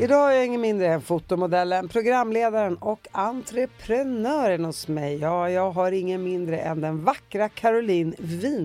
Idag 0.00 0.16
har 0.16 0.30
jag 0.30 0.46
ingen 0.46 0.60
mindre 0.60 0.86
än 0.86 1.00
fotomodellen, 1.00 1.88
programledaren 1.88 2.76
och 2.76 3.08
entreprenören 3.12 4.64
hos 4.64 4.88
mig. 4.88 5.18
Ja, 5.18 5.50
jag 5.50 5.70
har 5.70 5.92
ingen 5.92 6.22
mindre 6.22 6.58
än 6.58 6.80
den 6.80 7.04
vackra 7.04 7.48
Caroline 7.48 8.14
Winberg. 8.18 8.62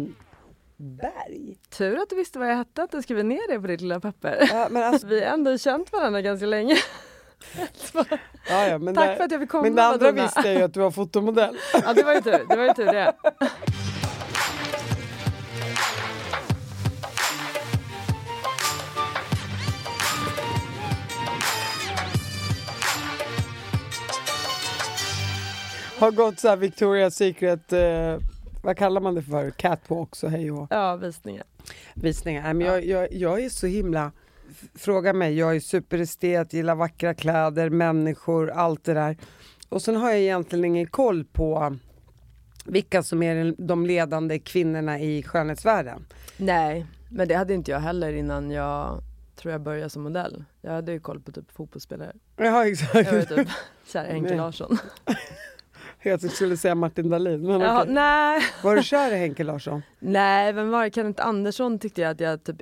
Tur 1.69 1.97
att 2.01 2.09
du 2.09 2.15
visste 2.15 2.39
vad 2.39 2.49
jag 2.49 2.55
hette, 2.55 2.83
att 2.83 2.91
du 2.91 3.01
skrev 3.01 3.25
ner 3.25 3.53
det 3.53 3.59
på 3.59 3.67
ditt 3.67 3.81
lilla 3.81 3.99
papper. 3.99 4.49
Ja, 4.51 4.67
men 4.71 4.83
alltså, 4.83 5.07
Vi 5.15 5.23
har 5.23 5.33
ändå 5.33 5.57
känt 5.57 5.91
varandra 5.91 6.21
ganska 6.21 6.45
länge. 6.45 6.77
ja, 7.93 8.05
ja, 8.49 8.79
Tack 8.79 8.95
det, 8.95 9.15
för 9.15 9.23
att 9.23 9.31
jag 9.31 9.41
fick 9.41 9.49
komma. 9.49 9.63
Men 9.63 9.75
det 9.75 9.83
andra 9.83 10.11
visste 10.11 10.41
jag 10.45 10.53
ju 10.53 10.61
att 10.61 10.73
du 10.73 10.79
var 10.79 10.91
fotomodell. 10.91 11.57
Ja, 11.73 11.93
det 11.93 12.03
var 12.03 12.13
ju 12.13 12.21
tur. 12.21 12.45
Det 12.49 12.55
var 12.55 12.63
ju 12.63 12.73
tur 12.73 12.85
det. 12.85 13.13
Har 25.99 26.11
gått 26.11 26.39
så 26.39 26.47
här 26.47 26.57
Victoria's 26.57 27.09
Secret, 27.09 27.73
eh, 27.73 28.17
vad 28.63 28.77
kallar 28.77 29.01
man 29.01 29.15
det 29.15 29.21
för? 29.21 29.49
Catwalks 29.51 30.23
och 30.23 30.31
hej 30.31 30.51
och 30.51 30.67
Ja, 30.69 30.95
visningar. 30.95 31.43
visningar. 31.93 32.53
Men 32.53 32.67
jag, 32.67 32.85
jag, 32.85 33.13
jag 33.13 33.43
är 33.43 33.49
så 33.49 33.67
himla... 33.67 34.11
Fråga 34.75 35.13
mig, 35.13 35.37
jag 35.37 35.55
är 35.55 35.59
superestet, 35.59 36.53
gillar 36.53 36.75
vackra 36.75 37.13
kläder, 37.13 37.69
människor, 37.69 38.49
allt 38.49 38.83
det 38.83 38.93
där. 38.93 39.17
Och 39.69 39.81
sen 39.81 39.95
har 39.95 40.09
jag 40.09 40.19
egentligen 40.19 40.65
ingen 40.65 40.87
koll 40.87 41.25
på 41.25 41.77
vilka 42.65 43.03
som 43.03 43.23
är 43.23 43.55
de 43.57 43.85
ledande 43.85 44.39
kvinnorna 44.39 44.99
i 44.99 45.23
skönhetsvärlden. 45.23 46.05
Nej, 46.37 46.85
men 47.09 47.27
det 47.27 47.33
hade 47.35 47.53
inte 47.53 47.71
jag 47.71 47.79
heller 47.79 48.13
innan 48.13 48.51
jag 48.51 49.01
tror 49.35 49.51
jag 49.51 49.61
började 49.61 49.89
som 49.89 50.03
modell. 50.03 50.43
Jag 50.61 50.71
hade 50.71 50.91
ju 50.91 50.99
koll 50.99 51.19
på 51.19 51.31
typ 51.31 51.51
fotbollsspelare. 51.51 52.13
Ja, 52.37 52.67
exakt. 52.67 52.95
Jag 52.95 53.13
var 53.13 53.21
typ 53.21 53.47
i 53.95 53.97
Henke. 53.97 54.35
Larsson. 54.35 54.77
Jag 56.09 56.31
skulle 56.31 56.57
säga 56.57 56.75
Martin 56.75 57.09
Dahlin, 57.09 57.41
men 57.47 57.55
okej. 57.55 57.93
nej. 57.93 58.41
Var 58.63 58.75
du 58.75 58.83
kär 58.83 59.11
i 59.11 59.17
Henke 59.17 59.43
Larsson? 59.43 59.81
nej, 59.99 60.53
vem 60.53 60.69
var 60.69 60.83
det? 60.83 60.91
Kenneth 60.95 61.27
Andersson 61.27 61.79
tyckte 61.79 62.01
jag 62.01 62.11
att 62.11 62.19
jag 62.19 62.43
typ 62.43 62.61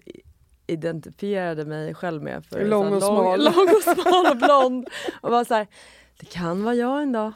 identifierade 0.68 1.66
mig 1.66 1.94
själv 1.94 2.24
med. 2.24 2.46
För 2.46 2.66
Lång 2.66 2.94
och 2.94 3.04
smal. 3.04 3.44
Lång, 3.44 3.54
lång 3.56 3.68
och 3.68 3.84
smal 3.84 4.26
och 4.32 4.38
blond. 4.38 4.88
Och 5.22 5.32
var 5.32 5.44
så 5.44 5.54
här, 5.54 5.68
det 6.20 6.26
kan 6.26 6.64
vara 6.64 6.76
jag 6.76 7.02
en 7.02 7.12
dag. 7.12 7.34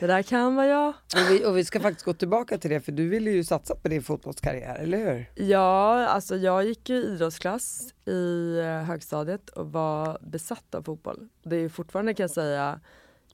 Det 0.00 0.06
där 0.06 0.22
kan 0.22 0.54
vara 0.54 0.66
jag. 0.66 0.88
Och 0.88 1.30
vi, 1.30 1.44
och 1.44 1.56
vi 1.56 1.64
ska 1.64 1.80
faktiskt 1.80 2.04
gå 2.04 2.12
tillbaka 2.12 2.58
till 2.58 2.70
det, 2.70 2.80
för 2.80 2.92
du 2.92 3.08
ville 3.08 3.30
ju 3.30 3.44
satsa 3.44 3.74
på 3.74 3.88
din 3.88 4.02
fotbollskarriär, 4.02 4.78
eller 4.78 4.98
hur? 4.98 5.44
Ja, 5.46 6.06
alltså 6.06 6.36
jag 6.36 6.64
gick 6.64 6.88
ju 6.88 6.96
idrottsklass 6.96 7.94
i 8.06 8.58
eh, 8.58 8.64
högstadiet 8.66 9.48
och 9.48 9.72
var 9.72 10.18
besatt 10.20 10.74
av 10.74 10.82
fotboll. 10.82 11.28
Det 11.42 11.56
är 11.56 11.60
ju 11.60 11.68
fortfarande 11.68 12.14
kan 12.14 12.24
jag 12.24 12.30
säga, 12.30 12.80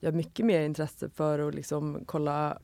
jag 0.05 0.11
har 0.11 0.17
mycket 0.17 0.45
mer 0.45 0.61
intresse 0.61 1.09
för 1.09 1.39
att 1.47 1.55
liksom 1.55 2.03
kolla 2.05 2.57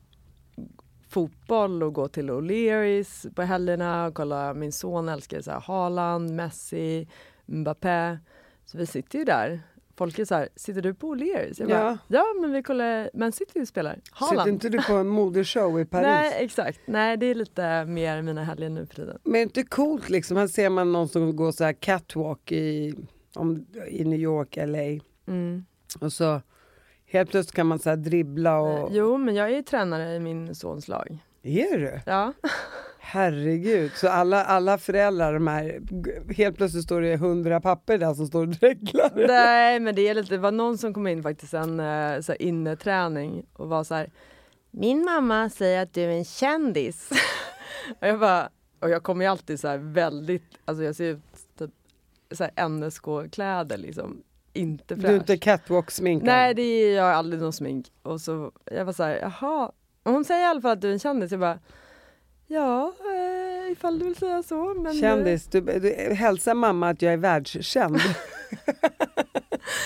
fotboll 1.10 1.84
och 1.84 1.94
gå 1.94 2.08
till 2.08 2.30
O'Learys 2.30 3.34
på 3.34 3.42
helgerna 3.42 4.06
och 4.06 4.14
kolla, 4.14 4.54
min 4.54 4.72
son 4.72 5.10
älskar 5.10 5.42
så 5.42 5.52
här 5.52 5.60
Haaland, 5.60 6.36
Messi, 6.36 7.08
Mbappé. 7.46 8.18
Så 8.66 8.78
vi 8.78 8.86
sitter 8.86 9.20
ju 9.20 9.26
där. 9.26 9.62
Folk 9.98 10.20
är 10.20 10.26
så 10.26 10.36
här, 10.36 10.50
sitter 10.56 10.82
du 10.82 10.94
på 10.94 11.16
O'Learys? 11.16 11.56
Jag 11.60 11.70
bara, 11.70 11.80
Ja. 11.80 11.98
ja 12.08 12.26
men 12.42 12.52
vi 12.52 12.64
kollar, 12.64 13.10
Man 13.14 13.32
City 13.32 13.66
spelar. 13.66 14.00
Haaland. 14.12 14.40
Sitter 14.40 14.52
inte 14.52 14.70
du 14.70 14.84
på 14.84 14.94
en 14.94 15.08
modeshow 15.08 15.80
i 15.80 15.86
Paris? 15.92 16.04
Nej 16.06 16.34
exakt, 16.44 16.80
nej 16.86 17.18
det 17.18 17.26
är 17.26 17.36
lite 17.36 17.86
mer 17.86 18.22
mina 18.22 18.44
helger 18.44 18.70
nu 18.70 18.86
för 18.86 18.96
tiden. 18.96 19.18
Men 19.24 19.36
är 19.36 19.40
det 19.40 19.42
inte 19.44 19.64
coolt 19.64 20.10
liksom? 20.10 20.38
Här 20.38 20.48
ser 20.48 20.70
man 20.70 20.92
någon 20.92 21.08
som 21.10 21.36
går 21.36 21.52
så 21.52 21.64
här 21.64 21.74
catwalk 21.74 22.52
i, 22.52 22.96
om, 23.36 23.66
i 23.88 24.04
New 24.06 24.20
York, 24.20 24.56
LA. 24.56 25.04
Mm. 25.28 25.66
Och 26.02 26.14
så 26.14 26.42
helt 27.12 27.32
plötsligt 27.32 27.56
kan 27.56 27.68
man 27.68 27.80
så 27.80 27.96
dribbla 27.96 28.60
och... 28.60 28.90
Jo, 28.92 29.18
men 29.18 29.36
jag 29.36 29.52
är 29.52 29.56
ju 29.56 29.62
tränare 29.62 30.16
i 30.16 30.20
min 30.20 30.56
sons 30.56 30.88
lag. 30.88 31.18
Är 31.44 31.78
du? 31.78 32.00
Ja. 32.06 32.34
Herregud. 33.00 33.92
Så 33.96 34.10
alla, 34.10 34.46
alla 34.46 34.78
föräldrar, 34.78 35.34
de 35.34 35.48
här, 35.48 35.82
helt 36.34 36.58
plötsligt 36.58 36.84
står 36.84 37.02
det 37.02 37.18
hundra 37.18 37.62
papper 37.62 37.98
där 37.98 38.14
som 38.14 38.28
står 38.28 38.42
och 38.42 38.48
dreglar. 38.48 39.28
Nej, 39.28 39.80
men 39.80 39.96
det 39.96 40.08
är 40.08 40.14
lite, 40.14 40.30
det 40.30 40.38
var 40.38 40.52
någon 40.52 40.78
som 40.78 40.94
kom 40.94 41.08
in 41.08 41.24
faktiskt 41.24 41.54
en 41.54 41.80
eh, 41.80 42.22
så 42.22 42.32
här 42.32 42.42
inneträning 42.42 43.46
och 43.54 43.70
var 43.70 43.84
så 43.84 43.96
här. 43.96 44.12
Min 44.72 45.04
mamma 45.04 45.50
säger 45.50 45.84
att 45.84 45.94
du 45.94 46.02
är 46.02 46.10
en 46.10 46.26
kändis. 46.26 47.10
och 48.02 48.08
jag 48.08 48.20
bara, 48.20 48.50
och 48.80 48.90
jag 48.90 49.04
kommer 49.04 49.26
ju 49.26 49.32
alltid 49.32 49.60
så 49.60 49.68
här 49.68 49.78
väldigt, 49.78 50.44
alltså 50.66 50.84
jag 50.84 50.96
ser 50.96 51.06
ut 51.06 51.22
typ 51.60 51.72
så 52.32 52.44
här 52.44 52.70
NSK-kläder 52.70 53.78
liksom. 53.78 54.24
Inte 54.54 54.96
Du 54.96 55.08
är 55.08 55.14
inte 55.14 55.26
fräsch. 55.34 55.42
catwalk-sminkad? 55.44 56.26
Nej, 56.26 56.54
det 56.54 56.62
är 56.62 56.96
jag 56.96 57.08
aldrig 57.08 57.42
någon 57.42 57.54
smink. 57.54 57.92
Och 58.04 58.22
så, 58.22 58.52
jag 58.66 58.86
var 58.86 58.94
så 58.94 59.04
här, 59.04 59.16
jaha. 59.16 59.72
Och 60.04 60.12
hon 60.12 60.26
säger 60.26 60.42
i 60.42 60.46
alla 60.46 60.62
fall 60.62 60.72
att 60.72 60.82
du 60.82 60.88
är 60.88 60.94
en 60.94 61.00
kändis. 61.00 61.32
Jag 61.32 61.40
bara, 61.40 61.60
ja, 62.48 62.94
eh, 63.66 63.72
ifall 63.72 64.00
du 64.00 64.06
vill 64.06 64.16
säga 64.16 64.44
så. 64.44 64.74
Men, 64.74 64.94
Kändis, 64.94 65.48
du, 65.48 65.62
du, 65.62 66.14
hälsa 66.14 66.54
mamma 66.54 66.90
att 66.90 67.02
jag 67.02 67.14
är 67.14 67.18
världskänd. 67.18 68.00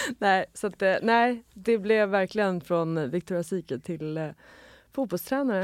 Nej, 0.20 0.46
så 0.54 0.68
att, 0.68 0.82
eh, 0.82 0.96
nej, 1.02 1.44
det 1.54 1.78
blev 1.78 2.10
verkligen 2.10 2.62
från 2.62 3.00
Victoria's 3.00 3.44
Secret 3.44 3.84
till 3.84 4.18
eh, 4.18 4.28
fotbollstränare. 4.94 5.64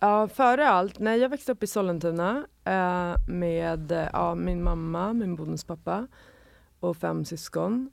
Ja, 0.00 0.28
före 0.28 0.68
allt, 0.68 0.98
när 0.98 1.14
jag 1.14 1.28
växte 1.28 1.52
upp 1.52 1.62
i 1.62 1.66
Sollentuna 1.66 2.46
eh, 2.64 3.14
med 3.28 4.08
ja, 4.12 4.34
min 4.34 4.62
mamma, 4.62 5.12
min 5.12 5.36
bonuspappa 5.36 6.06
och 6.80 6.96
fem 6.96 7.24
syskon. 7.24 7.90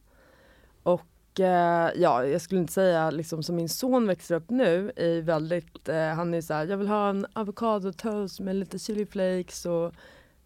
Och 0.84 1.40
eh, 1.40 1.92
ja, 1.96 2.26
jag 2.26 2.42
skulle 2.42 2.62
inte 2.62 2.74
säga 2.74 3.12
liksom 3.12 3.44
som 3.44 3.56
min 3.56 3.70
son 3.70 4.08
växer 4.08 4.36
upp 4.36 4.50
nu 4.50 4.92
i 4.96 5.22
väldigt, 5.22 5.90
eh, 5.90 6.08
han 6.08 6.34
är 6.34 6.42
så 6.42 6.54
här, 6.54 6.66
jag 6.66 6.78
vill 6.78 6.88
ha 6.88 7.10
en 7.10 7.26
avokadotoast 7.34 8.40
med 8.40 8.56
lite 8.56 8.80
chili 8.80 9.06
flakes 9.06 9.66
och 9.66 9.94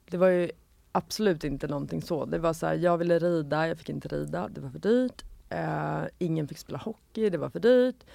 det 0.09 0.17
var 0.17 0.27
ju 0.27 0.51
absolut 0.91 1.43
inte 1.43 1.67
någonting 1.67 2.01
så. 2.01 2.25
Det 2.25 2.39
var 2.39 2.53
så 2.53 2.65
här, 2.65 2.75
jag 2.75 2.97
ville 2.97 3.19
rida, 3.19 3.67
jag 3.67 3.77
fick 3.77 3.89
inte 3.89 4.07
rida, 4.07 4.47
det 4.47 4.61
var 4.61 4.69
för 4.69 4.79
dyrt. 4.79 5.23
Eh, 5.49 6.01
ingen 6.17 6.47
fick 6.47 6.57
spela 6.57 6.77
hockey, 6.77 7.29
det 7.29 7.37
var 7.37 7.49
för 7.49 7.59
dyrt. 7.59 8.05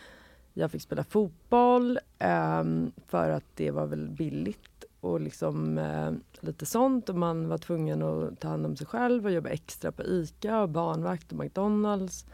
Jag 0.55 0.71
fick 0.71 0.83
spela 0.83 1.05
fotboll 1.05 1.99
ehm, 2.19 2.93
för 3.07 3.31
att 3.31 3.45
det 3.55 3.71
var 3.71 3.87
väl 3.87 4.09
billigt 4.09 4.85
och 5.01 5.21
liksom 5.21 5.79
eh, 5.79 6.13
lite 6.41 6.67
sånt 6.67 7.09
och 7.09 7.15
man 7.15 7.49
var 7.49 7.59
tvungen 7.59 8.03
att 8.03 8.41
ta 8.41 8.49
hand 8.49 8.67
om 8.67 8.77
sig 8.77 8.87
själv 8.87 9.25
och 9.25 9.33
jobba 9.33 9.49
extra 9.49 9.93
på 9.93 10.03
ICA 10.03 10.63
och 10.63 10.69
barnvakt 10.69 11.33
och 11.33 11.39
McDonalds 11.39 12.27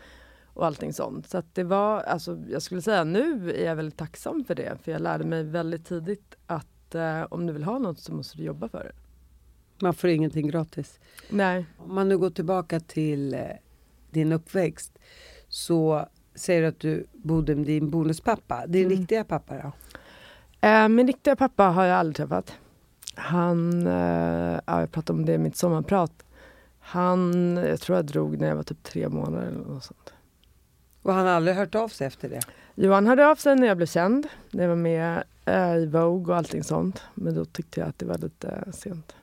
och 0.45 0.67
allting 0.67 0.93
sånt. 0.93 1.29
Så 1.29 1.39
att 1.39 1.55
det 1.55 1.65
var, 1.65 2.01
alltså 2.01 2.39
jag 2.49 2.63
skulle 2.63 2.83
säga 2.83 3.05
nu 3.05 3.53
är 3.53 3.67
jag 3.67 3.77
väldigt 3.77 3.97
tacksam 3.97 4.45
för 4.45 4.55
det 4.55 4.79
för 4.83 4.93
jag 4.93 5.03
lärde 5.03 5.25
mig 5.25 5.45
väldigt 5.45 5.87
tidigt 5.87 6.35
att 6.47 6.95
eh, 6.95 7.23
om 7.23 7.47
du 7.47 7.53
vill 7.53 7.65
ha 7.65 7.79
något 7.79 7.99
så 7.99 8.13
måste 8.13 8.37
du 8.37 8.45
jobba 8.45 8.69
för 8.69 8.85
det. 8.85 8.93
Man 9.83 9.95
får 9.95 10.11
ingenting 10.11 10.49
gratis. 10.49 11.01
Nej. 11.31 11.67
Om 11.79 11.95
man 11.95 12.09
nu 12.09 12.19
går 12.19 12.31
tillbaka 12.31 12.81
till 12.81 13.35
eh, 13.35 13.41
din 14.11 14.33
uppväxt 14.33 14.99
så 15.49 16.07
säger 16.41 16.63
att 16.63 16.81
du 16.81 17.07
bodde 17.13 17.55
med 17.55 17.67
din 17.67 17.91
bonuspappa. 17.91 18.67
Din 18.67 18.87
Mm. 18.87 18.99
riktiga 18.99 19.25
pappa 19.25 19.55
då? 19.63 19.73
Eh, 20.69 20.89
min 20.89 21.07
riktiga 21.07 21.37
pappa 21.37 21.65
har 21.65 21.85
jag 21.85 21.97
aldrig 21.99 22.17
träffat. 22.17 22.53
Han, 23.15 23.87
eh, 23.87 24.61
ja, 24.67 24.81
jag 24.81 24.93
pratade 24.93 25.19
om 25.19 25.25
det 25.27 25.33
i 25.33 25.39
mitt 25.39 25.57
sommarprat. 25.57 26.13
Han, 26.81 27.57
jag 27.57 27.81
tror 27.81 27.97
jag 27.99 28.05
drog 28.07 28.39
när 28.41 28.49
jag 28.49 28.57
var 28.57 28.63
typ 28.63 28.83
tre 28.83 29.09
månader 29.09 29.47
eller 29.47 29.59
något 29.59 29.85
sånt. 29.85 30.13
Och 31.03 31.13
han 31.13 31.27
har 31.27 31.33
aldrig 31.33 31.57
hört 31.57 31.75
av 31.75 31.89
sig 31.89 32.07
efter 32.07 32.29
det? 32.29 32.41
Johan 32.75 33.07
hörde 33.07 33.27
av 33.29 33.37
sig 33.37 33.57
när 33.57 33.67
jag 33.67 33.77
blev 33.77 33.87
känd. 33.87 34.27
När 34.51 34.63
jag 34.63 34.69
var 34.69 34.77
med 34.77 35.23
eh, 35.45 35.75
i 35.77 35.87
Vogue 35.87 36.33
och 36.33 36.39
allting 36.39 36.65
sånt. 36.65 37.03
Men 37.15 37.35
då 37.35 37.45
tyckte 37.45 37.81
jag 37.81 37.89
att 37.89 37.99
det 37.99 38.07
var 38.07 38.19
lite 38.19 38.65
sent. 38.73 39.15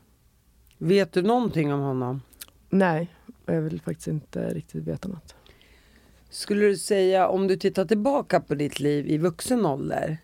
Vet 0.77 1.13
du 1.13 1.21
någonting 1.21 1.73
om 1.73 1.79
honom? 1.79 2.21
Nej, 2.69 3.13
och 3.45 3.53
jag 3.53 3.61
vill 3.61 3.81
faktiskt 3.81 4.07
inte 4.07 4.53
riktigt 4.53 4.83
veta 4.87 5.07
något. 5.09 5.35
Skulle 6.29 6.65
du 6.65 6.77
säga, 6.77 7.27
om 7.27 7.47
du 7.47 7.56
tittar 7.56 7.85
tillbaka 7.85 8.39
på 8.39 8.56
ditt 8.56 8.79
liv 8.79 9.07
i 9.07 9.18
vuxen 9.18 9.65
ålder, 9.65 10.18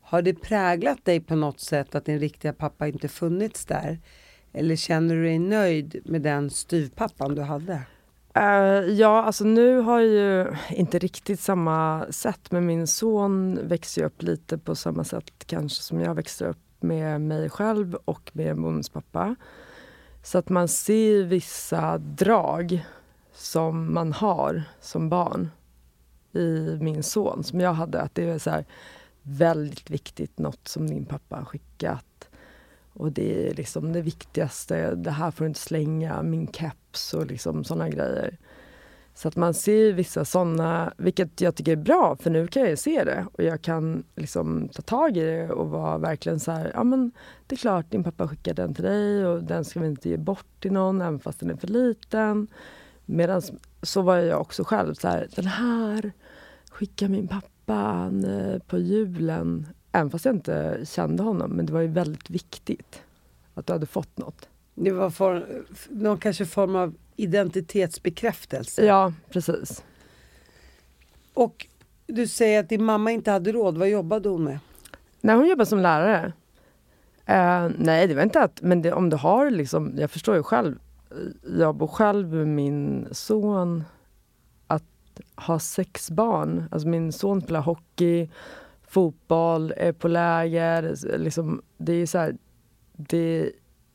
har 0.00 0.22
det 0.22 0.34
präglat 0.34 1.04
dig 1.04 1.20
på 1.20 1.34
något 1.34 1.60
sätt 1.60 1.94
att 1.94 2.04
din 2.04 2.18
riktiga 2.18 2.52
pappa 2.52 2.88
inte 2.88 3.08
funnits 3.08 3.66
där? 3.66 3.98
Eller 4.52 4.76
känner 4.76 5.14
du 5.14 5.22
dig 5.22 5.38
nöjd 5.38 6.00
med 6.04 6.22
den 6.22 6.50
styvpappan 6.50 7.34
du 7.34 7.42
hade? 7.42 7.82
Uh, 8.38 8.92
ja, 8.92 9.22
alltså 9.22 9.44
nu 9.44 9.78
har 9.78 10.00
jag 10.00 10.08
ju 10.08 10.56
inte 10.70 10.98
riktigt 10.98 11.40
samma 11.40 12.06
sätt 12.10 12.50
men 12.50 12.66
min 12.66 12.86
son 12.86 13.58
växer 13.68 14.00
ju 14.00 14.06
upp 14.06 14.22
lite 14.22 14.58
på 14.58 14.74
samma 14.74 15.04
sätt 15.04 15.32
kanske 15.46 15.82
som 15.82 16.00
jag 16.00 16.14
växte 16.14 16.44
upp 16.44 16.58
med 16.80 17.20
mig 17.20 17.50
själv 17.50 17.94
och 17.94 18.30
med 18.32 18.56
bonuspappa. 18.56 19.36
Så 20.22 20.38
att 20.38 20.48
man 20.48 20.68
ser 20.68 21.22
vissa 21.22 21.98
drag 21.98 22.84
som 23.40 23.94
man 23.94 24.12
har 24.12 24.62
som 24.80 25.08
barn 25.08 25.50
i 26.32 26.78
min 26.80 27.02
son 27.02 27.44
som 27.44 27.60
jag 27.60 27.72
hade. 27.72 28.00
Att 28.00 28.14
det 28.14 28.24
är 28.24 28.38
så 28.38 28.50
här 28.50 28.64
väldigt 29.22 29.90
viktigt, 29.90 30.38
något 30.38 30.68
som 30.68 30.86
din 30.86 31.04
pappa 31.04 31.36
har 31.36 31.44
skickat. 31.44 32.28
Och 32.92 33.12
det 33.12 33.48
är 33.48 33.54
liksom 33.54 33.92
det 33.92 34.02
viktigaste. 34.02 34.94
Det 34.94 35.10
här 35.10 35.30
får 35.30 35.44
du 35.44 35.48
inte 35.48 35.60
slänga, 35.60 36.22
min 36.22 36.52
keps 36.52 37.14
och 37.14 37.26
liksom 37.26 37.64
såna 37.64 37.88
grejer. 37.88 38.38
Så 39.14 39.28
att 39.28 39.36
man 39.36 39.54
ser 39.54 39.92
vissa 39.92 40.24
såna, 40.24 40.92
vilket 40.96 41.40
jag 41.40 41.54
tycker 41.54 41.72
är 41.72 41.76
bra 41.76 42.16
för 42.16 42.30
nu 42.30 42.46
kan 42.46 42.62
jag 42.62 42.78
se 42.78 43.04
det 43.04 43.26
och 43.32 43.44
jag 43.44 43.62
kan 43.62 44.04
liksom 44.16 44.68
ta 44.68 44.82
tag 44.82 45.16
i 45.16 45.20
det 45.20 45.50
och 45.50 45.70
vara 45.70 45.98
verkligen 45.98 46.40
så 46.40 46.52
här, 46.52 46.70
ja 46.74 46.84
men 46.84 47.12
det 47.46 47.54
är 47.54 47.58
klart 47.58 47.90
din 47.90 48.04
pappa 48.04 48.28
skickar 48.28 48.54
den 48.54 48.74
till 48.74 48.84
dig 48.84 49.26
och 49.26 49.44
den 49.44 49.64
ska 49.64 49.80
vi 49.80 49.86
inte 49.86 50.08
ge 50.08 50.16
bort 50.16 50.46
till 50.60 50.72
någon 50.72 51.00
även 51.00 51.20
fast 51.20 51.40
den 51.40 51.50
är 51.50 51.56
för 51.56 51.68
liten. 51.68 52.48
Medan 53.10 53.42
så 53.82 54.02
var 54.02 54.16
jag 54.16 54.40
också 54.40 54.64
själv 54.64 54.94
så 54.94 55.08
här, 55.08 55.28
den 55.34 55.46
här 55.46 56.12
skickar 56.70 57.08
min 57.08 57.28
pappa 57.28 58.10
eh, 58.26 58.58
på 58.66 58.78
julen. 58.78 59.66
Även 59.92 60.10
fast 60.10 60.24
jag 60.24 60.34
inte 60.34 60.80
kände 60.84 61.22
honom, 61.22 61.50
men 61.50 61.66
det 61.66 61.72
var 61.72 61.80
ju 61.80 61.88
väldigt 61.88 62.30
viktigt 62.30 63.02
att 63.54 63.66
du 63.66 63.72
hade 63.72 63.86
fått 63.86 64.18
något. 64.18 64.48
Det 64.74 64.90
var 64.90 65.10
for, 65.10 65.46
någon 65.88 66.18
kanske 66.18 66.46
form 66.46 66.76
av 66.76 66.94
identitetsbekräftelse. 67.16 68.84
Ja, 68.84 69.12
precis. 69.30 69.84
Och 71.34 71.66
du 72.06 72.26
säger 72.26 72.60
att 72.60 72.68
din 72.68 72.84
mamma 72.84 73.10
inte 73.10 73.30
hade 73.30 73.52
råd. 73.52 73.78
Vad 73.78 73.88
jobbade 73.88 74.28
hon 74.28 74.44
med? 74.44 74.58
När 75.20 75.34
hon 75.34 75.48
jobbade 75.48 75.66
som 75.66 75.78
lärare? 75.78 76.32
Eh, 77.26 77.68
nej, 77.78 78.06
det 78.06 78.14
var 78.14 78.22
inte 78.22 78.42
att... 78.42 78.62
Men 78.62 78.82
det, 78.82 78.92
om 78.92 79.10
du 79.10 79.16
har 79.16 79.50
liksom... 79.50 79.92
Jag 79.98 80.10
förstår 80.10 80.36
ju 80.36 80.42
själv. 80.42 80.78
Jag 81.58 81.74
bor 81.74 81.86
själv 81.86 82.34
med 82.34 82.46
min 82.48 83.08
son. 83.12 83.84
Att 84.66 84.84
ha 85.36 85.58
sex 85.58 86.10
barn. 86.10 86.64
Alltså 86.70 86.88
min 86.88 87.12
son 87.12 87.40
spelar 87.40 87.60
hockey, 87.60 88.30
fotboll, 88.82 89.72
är 89.76 89.92
på 89.92 90.08
läger. 90.08 90.96
Liksom, 91.18 91.62
det 91.78 91.92
är 91.92 92.06
så 92.06 92.18
här, 92.18 92.36
Det 92.92 93.52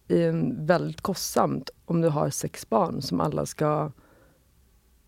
är 0.07 0.65
väldigt 0.65 1.01
kostsamt 1.01 1.69
om 1.85 2.01
du 2.01 2.09
har 2.09 2.29
sex 2.29 2.69
barn 2.69 3.01
som 3.01 3.21
alla 3.21 3.45
ska 3.45 3.91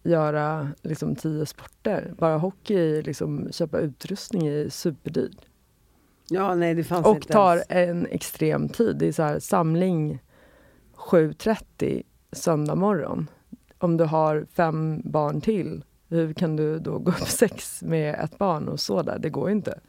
göra 0.03 0.71
liksom 0.81 1.15
tio 1.15 1.45
sporter. 1.45 2.13
Bara 2.17 2.37
hockey, 2.37 3.01
liksom, 3.01 3.47
köpa 3.51 3.79
utrustning 3.79 4.47
är 4.47 4.69
superdyrt. 4.69 5.45
Ja, 6.29 6.55
nej 6.55 6.73
det 6.75 6.83
fanns 6.83 7.05
Och 7.05 7.15
inte 7.15 7.27
tar 7.33 7.63
ens. 7.69 7.89
en 7.89 8.05
extrem 8.05 8.69
tid. 8.69 8.95
Det 8.97 9.07
är 9.07 9.11
så 9.11 9.23
här, 9.23 9.39
samling 9.39 10.19
7.30 10.97 12.03
söndag 12.31 12.75
morgon. 12.75 13.27
Om 13.77 13.97
du 13.97 14.03
har 14.03 14.45
fem 14.53 15.01
barn 15.03 15.41
till, 15.41 15.83
hur 16.09 16.33
kan 16.33 16.55
du 16.55 16.79
då 16.79 16.97
gå 16.99 17.11
upp 17.11 17.27
sex 17.27 17.81
med 17.81 18.15
ett 18.23 18.37
barn 18.37 18.67
och 18.67 18.79
så 18.79 19.01
där? 19.01 19.19
Det 19.19 19.29
går 19.29 19.49
ju 19.49 19.55
inte. 19.55 19.79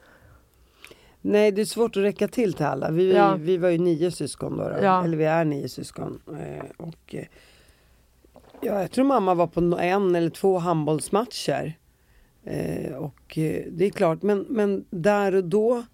Nej, 1.21 1.53
det 1.53 1.61
är 1.61 1.65
svårt 1.65 1.97
att 1.97 2.03
räcka 2.03 2.29
till 2.29 2.53
till 2.53 2.67
alla. 2.67 2.91
Vi, 2.91 3.13
Ja. 3.15 3.37
vi 3.39 3.57
var 3.57 3.69
ju 3.69 3.79
nio 3.79 4.11
syskon 4.11 4.57
då. 4.57 4.69
då. 4.69 4.77
Ja. 4.83 5.05
Eller 5.05 5.17
vi 5.17 5.25
är 5.25 5.45
nio 5.45 5.69
syskon. 5.69 6.21
Eh, 6.27 6.65
och, 6.77 7.15
eh, 7.15 7.25
ja, 8.61 8.81
jag 8.81 8.91
tror 8.91 9.05
mamma 9.05 9.35
var 9.35 9.47
på 9.47 9.61
en 9.81 10.15
eller 10.15 10.31
två 10.31 10.59
handbollsmatcher. 10.59 11.79
Eh, 12.45 12.93
och 12.93 13.33
det 13.71 13.85
är 13.85 13.91
klart, 13.91 14.23
men, 14.23 14.47
men 14.49 14.85
där 14.91 15.35
och 15.35 15.45
då 15.45 15.85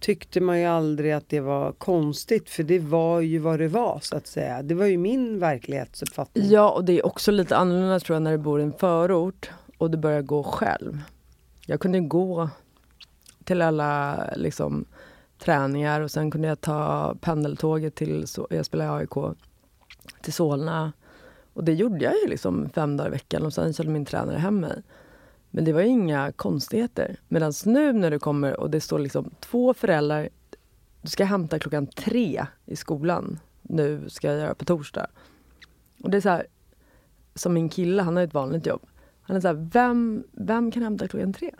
tyckte 0.00 0.40
man 0.40 0.60
ju 0.60 0.64
aldrig 0.64 1.12
att 1.12 1.28
det 1.28 1.40
var 1.40 1.72
konstigt 1.72 2.50
för 2.50 2.62
det 2.62 2.78
var 2.78 3.20
ju 3.20 3.38
vad 3.38 3.58
det 3.58 3.68
var 3.68 3.98
så 4.02 4.16
att 4.16 4.26
säga. 4.26 4.62
Det 4.62 4.74
var 4.74 4.86
ju 4.86 4.98
min 4.98 5.38
verklighetsuppfattning. 5.38 6.48
Ja, 6.48 6.70
och 6.70 6.84
det 6.84 6.92
är 6.98 7.06
också 7.06 7.30
lite 7.30 7.56
annorlunda 7.56 8.00
tror 8.00 8.14
jag 8.14 8.22
när 8.22 8.32
du 8.32 8.38
bor 8.38 8.60
i 8.60 8.62
en 8.62 8.72
förort 8.72 9.50
och 9.78 9.90
du 9.90 9.98
börjar 9.98 10.22
gå 10.22 10.42
själv. 10.42 11.02
Jag 11.66 11.80
kunde 11.80 12.00
gå 12.00 12.48
till 13.44 13.62
alla 13.62 14.24
liksom, 14.36 14.84
träningar 15.38 16.00
och 16.00 16.10
sen 16.10 16.30
kunde 16.30 16.48
jag 16.48 16.60
ta 16.60 17.14
pendeltåget 17.20 17.94
till, 17.94 18.26
jag 18.50 18.66
spelar 18.66 18.84
i 18.84 19.00
AIK, 19.00 19.36
till 20.22 20.32
Solna. 20.32 20.92
Och 21.52 21.64
det 21.64 21.72
gjorde 21.72 22.04
jag 22.04 22.14
ju 22.22 22.28
liksom 22.28 22.68
fem 22.74 22.96
dagar 22.96 23.08
i 23.08 23.12
veckan 23.12 23.42
och 23.42 23.52
sen 23.52 23.72
körde 23.72 23.90
min 23.90 24.04
tränare 24.04 24.38
hem 24.38 24.60
mig. 24.60 24.82
Men 25.50 25.64
det 25.64 25.72
var 25.72 25.80
inga 25.80 26.32
konstigheter. 26.32 27.16
Medan 27.28 27.52
nu 27.64 27.92
när 27.92 28.10
du 28.10 28.18
kommer 28.18 28.60
och 28.60 28.70
det 28.70 28.80
står 28.80 28.98
liksom 28.98 29.30
två 29.40 29.74
föräldrar, 29.74 30.28
du 31.02 31.08
ska 31.08 31.24
hämta 31.24 31.58
klockan 31.58 31.86
tre 31.86 32.46
i 32.66 32.76
skolan. 32.76 33.38
Nu 33.62 34.08
ska 34.08 34.28
jag 34.28 34.38
göra 34.38 34.54
på 34.54 34.64
torsdag. 34.64 35.06
Och 36.02 36.10
det 36.10 36.16
är 36.16 36.20
så 36.20 36.28
här, 36.28 36.46
som 37.34 37.54
min 37.54 37.68
kille, 37.68 38.02
han 38.02 38.16
har 38.16 38.22
ett 38.22 38.34
vanligt 38.34 38.66
jobb. 38.66 38.82
Han 39.22 39.36
är 39.36 39.40
så 39.40 39.48
här, 39.48 39.68
vem, 39.72 40.24
vem 40.32 40.70
kan 40.70 40.82
hämta 40.82 41.08
klockan 41.08 41.32
tre? 41.32 41.50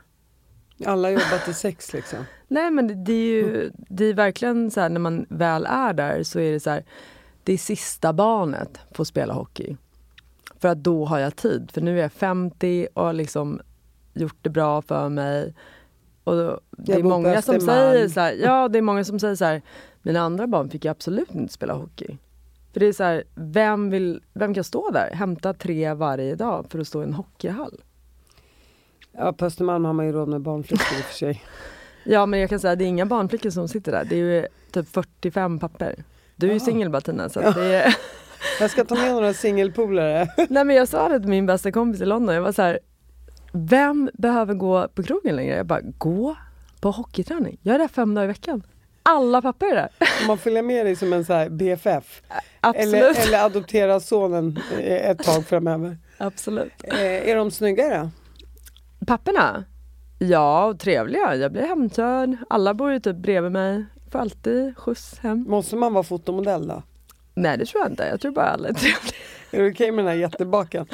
Alla 0.87 1.11
jobbar 1.11 1.44
till 1.44 1.54
sex 1.54 1.92
liksom. 1.92 2.18
Nej 2.49 2.70
men 2.70 3.04
det, 3.04 3.12
är 3.12 3.26
ju 3.26 3.70
det 3.75 4.04
är 4.04 4.14
verkligen 4.14 4.70
så 4.70 4.80
här 4.80 4.88
när 4.88 5.00
man 5.00 5.26
väl 5.28 5.66
är 5.66 5.92
där 5.92 6.23
så 6.23 6.40
är 6.40 6.52
det 6.52 6.61
så 6.61 6.70
här, 6.70 6.85
det 7.44 7.52
är 7.52 7.59
sista 7.59 8.12
barnet 8.12 8.80
får 8.92 9.04
spela 9.04 9.35
hockey. 9.35 9.76
För 10.59 10.68
att 10.68 10.78
då 10.78 11.04
har 11.04 11.18
jag 11.18 11.37
tid. 11.37 11.70
För 11.73 11.80
nu 11.80 11.99
är 11.99 12.02
jag 12.02 12.12
50 12.12 12.88
och 12.94 13.04
har 13.04 13.12
liksom 13.12 13.61
gjort 14.12 14.37
det 14.43 14.50
bra 14.50 14.83
för 14.83 15.09
mig. 15.09 15.55
Och 16.25 16.37
då, 16.37 16.61
det 16.71 16.93
är 16.93 17.02
många 17.02 17.43
som 17.43 17.61
säger 17.61 18.09
så 18.09 18.21
här, 18.21 18.33
ja 18.33 18.69
det 18.69 18.79
är 18.79 18.83
många 18.83 19.05
som 19.05 19.19
säger 19.21 19.35
så 19.35 19.45
här, 19.45 19.62
mina 20.02 20.21
andra 20.21 20.47
barn 20.47 20.71
fick 20.71 20.85
jag 20.85 20.90
absolut 20.90 21.35
inte 21.35 21.52
spela 21.52 21.75
hockey. 21.75 22.17
För 22.73 22.81
det 22.81 22.87
är 22.87 22.93
så 22.93 23.05
här, 23.05 23.25
vem, 23.35 23.90
vill, 23.90 24.23
vem 24.33 24.55
kan 24.55 24.64
stå 24.64 24.90
där? 24.90 25.11
Hämta 25.14 25.55
tre 25.55 25.95
varje 25.95 26.35
dag 26.35 26.67
för 26.71 26.79
att 26.79 26.87
stå 26.88 27.00
i 27.00 27.05
en 27.05 27.14
hockeyhall. 27.14 27.81
Ja, 29.12 29.33
på 29.33 29.45
Östermalm 29.47 29.85
har 29.85 29.93
man 29.93 30.07
ju 30.07 30.12
råd 30.12 30.29
med 30.29 30.40
barnflickor 30.40 30.99
i 30.99 31.00
och 31.00 31.05
för 31.05 31.14
sig. 31.14 31.43
Ja 32.05 32.26
men 32.26 32.40
jag 32.40 32.50
kan 32.50 32.61
säga 32.61 32.76
det 32.76 32.85
är 32.85 32.87
inga 32.88 33.07
barnflickor 33.07 33.50
som 33.50 33.69
sitter 33.69 33.93
där. 33.93 34.05
Det 34.05 34.14
är 34.14 34.19
ju 34.19 34.47
typ 34.71 34.88
45 34.88 35.59
papper. 35.59 36.05
Du 36.37 36.47
är 36.47 36.50
ju 36.50 36.57
Ja. 36.59 36.64
singel 36.64 36.90
bara 36.90 37.00
Tina 37.00 37.29
så 37.29 37.40
att 37.40 37.55
det 37.55 37.64
är... 37.64 37.97
Jag 38.61 38.71
ska 38.71 38.85
ta 38.85 38.95
med 38.95 39.12
några 39.12 39.35
singelpolare. 39.35 40.29
Nej 40.49 40.64
men 40.64 40.76
jag 40.76 40.88
sa 40.88 41.09
det 41.09 41.21
till 41.21 41.29
min 41.29 41.47
bästa 41.47 41.73
kompis 41.73 42.00
i 42.00 42.05
London. 42.05 42.35
Jag 42.35 42.43
var 42.43 42.52
så 42.52 42.62
här, 42.62 42.79
vem 43.52 44.11
behöver 44.14 44.54
gå 44.54 44.88
på 44.88 45.02
krogen 45.02 45.37
längre? 45.37 45.57
Jag 45.57 45.66
bara, 45.66 45.80
gå 45.80 46.37
på 46.80 46.90
hockeyträning. 46.90 47.59
Jag 47.62 47.75
är 47.75 47.78
där 47.78 47.88
fem 47.88 48.14
dagar 48.14 48.25
i 48.25 48.28
veckan. 48.28 48.62
Alla 49.02 49.42
papper 49.42 49.66
är 49.66 49.75
där. 49.75 49.88
Man 50.26 50.38
följer 50.38 50.62
med 50.62 50.87
dig 50.87 50.97
som 50.97 51.12
en 51.12 51.25
så 51.25 51.47
BFF. 51.50 52.23
Absolut. 52.61 52.95
Eller, 52.95 53.26
eller 53.26 53.45
adoptera 53.45 54.00
sonen 54.00 54.61
eh, 54.78 55.11
ett 55.11 55.19
tag 55.19 55.47
framöver. 55.47 55.99
Absolut. 56.19 56.73
Eh, 56.85 57.28
är 57.28 57.37
de 57.37 57.50
snyggare? 57.50 58.11
Papperna? 59.07 59.64
Ja, 60.19 60.64
och 60.64 60.80
trevliga. 60.80 61.37
Jag 61.37 61.52
blir 61.52 61.62
hemkörd. 61.62 62.37
Alla 62.50 62.75
bor 62.75 62.92
ju 62.92 63.00
typ 63.00 63.16
bredvid 63.16 63.52
mig. 63.52 63.85
Får 64.11 64.19
alltid 64.19 64.78
skjuts 64.78 65.19
hem. 65.19 65.45
Måste 65.49 65.76
man 65.76 65.92
vara 65.92 66.04
fotomodell 66.04 66.69
då? 66.69 66.83
Nej 67.35 67.59
det 67.59 67.64
tror 67.66 67.83
jag 67.83 67.92
inte. 67.92 68.07
Jag 68.07 68.21
tror 68.21 68.33
bara 68.33 68.47
alla 68.47 68.69
är 68.69 68.73
trevliga. 68.73 69.14
Är 69.50 69.62
det 69.62 69.71
okej 69.71 69.92
med 69.92 70.04
den 70.04 70.12
här 70.12 70.19
jättebaken? 70.19 70.87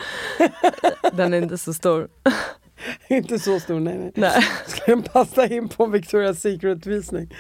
Den 1.13 1.35
är 1.35 1.43
inte 1.43 1.59
så 1.59 1.75
stor. 1.75 2.09
Inte 3.09 3.39
så 3.39 3.61
stor, 3.61 3.81
nej. 3.81 3.99
nej. 3.99 4.13
Nej. 4.15 4.43
Skulle 4.67 4.97
den 4.97 5.03
passa 5.03 5.47
in 5.47 5.69
på 5.69 5.87
Victoria's 5.87 6.35
Secret-visning? 6.35 7.35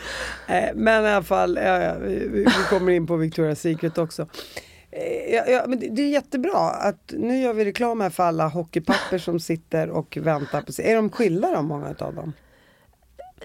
Eh, 0.49 0.69
men 0.75 1.05
i 1.05 1.09
alla 1.09 1.23
fall, 1.23 1.59
ja, 1.63 1.83
ja, 1.83 1.95
vi, 1.99 2.29
vi 2.29 2.47
kommer 2.69 2.93
in 2.93 3.07
på 3.07 3.17
Victoria's 3.17 3.55
Secret 3.55 3.99
också. 3.99 4.23
Eh, 4.91 5.35
Ja, 5.35 5.45
ja, 5.47 5.65
men 5.67 5.81
det, 5.81 5.89
det 5.89 6.03
är 6.03 6.09
jättebra 6.09 6.59
att 6.71 7.13
nu 7.17 7.39
gör 7.41 7.53
vi 7.53 7.65
reklam 7.65 8.01
här 8.01 8.11
för 8.11 8.23
alla 8.23 8.49
hockeypapper 8.49 9.19
som 9.19 9.41
sitter 9.41 9.91
och 9.91 10.19
väntar 10.21 10.63
på 10.63 10.73
sig. 10.73 10.91
Är 10.91 10.97
de 10.97 11.11
skilda 11.11 11.51
då, 11.57 11.63
många 11.63 11.95
av 11.99 12.15
dem? 12.15 12.33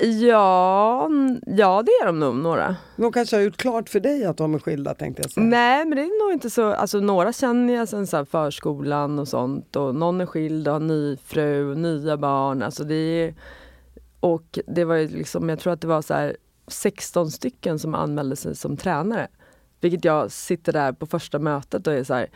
Ja, 0.04 1.10
ja 1.46 1.84
det 1.86 1.92
är 1.92 2.06
de 2.06 2.20
nog 2.20 2.36
några. 2.36 2.76
De 2.96 3.12
kanske 3.12 3.36
har 3.36 3.44
gjort 3.44 3.58
klart 3.58 3.90
för 3.90 4.00
dig 4.00 4.26
att 4.26 4.38
de 4.38 4.54
är 4.54 4.60
skilda 4.60 4.94
tänkte 4.94 5.22
jag 5.22 5.32
säga. 5.32 5.46
Nej 5.46 5.86
men 5.86 5.96
det 5.96 6.02
är 6.04 6.26
nog 6.26 6.34
inte 6.34 6.50
så, 6.50 6.74
alltså 6.74 7.00
några 7.00 7.34
känner 7.34 7.74
jag 7.74 7.88
sen 7.90 8.08
så 8.08 8.26
förskolan 8.26 9.20
och 9.20 9.28
sånt 9.28 9.76
och 9.76 9.96
någon 9.96 10.22
är 10.22 10.26
skild 10.26 10.68
och 10.68 10.74
har 10.74 10.80
ny 10.80 11.18
fru 11.18 11.76
nya 11.76 12.18
barn. 12.18 12.64
Alltså 12.64 12.84
det 12.84 12.96
är, 12.96 13.36
och 14.20 14.60
det 14.68 14.84
var 14.86 14.96
ju 14.96 15.08
liksom, 15.08 15.50
jag 15.50 15.60
tror 15.60 15.74
att 15.74 15.82
det 15.82 15.88
var 15.88 16.02
så 16.02 16.14
här 16.14 16.38
16 16.68 17.32
stycken 17.32 17.80
som 17.80 17.96
anmälde 17.96 18.36
sig 18.36 18.56
som 18.56 18.78
tränare. 18.78 19.28
Vilket 19.80 20.06
jag 20.06 20.32
sitter 20.32 20.74
där 20.74 20.92
på 20.92 21.06
första 21.06 21.40
mötet 21.40 21.88
och 21.88 21.94
är 21.94 22.04
så 22.04 22.14
här, 22.14 22.28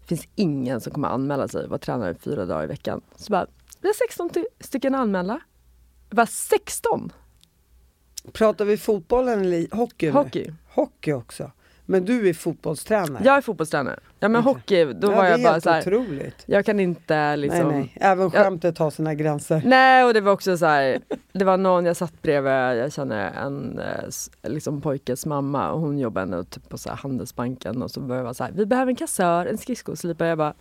det 0.00 0.06
finns 0.06 0.28
ingen 0.34 0.80
som 0.80 0.92
kommer 0.92 1.08
anmäla 1.08 1.48
sig 1.48 1.64
och 1.64 1.70
vara 1.70 1.78
tränare 1.78 2.14
fyra 2.14 2.46
dagar 2.46 2.64
i 2.64 2.66
veckan. 2.66 3.00
Så 3.16 3.32
bara, 3.32 3.46
vi 3.80 3.88
har 3.88 3.94
16 3.94 4.28
ty- 4.30 4.44
stycken 4.60 4.94
anmälda. 4.94 5.40
Jag 6.14 6.16
bara 6.16 6.26
16? 6.26 7.12
Pratar 8.32 8.64
vi 8.64 8.76
fotboll 8.76 9.28
eller 9.28 9.76
hockey? 9.76 10.10
Hockey. 10.10 10.52
Hockey 10.68 11.12
också. 11.12 11.50
Men 11.86 12.04
du 12.04 12.28
är 12.28 12.34
fotbollstränare? 12.34 13.22
Jag 13.24 13.36
är 13.36 13.40
fotbollstränare. 13.40 14.00
Ja 14.20 14.28
men 14.28 14.42
hockey, 14.42 14.84
då 14.84 15.12
ja, 15.12 15.16
var 15.16 15.24
jag 15.24 15.42
bara 15.42 15.52
helt 15.52 15.64
så 15.64 15.70
här, 15.70 15.80
otroligt. 15.80 16.44
jag 16.46 16.66
kan 16.66 16.80
inte 16.80 17.36
liksom 17.36 17.68
Nej, 17.68 17.78
nej. 17.78 17.96
Även 18.00 18.30
skämtet 18.30 18.78
har 18.78 18.90
sina 18.90 19.14
gränser. 19.14 19.62
Nej 19.64 20.04
och 20.04 20.14
det 20.14 20.20
var 20.20 20.32
också 20.32 20.56
så 20.56 20.66
här, 20.66 20.98
det 21.32 21.44
var 21.44 21.56
någon 21.56 21.84
jag 21.84 21.96
satt 21.96 22.22
bredvid, 22.22 22.52
jag 22.52 22.92
känner 22.92 23.32
en 23.32 23.78
eh, 23.78 24.50
liksom 24.50 24.80
pojkes 24.80 25.26
mamma 25.26 25.70
och 25.70 25.80
hon 25.80 25.98
jobbar 25.98 26.22
ändå 26.22 26.44
typ 26.44 26.68
på 26.68 26.78
så 26.78 26.90
Handelsbanken 26.90 27.82
och 27.82 27.90
så 27.90 28.00
började 28.00 28.18
jag 28.18 28.24
vara 28.24 28.34
så 28.34 28.44
här, 28.44 28.52
vi 28.54 28.66
behöver 28.66 28.90
en 28.90 28.96
kassör, 28.96 29.46
en 29.46 29.58
skridskoslipare. 29.58 30.28
Jag 30.28 30.38
bara, 30.38 30.54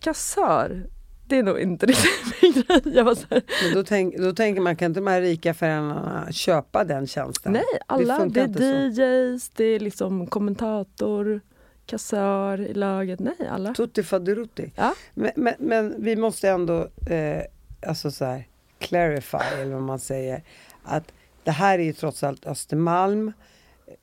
kassör? 0.00 0.86
Det 1.28 1.38
är 1.38 1.42
nog 1.42 1.60
inte 1.60 1.86
riktigt 1.86 2.42
min 2.42 2.52
grej. 2.52 2.94
Jag 2.96 3.04
var 3.04 3.14
så 3.14 3.26
här, 3.30 3.42
Men 3.64 3.74
då, 3.74 3.84
tänk, 3.84 4.16
då 4.16 4.32
tänker 4.32 4.60
man, 4.60 4.76
kan 4.76 4.86
inte 4.86 5.00
de 5.00 5.06
här 5.06 5.20
rika 5.20 5.54
föräldrarna 5.54 6.32
köpa 6.32 6.84
den 6.84 7.06
tjänsten? 7.06 7.52
nej 7.52 7.64
alla, 7.86 8.14
det, 8.14 8.20
funkar 8.20 8.40
är 8.40 8.44
inte 8.44 8.92
så. 8.92 9.02
DJs, 9.02 9.48
det 9.48 9.64
är 9.64 9.80
liksom 9.80 10.26
kommentator, 10.26 11.40
kassör 11.86 12.60
i 12.60 12.74
laget. 12.74 13.20
Nej 13.20 13.48
alla. 13.50 13.74
Tutti 13.74 14.02
faderutti. 14.02 14.72
Ja. 14.76 14.94
Men, 15.14 15.30
men, 15.36 15.54
men 15.58 15.94
vi 15.98 16.16
måste 16.16 16.48
ändå, 16.48 16.88
eh, 17.10 17.42
alltså 17.86 18.10
så 18.10 18.24
här, 18.24 18.46
clarify, 18.78 19.38
eller 19.60 19.74
vad 19.74 19.82
man 19.82 19.98
säger, 19.98 20.42
att 20.82 21.12
det 21.44 21.50
här 21.50 21.78
är 21.78 21.82
ju 21.82 21.92
trots 21.92 22.22
allt 22.22 22.46
Östermalm. 22.46 23.32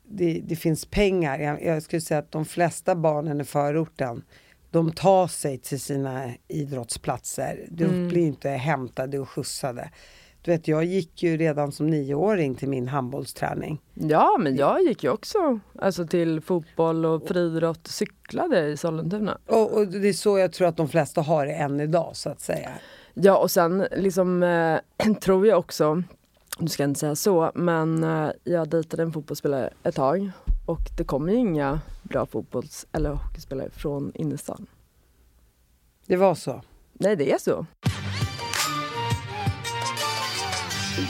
Det, 0.03 0.42
det 0.44 0.56
finns 0.56 0.86
pengar. 0.86 1.39
Jag, 1.39 1.63
jag 1.63 1.84
skulle 1.84 2.01
säga 2.01 2.20
att 2.20 2.32
de 2.32 2.46
flesta 2.46 2.96
barnen 2.96 3.42
i 3.42 3.44
förorten, 3.44 4.24
de 4.74 4.92
tar 4.92 5.27
sig 5.27 5.58
till 5.58 5.80
sina 5.80 6.30
idrottsplatser. 6.48 7.65
De 7.70 7.84
Mm. 7.84 8.08
blir 8.08 8.22
inte 8.27 8.50
hämtade 8.50 9.20
och 9.20 9.30
skjutsade. 9.30 9.89
Du 10.42 10.51
vet, 10.51 10.68
jag 10.68 10.84
gick 10.86 11.24
ju 11.24 11.38
redan 11.38 11.72
som 11.72 11.88
nioåring 11.88 12.56
till 12.56 12.70
min 12.70 12.88
handbollsträning. 12.88 13.82
Ja 13.94 14.38
men 14.39 14.56
jag 14.56 14.82
gick 14.82 15.03
ju 15.03 15.10
också 15.10 15.60
alltså, 15.80 16.08
till 16.08 16.42
fotboll 16.42 17.06
och 17.06 17.27
friidrott, 17.27 17.88
cyklade 17.88 18.68
i 18.68 18.77
Sollentuna. 18.77 19.38
Och, 19.48 19.74
och 19.77 19.88
det 19.88 20.10
är 20.10 20.13
så 20.13 20.38
jag 20.38 20.53
tror 20.53 20.68
att 20.68 20.77
de 20.77 20.89
flesta 20.89 21.22
har 21.22 21.46
det 21.46 21.53
än 21.53 21.80
idag 21.80 22.12
så 22.13 22.30
att 22.30 22.42
säga. 22.42 22.70
Ja 23.13 23.38
och 23.38 23.51
sen 23.51 23.88
liksom 23.98 24.44
eh, 24.44 25.13
tror 25.22 25.48
jag 25.48 25.60
också, 25.60 26.03
nu 26.60 26.68
ska 26.68 26.84
jag 26.84 26.89
inte 26.89 27.00
säga 27.00 27.15
så, 27.15 27.51
men 27.56 28.03
eh, 28.03 28.30
jag 28.44 28.70
dejtade 28.70 29.03
en 29.03 29.12
fotbollsspelare 29.13 29.70
ett 29.84 29.96
tag 29.96 30.32
och 30.65 30.79
det 30.98 31.03
kommer 31.03 31.32
ju 31.32 31.38
inga 31.38 31.79
bra 32.03 32.25
fotbolls 32.25 32.86
eller 32.91 33.10
hockeyspelare 33.10 33.70
från 33.70 34.12
innerstan. 34.15 34.67
Det 36.05 36.15
var 36.15 36.36
så. 36.36 36.62
Nej 36.93 37.15
det 37.15 37.32
är 37.32 37.38
så. 37.38 37.65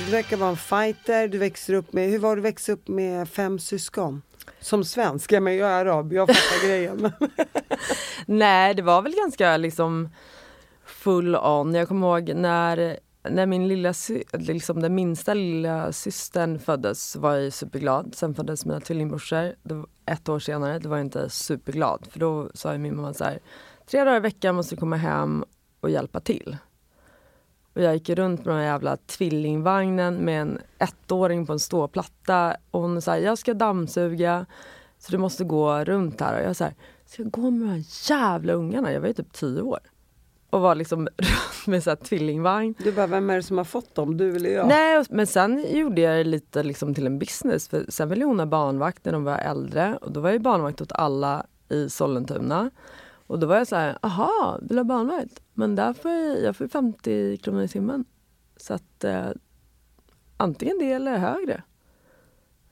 Du 0.06 0.12
verkar 0.12 0.38
vara 0.38 0.50
en 0.50 0.58
fighter, 0.58 1.28
du 1.28 1.38
växer 1.38 1.74
upp 1.74 1.94
med, 1.94 2.10
hur 2.10 2.20
var 2.20 2.36
det 2.36 2.40
att 2.40 2.46
växa 2.46 2.72
upp 2.72 2.88
med 2.88 3.30
fem 3.30 3.60
syskon? 3.60 4.22
Som 4.60 4.84
svensk, 4.86 5.32
ja, 5.32 5.40
men 5.40 5.56
jag 5.56 5.70
är 5.70 5.86
arab, 5.86 6.14
jag 6.14 6.28
fattar 6.28 6.68
grejen. 6.68 7.12
Nej 8.26 8.74
det 8.74 8.82
var 8.82 9.02
väl 9.02 9.16
ganska 9.16 9.58
liksom 9.58 10.10
full 10.86 11.36
on. 11.36 11.76
Jag 11.76 11.88
kommer 11.88 12.08
ihåg 12.08 12.36
när, 12.36 13.00
när 13.30 13.46
min 13.46 13.68
lilla, 13.68 13.94
sy- 13.94 14.24
liksom 14.32 14.82
den 14.82 14.96
minsta 14.96 15.34
lilla 15.34 15.92
systern 15.92 16.60
föddes 16.60 17.16
var 17.16 17.36
jag 17.36 17.54
superglad. 17.54 18.16
Sen 18.16 18.36
föddes 18.36 18.66
mina 18.66 18.80
tvillingbrorsor 18.80 19.56
ett 20.06 20.30
år 20.30 20.40
senare. 20.40 20.80
Då 20.80 20.90
var 20.90 20.98
jag 20.98 21.06
inte 21.06 21.30
superglad 21.30 22.08
för 22.10 22.20
då 22.20 22.50
sa 22.54 22.78
min 22.78 22.96
mamma 22.96 23.14
så 23.14 23.24
här 23.24 23.40
tre 23.86 24.04
dagar 24.04 24.18
i 24.18 24.20
veckan 24.20 24.56
måste 24.56 24.76
du 24.76 24.80
komma 24.80 24.96
hem 24.96 25.44
och 25.80 25.90
hjälpa 25.90 26.20
till. 26.20 26.58
Och 27.74 27.82
jag 27.82 27.94
gick 27.94 28.10
runt 28.10 28.46
med 28.46 28.54
den 28.56 28.62
här 28.62 28.72
jävla 28.72 28.98
tvillingvagnen 28.98 30.16
med 30.16 30.42
en 30.42 30.60
ettåring 30.78 31.46
på 31.46 31.54
en 31.54 31.60
ståplatta 31.60 32.56
och 32.72 32.82
hon 32.82 33.02
sa 33.02 33.18
jag 33.18 33.38
ska 33.38 33.54
dammsuga 33.54 34.46
så 34.98 35.12
du 35.12 35.18
måste 35.18 35.44
gå 35.44 35.84
runt 35.84 36.22
här. 36.22 36.42
Och 36.42 36.48
jag 36.50 36.56
sa 36.56 36.70
ska 37.06 37.24
jag 37.24 37.32
gå 37.32 37.52
med 37.52 37.62
de 37.62 37.70
här 37.70 37.84
jävla 38.10 38.54
ungarna? 38.54 38.92
Jag 38.92 39.02
var 39.02 39.08
ju 39.08 39.14
typ 39.14 39.34
tio 39.34 39.62
år. 39.62 39.80
Och 40.54 40.62
var 40.62 40.76
liksom 40.76 41.08
runt 41.18 41.68
med 41.68 41.84
så 41.84 41.96
tvillingvagn. 41.96 42.76
Du 42.78 42.92
bara, 42.92 43.08
vem 43.08 43.30
är 43.30 43.36
det 43.36 43.44
som 43.44 43.58
har 43.58 43.66
fått 43.66 43.96
dem? 43.96 44.18
Du 44.18 44.36
eller 44.36 44.50
jag? 44.50 44.68
Nej, 44.68 45.04
men 45.10 45.28
sen 45.28 45.66
gjorde 45.78 46.02
jag 46.02 46.18
det 46.18 46.24
lite 46.24 46.64
liksom 46.64 46.94
till 46.94 47.06
en 47.06 47.20
business. 47.20 47.68
För 47.68 47.86
sen 47.90 48.10
ville 48.10 48.26
hon 48.26 48.40
ha 48.40 48.46
barnvakt 48.46 49.06
när 49.06 49.14
de 49.14 49.24
var 49.24 49.38
äldre. 49.38 49.98
Och 50.02 50.12
då 50.12 50.20
var 50.20 50.30
jag 50.30 50.42
barnvakt 50.42 50.82
åt 50.82 50.92
alla 50.92 51.46
i 51.70 51.90
Sollentuna. 51.90 52.72
Och 53.28 53.40
då 53.40 53.48
var 53.48 53.58
jag 53.58 53.68
så 53.68 53.76
här, 53.76 53.98
aha, 54.02 54.60
vill 54.62 54.70
du 54.70 54.78
ha 54.78 54.84
barnvakt? 54.84 55.42
Men 55.54 55.76
där 55.76 55.94
får 55.94 56.12
jag, 56.12 56.42
jag 56.42 56.56
får 56.56 56.68
50 56.68 57.38
kronor 57.38 57.62
i 57.62 57.68
timmen. 57.68 58.06
Så 58.58 58.74
att 58.74 59.04
eh, 59.04 59.30
antingen 60.38 60.80
det 60.80 60.92
eller 60.92 61.18
högre. 61.18 61.64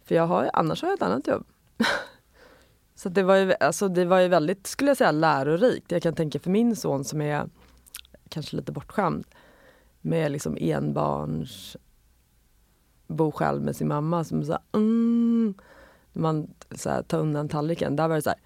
För 0.05 0.15
jag 0.15 0.27
har, 0.27 0.49
annars 0.53 0.81
har 0.81 0.89
jag 0.89 0.95
ett 0.95 1.01
annat 1.01 1.27
jobb. 1.27 1.45
så 2.95 3.09
det, 3.09 3.23
var 3.23 3.35
ju, 3.35 3.53
alltså 3.59 3.87
det 3.87 4.05
var 4.05 4.19
ju 4.19 4.27
väldigt, 4.27 4.67
skulle 4.67 4.89
jag 4.89 4.97
säga, 4.97 5.11
lärorikt. 5.11 5.91
Jag 5.91 6.03
kan 6.03 6.15
tänka 6.15 6.39
för 6.39 6.49
min 6.49 6.75
son 6.75 7.03
som 7.03 7.21
är 7.21 7.49
kanske 8.31 8.55
lite 8.55 8.71
bortskämd 8.71 9.25
med 10.01 10.31
liksom 10.31 10.57
enbarns 10.59 11.77
bo 13.07 13.31
själv 13.31 13.61
med 13.61 13.75
sin 13.75 13.87
mamma 13.87 14.23
som 14.23 14.43
så 14.43 14.51
här, 14.51 14.61
mm, 14.73 15.53
man 16.13 16.47
så 16.75 16.89
här, 16.89 17.03
tar 17.03 17.19
undan 17.19 17.49
tallriken. 17.49 17.95
Där 17.95 18.07
var 18.07 18.15
det 18.15 18.21
så 18.21 18.29
här, 18.29 18.39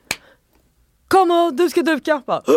kom 1.07 1.31
och 1.31 1.53
du 1.53 1.69
ska 1.69 1.81
duka! 1.81 2.21
Bara, 2.25 2.41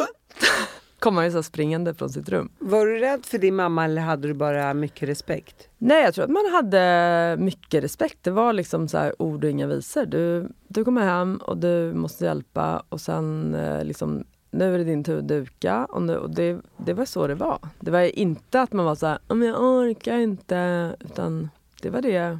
Kom 0.99 1.17
han 1.17 1.25
ju 1.25 1.33
så 1.33 1.43
springande 1.43 1.95
från 1.95 2.11
sitt 2.11 2.29
rum. 2.29 2.51
Var 2.59 2.87
du 2.87 2.99
rädd 2.99 3.27
för 3.27 3.39
din 3.39 3.55
mamma 3.57 3.85
eller 3.85 4.03
hade 4.03 4.29
du 4.29 4.35
bara 4.35 4.75
mycket 4.75 5.09
respekt? 5.09 5.69
Nej, 5.79 6.05
jag 6.05 6.15
tror 6.15 6.25
att 6.25 6.31
man 6.31 6.53
hade 6.53 7.37
mycket 7.39 7.85
respekt. 7.85 8.19
Det 8.23 8.31
var 8.31 8.53
liksom 8.53 8.89
så 8.89 8.99
här 8.99 9.23
ord 9.23 9.45
och 9.45 9.51
inga 9.51 9.67
visor. 9.67 10.07
Du, 10.07 10.49
du 10.69 10.85
kommer 10.85 11.03
hem 11.03 11.37
och 11.37 11.59
du 11.59 11.93
måste 11.95 12.25
hjälpa 12.25 12.83
och 12.89 13.01
sen 13.01 13.55
eh, 13.55 13.85
liksom 13.85 14.25
nu 14.51 14.75
är 14.75 14.79
det 14.79 14.85
din 14.85 15.05
tur 15.05 15.19
att 15.19 15.29
duka. 15.29 15.85
Och, 15.85 16.03
nu, 16.03 16.17
och 16.17 16.31
det, 16.31 16.61
det 16.77 16.95
var 16.95 17.05
så 17.05 17.27
det 17.27 17.35
var. 17.35 17.59
Det 17.81 17.91
var 17.91 18.19
inte 18.19 18.61
att 18.61 18.73
man 18.73 18.85
var 18.85 18.95
så 18.95 19.07
här, 19.07 19.19
jag 19.29 19.63
orkar 19.63 20.19
inte. 20.19 20.97
Utan 21.01 21.49
det 21.83 21.91
var 21.91 22.03
det. 22.03 22.39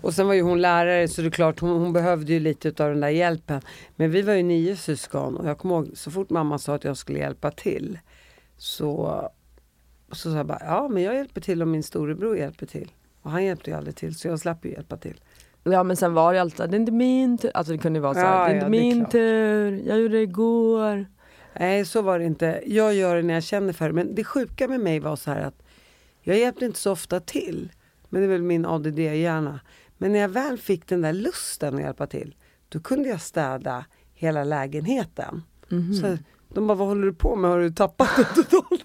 Och 0.00 0.14
sen 0.14 0.26
var 0.26 0.34
ju 0.34 0.42
hon 0.42 0.60
lärare 0.60 1.08
så 1.08 1.22
det 1.22 1.28
är 1.28 1.30
klart 1.30 1.60
hon, 1.60 1.70
hon 1.70 1.92
behövde 1.92 2.32
ju 2.32 2.40
lite 2.40 2.68
av 2.84 2.90
den 2.90 3.00
där 3.00 3.08
hjälpen. 3.08 3.60
Men 3.96 4.10
vi 4.10 4.22
var 4.22 4.32
ju 4.32 4.42
nio 4.42 4.76
syskon 4.76 5.36
och 5.36 5.48
jag 5.48 5.58
kommer 5.58 5.74
ihåg 5.74 5.90
så 5.94 6.10
fort 6.10 6.30
mamma 6.30 6.58
sa 6.58 6.74
att 6.74 6.84
jag 6.84 6.96
skulle 6.96 7.18
hjälpa 7.18 7.50
till 7.50 7.98
så, 8.56 9.22
så 10.12 10.30
sa 10.30 10.36
jag 10.36 10.46
bara 10.46 10.62
ja 10.64 10.88
men 10.88 11.02
jag 11.02 11.14
hjälper 11.14 11.40
till 11.40 11.62
om 11.62 11.70
min 11.70 11.82
storebror 11.82 12.36
hjälper 12.36 12.66
till. 12.66 12.92
Och 13.22 13.30
han 13.30 13.44
hjälpte 13.44 13.70
ju 13.70 13.76
aldrig 13.76 13.96
till 13.96 14.14
så 14.14 14.28
jag 14.28 14.40
slapp 14.40 14.64
ju 14.64 14.70
hjälpa 14.70 14.96
till. 14.96 15.20
Ja 15.64 15.82
men 15.82 15.96
sen 15.96 16.14
var 16.14 16.34
det 16.34 16.40
alltid, 16.40 16.70
det 16.70 16.76
är 16.76 16.80
inte 16.80 16.92
min 16.92 17.38
tur. 17.38 17.50
Alltså 17.54 17.72
det 17.72 17.78
kunde 17.78 18.00
vara 18.00 18.14
så 18.14 18.20
här, 18.20 18.26
Ja, 18.40 18.48
det 18.48 18.54
är 18.54 18.54
ja, 18.54 18.54
inte 18.54 18.66
är 18.66 18.70
min 18.70 19.00
klart. 19.00 19.12
tur. 19.12 19.82
Jag 19.88 20.00
gjorde 20.00 20.14
det 20.16 20.22
igår. 20.22 21.06
Nej 21.60 21.84
så 21.84 22.02
var 22.02 22.18
det 22.18 22.24
inte. 22.24 22.62
Jag 22.66 22.94
gör 22.94 23.16
det 23.16 23.22
när 23.22 23.34
jag 23.34 23.42
känner 23.42 23.72
för 23.72 23.86
det. 23.86 23.92
Men 23.94 24.14
det 24.14 24.24
sjuka 24.24 24.68
med 24.68 24.80
mig 24.80 25.00
var 25.00 25.16
så 25.16 25.30
här 25.30 25.40
att 25.42 25.62
jag 26.22 26.38
hjälpte 26.38 26.64
inte 26.64 26.78
så 26.78 26.92
ofta 26.92 27.20
till. 27.20 27.72
Men 28.08 28.20
det 28.20 28.26
är 28.26 28.30
väl 28.30 28.42
min 28.42 28.66
ADD-hjärna. 28.66 29.60
Men 29.98 30.12
när 30.12 30.18
jag 30.18 30.28
väl 30.28 30.58
fick 30.58 30.86
den 30.88 31.00
där 31.02 31.12
lusten 31.12 31.74
att 31.74 31.80
hjälpa 31.80 32.06
till. 32.06 32.34
Då 32.68 32.80
kunde 32.80 33.08
jag 33.08 33.20
städa 33.20 33.84
hela 34.14 34.44
lägenheten. 34.44 35.42
Mhm. 35.68 35.94
Så 35.94 36.16
de 36.54 36.66
bara, 36.66 36.74
vad 36.74 36.88
håller 36.88 37.06
du 37.06 37.12
på 37.14 37.36
med? 37.36 37.50
Har 37.50 37.58
du 37.58 37.70
tappat 37.70 38.08
det 38.16 38.42
totalt? 38.42 38.84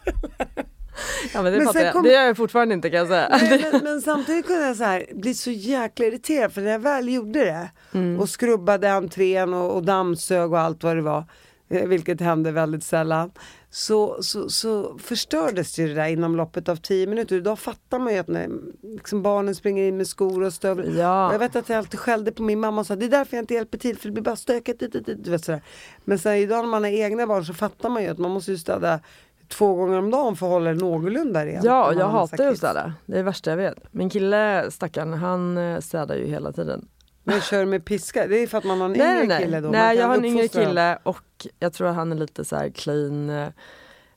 Ja 1.33 1.41
men 1.41 1.53
det 1.53 1.57
Men 1.59 1.83
jag. 1.83 1.93
kom- 1.93 2.03
Det 2.03 2.11
gör 2.13 2.21
jag 2.21 2.37
fortfarande 2.37 2.73
inte 2.73 2.89
kan 2.89 2.99
jag 2.99 3.07
säga. 3.07 3.27
Nej, 3.41 3.69
men, 3.71 3.83
men 3.83 4.01
samtidigt 4.01 4.47
kunde 4.47 4.67
jag 4.67 4.75
så 4.77 4.83
här, 4.83 5.05
bli 5.13 5.33
så 5.33 5.51
jäkla 5.51 6.05
irriterad 6.05 6.53
för 6.53 6.61
när 6.61 6.71
jag 6.71 6.79
väl 6.79 7.09
gjorde 7.13 7.39
det 7.45 7.69
Mm. 7.93 8.19
och 8.19 8.29
skrubbade 8.29 8.91
entrén 8.93 9.53
och, 9.53 9.75
och 9.75 9.83
dammsög 9.83 10.51
och 10.51 10.59
allt 10.59 10.83
vad 10.83 10.95
det 10.95 11.01
var. 11.01 11.23
eh, 11.69 11.87
vilket 11.87 12.21
händer 12.21 12.51
väldigt 12.51 12.83
sällan, 12.83 13.31
så, 13.69 14.17
så, 14.23 14.49
så 14.49 14.97
förstördes 15.03 15.79
ju 15.79 15.87
det 15.87 15.93
där 15.93 16.07
inom 16.07 16.35
loppet 16.35 16.69
av 16.69 16.75
tio 16.75 17.07
minuter. 17.07 17.35
Idag 17.35 17.59
fattar 17.59 17.99
man 17.99 18.13
ju 18.13 18.19
att 18.19 18.27
när 18.27 18.49
liksom 18.83 19.21
barnen 19.21 19.55
springer 19.55 19.83
in 19.83 19.97
med 19.97 20.07
skor 20.07 20.43
och 20.43 20.53
stövlar. 20.53 20.85
Ja. 20.85 21.27
Och 21.27 21.33
Jag 21.33 21.39
vet 21.39 21.55
att 21.55 21.69
jag 21.69 21.77
alltid 21.77 21.99
skällde 21.99 22.31
på 22.31 22.43
min 22.43 22.59
mamma 22.59 22.81
och 22.81 22.87
sa 22.87 22.95
det 22.95 23.05
är 23.05 23.09
därför 23.09 23.37
jag 23.37 23.43
inte 23.43 23.53
hjälper 23.53 23.77
till 23.77 23.97
för 23.97 24.07
det 24.07 24.11
blir 24.13 24.23
bara 24.23 24.35
stökigt. 24.35 24.79
dit, 24.79 24.93
dit, 24.93 25.05
dit", 25.05 25.23
Du 25.23 25.31
vet, 25.31 25.45
sådär. 25.45 25.61
Men 26.03 26.19
sen 26.19 26.35
idag 26.35 26.57
när 26.63 26.69
man 26.71 26.83
har 26.83 26.91
egna 26.91 27.27
barn 27.27 27.45
så 27.45 27.53
fattar 27.53 27.89
man 27.89 28.03
ju 28.03 28.09
att 28.09 28.17
man 28.17 28.31
måste 28.31 28.51
ju 28.51 28.57
städa 28.57 28.99
två 29.47 29.73
gånger 29.75 29.97
om 29.97 30.11
dagen 30.11 30.35
för 30.35 30.45
att 30.45 30.51
hålla 30.51 30.69
det 30.73 30.79
någorlunda 30.79 31.45
rent. 31.45 31.63
Ja, 31.65 31.93
jag 31.93 32.07
hatar 32.07 32.43
ju 32.43 32.49
att 32.51 32.57
städa. 32.57 32.93
Det 33.05 33.13
är 33.13 33.17
det 33.17 33.23
värsta 33.23 33.49
jag 33.49 33.57
vet. 33.57 33.77
Min 33.93 34.09
kille, 34.09 34.71
stackaren, 34.71 35.13
han 35.13 35.57
eh, 35.57 35.79
städar 35.79 36.15
ju 36.15 36.25
hela 36.27 36.51
tiden. 36.51 36.87
Men 37.23 37.41
kör 37.41 37.65
med 37.65 37.85
piska, 37.85 38.27
det 38.27 38.37
är 38.37 38.47
för 38.47 38.57
att 38.57 38.63
man 38.63 38.79
har 38.81 38.85
en 38.85 38.91
Nej, 38.97 39.15
yngre 39.23 39.27
nej, 39.27 39.43
kille 39.43 39.59
då? 39.61 39.69
nej. 39.69 39.97
Jag 39.97 40.07
har 40.07 40.15
en 40.17 40.25
yngre 40.25 40.47
kille 40.47 40.99
och 41.03 41.47
jag 41.59 41.73
tror 41.73 41.87
att 41.87 41.95
han 41.95 42.11
är 42.11 42.15
lite 42.15 42.45
så 42.45 42.55
här 42.55 42.69
clean. 42.69 43.29
eh, 43.29 43.47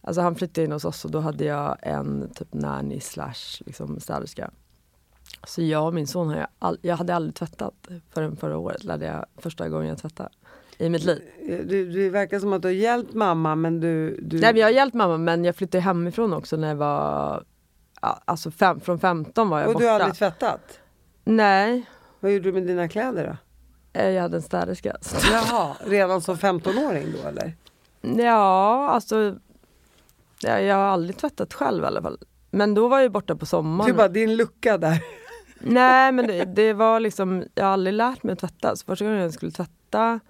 Alltså 0.00 0.20
han 0.20 0.34
flyttade 0.34 0.64
in 0.64 0.72
hos 0.72 0.84
oss 0.84 1.04
och 1.04 1.10
då 1.10 1.20
hade 1.20 1.44
jag 1.44 1.76
en 1.82 2.30
typ 2.34 2.54
nanny 2.54 3.00
slash 3.00 3.62
liksom 3.66 4.00
städerska. 4.00 4.50
Så 5.46 5.62
jag 5.62 5.86
och 5.86 5.94
min 5.94 6.06
son 6.06 6.28
har 6.28 6.36
jag, 6.36 6.46
all, 6.58 6.78
jag 6.82 6.96
hade 6.96 7.14
aldrig 7.14 7.34
tvättat 7.34 7.74
förrän 8.14 8.36
förra 8.36 8.58
året 8.58 8.84
lärde 8.84 9.06
jag 9.06 9.26
första 9.36 9.68
gången 9.68 9.88
jag 9.88 9.98
tvättade 9.98 10.28
i 10.78 10.88
mitt 10.88 11.04
liv. 11.04 11.22
Du, 11.66 11.90
det 11.90 12.10
verkar 12.10 12.38
som 12.38 12.52
att 12.52 12.62
du 12.62 12.68
har 12.68 12.72
hjälpt 12.72 13.14
mamma 13.14 13.54
men 13.54 13.80
du... 13.80 14.16
du... 14.22 14.38
Nej 14.40 14.52
men 14.52 14.60
jag 14.60 14.66
har 14.66 14.72
hjälpt 14.72 14.94
mamma 14.94 15.16
men 15.16 15.44
jag 15.44 15.56
flyttade 15.56 15.82
hemifrån 15.82 16.32
också 16.32 16.56
när 16.56 16.68
jag 16.68 16.76
var, 16.76 17.44
alltså 18.00 18.50
fem, 18.50 18.80
från 18.80 18.98
15 19.00 19.48
var 19.48 19.58
jag 19.60 19.68
och 19.68 19.72
borta. 19.74 19.84
du 19.84 19.90
har 19.90 20.00
aldrig 20.00 20.14
tvättat? 20.14 20.80
Nej, 21.24 21.82
Vad 22.20 22.32
gjorde 22.32 22.44
du 22.44 22.52
med 22.52 22.62
dina 22.62 22.88
kläder 22.88 23.26
då? 23.26 23.36
eh, 24.00 24.10
jag 24.10 24.22
hade 24.22 24.36
en 24.36 24.42
städerska. 24.42 24.96
Jaha, 25.32 25.76
redan 25.86 26.20
som 26.20 26.36
15-åring 26.36 27.06
då 27.22 27.28
eller? 27.28 27.52
Ja, 28.22 28.88
alltså 28.88 29.36
jag, 30.40 30.62
jag 30.64 30.76
har 30.76 30.84
aldrig 30.84 31.16
tvättat 31.16 31.54
själv 31.54 31.84
i 31.84 31.86
alla 31.86 32.02
fall. 32.02 32.18
Men 32.50 32.74
då 32.74 32.88
var 32.88 33.00
jag 33.00 33.12
borta 33.12 33.36
på 33.36 33.46
sommaren. 33.46 33.90
är 33.90 33.94
bara 33.96 34.08
din 34.08 34.36
lucka 34.36 34.78
där. 34.78 35.02
Nej 35.60 36.12
men 36.12 36.26
det, 36.26 36.44
det 36.44 36.72
var 36.72 37.00
liksom, 37.00 37.44
jag 37.54 37.64
har 37.64 37.72
aldrig 37.72 37.94
lärt 37.94 38.22
mig 38.22 38.32
att 38.32 38.38
tvätta. 38.38 38.76
Så 38.76 38.84
första 38.84 39.04
gången 39.04 39.20
jag 39.20 39.32
skulle 39.32 39.52
tvätta 39.52 40.20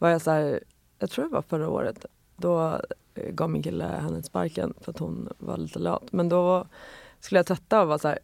var 0.00 0.08
jag 0.10 0.22
så 0.22 0.30
här, 0.30 0.60
jag 0.98 1.10
tror 1.10 1.24
det 1.24 1.30
var 1.34 1.42
förra 1.42 1.68
året. 1.68 2.06
Då 2.36 2.80
eh, 3.14 3.30
gav 3.30 3.50
min 3.50 3.62
kille 3.62 3.84
henne 3.84 4.22
sparken 4.22 4.74
för 4.80 4.90
att 4.92 4.98
hon 4.98 5.28
var 5.38 5.56
lite 5.56 5.78
lat. 5.78 6.12
Men 6.12 6.28
då 6.28 6.66
skulle 7.20 7.38
jag 7.38 7.46
tvätta 7.46 7.80
och 7.82 7.88
var 7.88 7.98
så 7.98 8.08
här, 8.08 8.18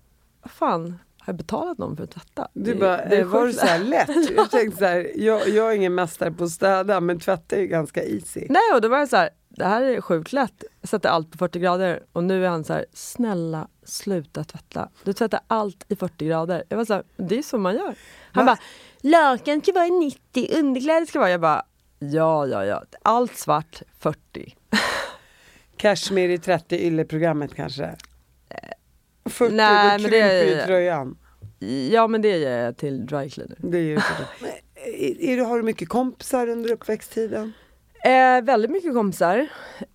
fan, 0.44 0.98
har 1.18 1.32
jag 1.32 1.36
betalat 1.36 1.78
någon 1.78 1.96
för 1.96 2.04
att 2.04 2.10
tvätta? 2.10 2.48
Du 2.52 2.72
Det- 2.74 2.80
bara, 2.80 3.04
det 3.08 3.24
var 3.24 3.50
så 3.50 3.66
här 3.66 3.78
lätt? 3.78 4.30
Jag 4.36 4.50
tänkte 4.50 4.78
så 4.78 4.84
här, 4.84 5.10
jag, 5.16 5.48
jag 5.48 5.70
är 5.72 5.76
ingen 5.76 5.94
mästare 5.94 6.30
på 6.32 6.44
att 6.44 6.50
städa 6.50 7.00
men 7.00 7.20
tvätta 7.20 7.56
är 7.56 7.60
ju 7.60 7.66
ganska 7.66 8.02
easy. 8.04 8.46
Nej 8.48 8.62
och 8.74 8.80
då 8.80 8.88
var 8.88 8.98
jag 8.98 9.08
så 9.08 9.16
här, 9.16 9.30
det 9.48 9.64
här 9.64 9.82
är 9.82 10.00
sjukt 10.00 10.32
lätt. 10.32 10.64
Jag 10.80 10.88
sätter 10.88 11.08
allt 11.08 11.30
på 11.32 11.38
40 11.38 11.58
grader 11.58 12.02
och 12.12 12.24
nu 12.24 12.44
är 12.44 12.48
han 12.48 12.64
så 12.64 12.72
här, 12.72 12.86
snälla 12.92 13.68
sluta 13.84 14.44
tvätta. 14.44 14.88
Du 15.04 15.12
tvättar 15.12 15.40
allt 15.46 15.84
i 15.88 15.96
40 15.96 16.26
grader. 16.26 16.64
Jag 16.68 16.76
var 16.76 16.84
så 16.84 16.94
här, 16.94 17.02
det 17.16 17.38
är 17.38 17.42
så 17.42 17.58
man 17.58 17.74
gör. 17.74 17.94
Han 18.32 18.46
Va? 18.46 18.52
bara, 18.52 18.58
lakan 19.00 19.60
ska 19.62 19.72
vara 19.72 19.86
i 19.86 19.90
90, 19.90 20.58
underkläder 20.58 21.06
ska 21.06 21.18
vara, 21.18 21.30
jag 21.30 21.40
bara, 21.40 21.62
ja 21.98 22.46
ja 22.46 22.64
ja, 22.64 22.82
allt 23.02 23.36
svart 23.36 23.82
40. 23.98 24.56
Cashmere 25.76 26.32
i 26.32 26.38
30 26.38 26.76
ylleprogrammet 26.86 27.54
kanske? 27.54 27.96
40 29.24 29.54
Nej, 29.54 29.98
då 29.98 30.02
men 30.02 30.10
det- 30.10 30.44
ju 30.44 30.60
tröjan. 30.66 31.18
Ja 31.90 32.06
men 32.06 32.22
det 32.22 32.28
ger 32.38 32.58
jag 32.58 32.76
till 32.76 33.06
dry 33.06 33.30
cleaner. 33.30 33.56
Det 33.58 33.78
är 33.78 33.82
är, 34.74 35.20
är, 35.22 35.36
du- 35.36 35.42
har 35.42 35.56
du 35.56 35.62
mycket 35.62 35.88
kompisar 35.88 36.48
under 36.48 36.72
uppväxttiden? 36.72 37.52
Eh, 38.04 38.42
väldigt 38.44 38.70
mycket 38.70 38.94
kompisar. 38.94 39.46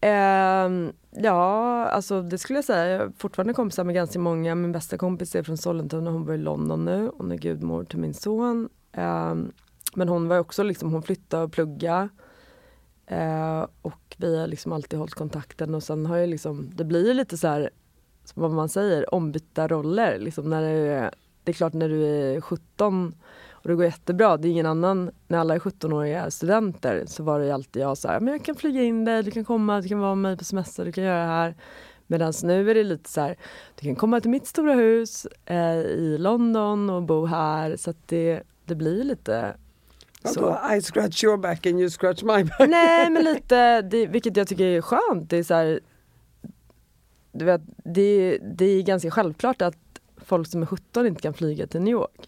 Eh, 0.01 0.69
ja, 1.11 1.85
alltså 1.85 2.21
det 2.21 2.37
skulle 2.37 2.57
jag 2.57 2.65
säga. 2.65 2.85
Jag 2.87 2.99
har 2.99 3.11
fortfarande 3.17 3.53
kompisar 3.53 3.83
med 3.83 3.95
ganska 3.95 4.19
många. 4.19 4.55
Min 4.55 4.71
bästa 4.71 4.97
kompis 4.97 5.35
är 5.35 5.43
från 5.43 5.57
Sollentuna, 5.57 6.11
hon 6.11 6.25
bor 6.25 6.35
i 6.35 6.37
London 6.37 6.85
nu. 6.85 7.11
Hon 7.17 7.31
är 7.31 7.37
gudmor 7.37 7.83
till 7.83 7.99
min 7.99 8.13
son. 8.13 8.69
Ehm, 8.91 9.51
men 9.95 10.09
hon 10.09 10.27
var 10.27 10.39
också 10.39 10.63
liksom, 10.63 10.91
hon 10.93 11.03
flyttade 11.03 11.43
och 11.43 11.51
pluggade. 11.51 12.09
Ehm, 13.07 13.67
och 13.81 14.15
vi 14.17 14.39
har 14.39 14.47
liksom 14.47 14.71
alltid 14.71 14.99
hållit 14.99 15.13
kontakten 15.13 15.75
och 15.75 15.83
sen 15.83 16.05
har 16.05 16.17
jag 16.17 16.29
liksom, 16.29 16.69
det 16.73 16.83
blir 16.85 17.07
ju 17.07 17.13
lite 17.13 17.37
så 17.37 17.47
här, 17.47 17.69
vad 18.33 18.51
man 18.51 18.69
säger, 18.69 19.13
ombytta 19.13 19.67
roller. 19.67 20.19
Liksom 20.19 20.49
när 20.49 20.61
det, 20.61 20.69
är, 20.69 21.11
det 21.43 21.51
är 21.51 21.53
klart 21.53 21.73
när 21.73 21.89
du 21.89 22.05
är 22.05 22.41
17 22.41 23.15
och 23.63 23.69
det 23.69 23.75
går 23.75 23.85
jättebra, 23.85 24.37
det 24.37 24.47
är 24.47 24.51
ingen 24.51 24.65
annan, 24.65 25.11
när 25.27 25.37
alla 25.39 25.55
är 25.55 25.59
17-åriga 25.59 26.31
studenter 26.31 27.03
så 27.07 27.23
var 27.23 27.39
det 27.39 27.45
ju 27.45 27.51
alltid 27.51 27.81
jag 27.81 27.97
så 27.97 28.07
här, 28.07 28.19
men 28.19 28.33
jag 28.33 28.45
kan 28.45 28.55
flyga 28.55 28.83
in 28.83 29.05
dig, 29.05 29.23
du 29.23 29.31
kan 29.31 29.45
komma, 29.45 29.81
du 29.81 29.87
kan 29.87 29.99
vara 29.99 30.15
med 30.15 30.31
mig 30.31 30.37
på 30.37 30.43
semester, 30.43 30.85
du 30.85 30.91
kan 30.91 31.03
göra 31.03 31.21
det 31.21 31.31
här. 31.31 31.55
Medan 32.07 32.33
nu 32.43 32.71
är 32.71 32.75
det 32.75 32.83
lite 32.83 33.09
så 33.09 33.21
här, 33.21 33.37
du 33.75 33.87
kan 33.87 33.95
komma 33.95 34.21
till 34.21 34.29
mitt 34.29 34.47
stora 34.47 34.73
hus 34.73 35.27
eh, 35.45 35.77
i 35.77 36.17
London 36.19 36.89
och 36.89 37.03
bo 37.03 37.25
här 37.25 37.75
så 37.75 37.89
att 37.89 38.07
det, 38.07 38.43
det 38.71 38.75
blir 38.75 39.03
lite 39.03 39.55
så. 40.25 40.57
I 40.75 40.81
scratch 40.81 41.23
your 41.23 41.37
back 41.37 41.65
and 41.65 41.79
you 41.79 41.89
scratch 41.89 42.23
my 42.23 42.43
back. 42.43 42.69
Nej 42.69 43.09
men 43.09 43.23
lite, 43.33 43.81
det, 43.81 44.05
vilket 44.07 44.37
jag 44.37 44.47
tycker 44.47 44.65
är 44.65 44.81
skönt. 44.81 45.29
Det 45.29 45.37
är 45.37 45.43
så 45.43 45.53
här, 45.53 45.79
du 47.31 47.45
vet, 47.45 47.61
det, 47.83 48.37
det 48.37 48.65
är 48.65 48.81
ganska 48.81 49.11
självklart 49.11 49.61
att 49.61 49.77
folk 50.17 50.47
som 50.47 50.61
är 50.61 50.65
17 50.65 51.07
inte 51.07 51.21
kan 51.21 51.33
flyga 51.33 51.67
till 51.67 51.81
New 51.81 51.91
York. 51.91 52.27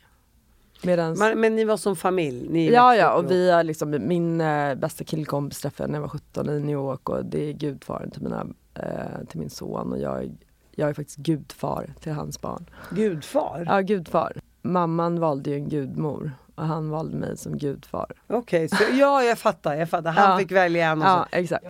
Medans, 0.86 1.20
Men, 1.20 1.40
men 1.42 1.56
ni 1.56 1.64
var 1.66 1.78
som 1.78 1.96
familj? 1.96 2.48
Ni 2.50 2.72
ja 2.72 2.96
ja 2.96 3.14
och 3.14 3.32
vi 3.32 3.52
har 3.52 3.64
liksom, 3.64 4.08
min 4.08 4.42
eh, 4.42 4.76
bästa 4.76 5.04
killkompis 5.04 5.62
träffade 5.62 5.88
när 5.92 5.96
jag 5.98 6.02
var 6.02 6.10
17 6.10 6.50
i 6.50 6.60
New 6.60 6.70
York 6.74 7.10
och 7.10 7.26
det 7.26 7.50
är 7.50 7.54
gudfaren 7.54 8.12
till, 8.12 8.22
mina, 8.22 8.48
eh, 8.76 9.26
till 9.30 9.40
min 9.40 9.50
son 9.50 9.92
och 9.94 10.00
jag, 10.00 10.24
är- 10.24 10.32
jag 10.76 10.90
är 10.90 10.94
faktiskt 10.94 11.18
gudfar 11.18 11.94
till 12.00 12.12
hans 12.12 12.42
barn. 12.42 12.66
Gudfar? 12.92 13.64
Ja 13.68 13.82
gudfar. 13.82 14.38
Mamman 14.74 15.20
valde 15.20 15.50
ju 15.50 15.56
en 15.56 15.70
gudmor 15.70 16.32
och 16.56 16.64
han 16.68 16.90
valde 16.90 17.18
mig 17.18 17.38
som 17.38 17.58
gudfar. 17.58 18.06
Okej, 18.28 18.70
så 18.70 18.84
ja 18.94 19.24
jag 19.24 19.38
fattar, 19.40 19.76
jag 19.76 19.90
fattar. 19.90 20.12
Han 20.12 20.32
Ja. 20.32 20.38
fick 20.38 20.52
välja 20.52 20.88
en 20.92 21.02
och 21.02 21.08
Ja 21.08 21.28
så. 21.32 21.38
exakt. 21.38 21.66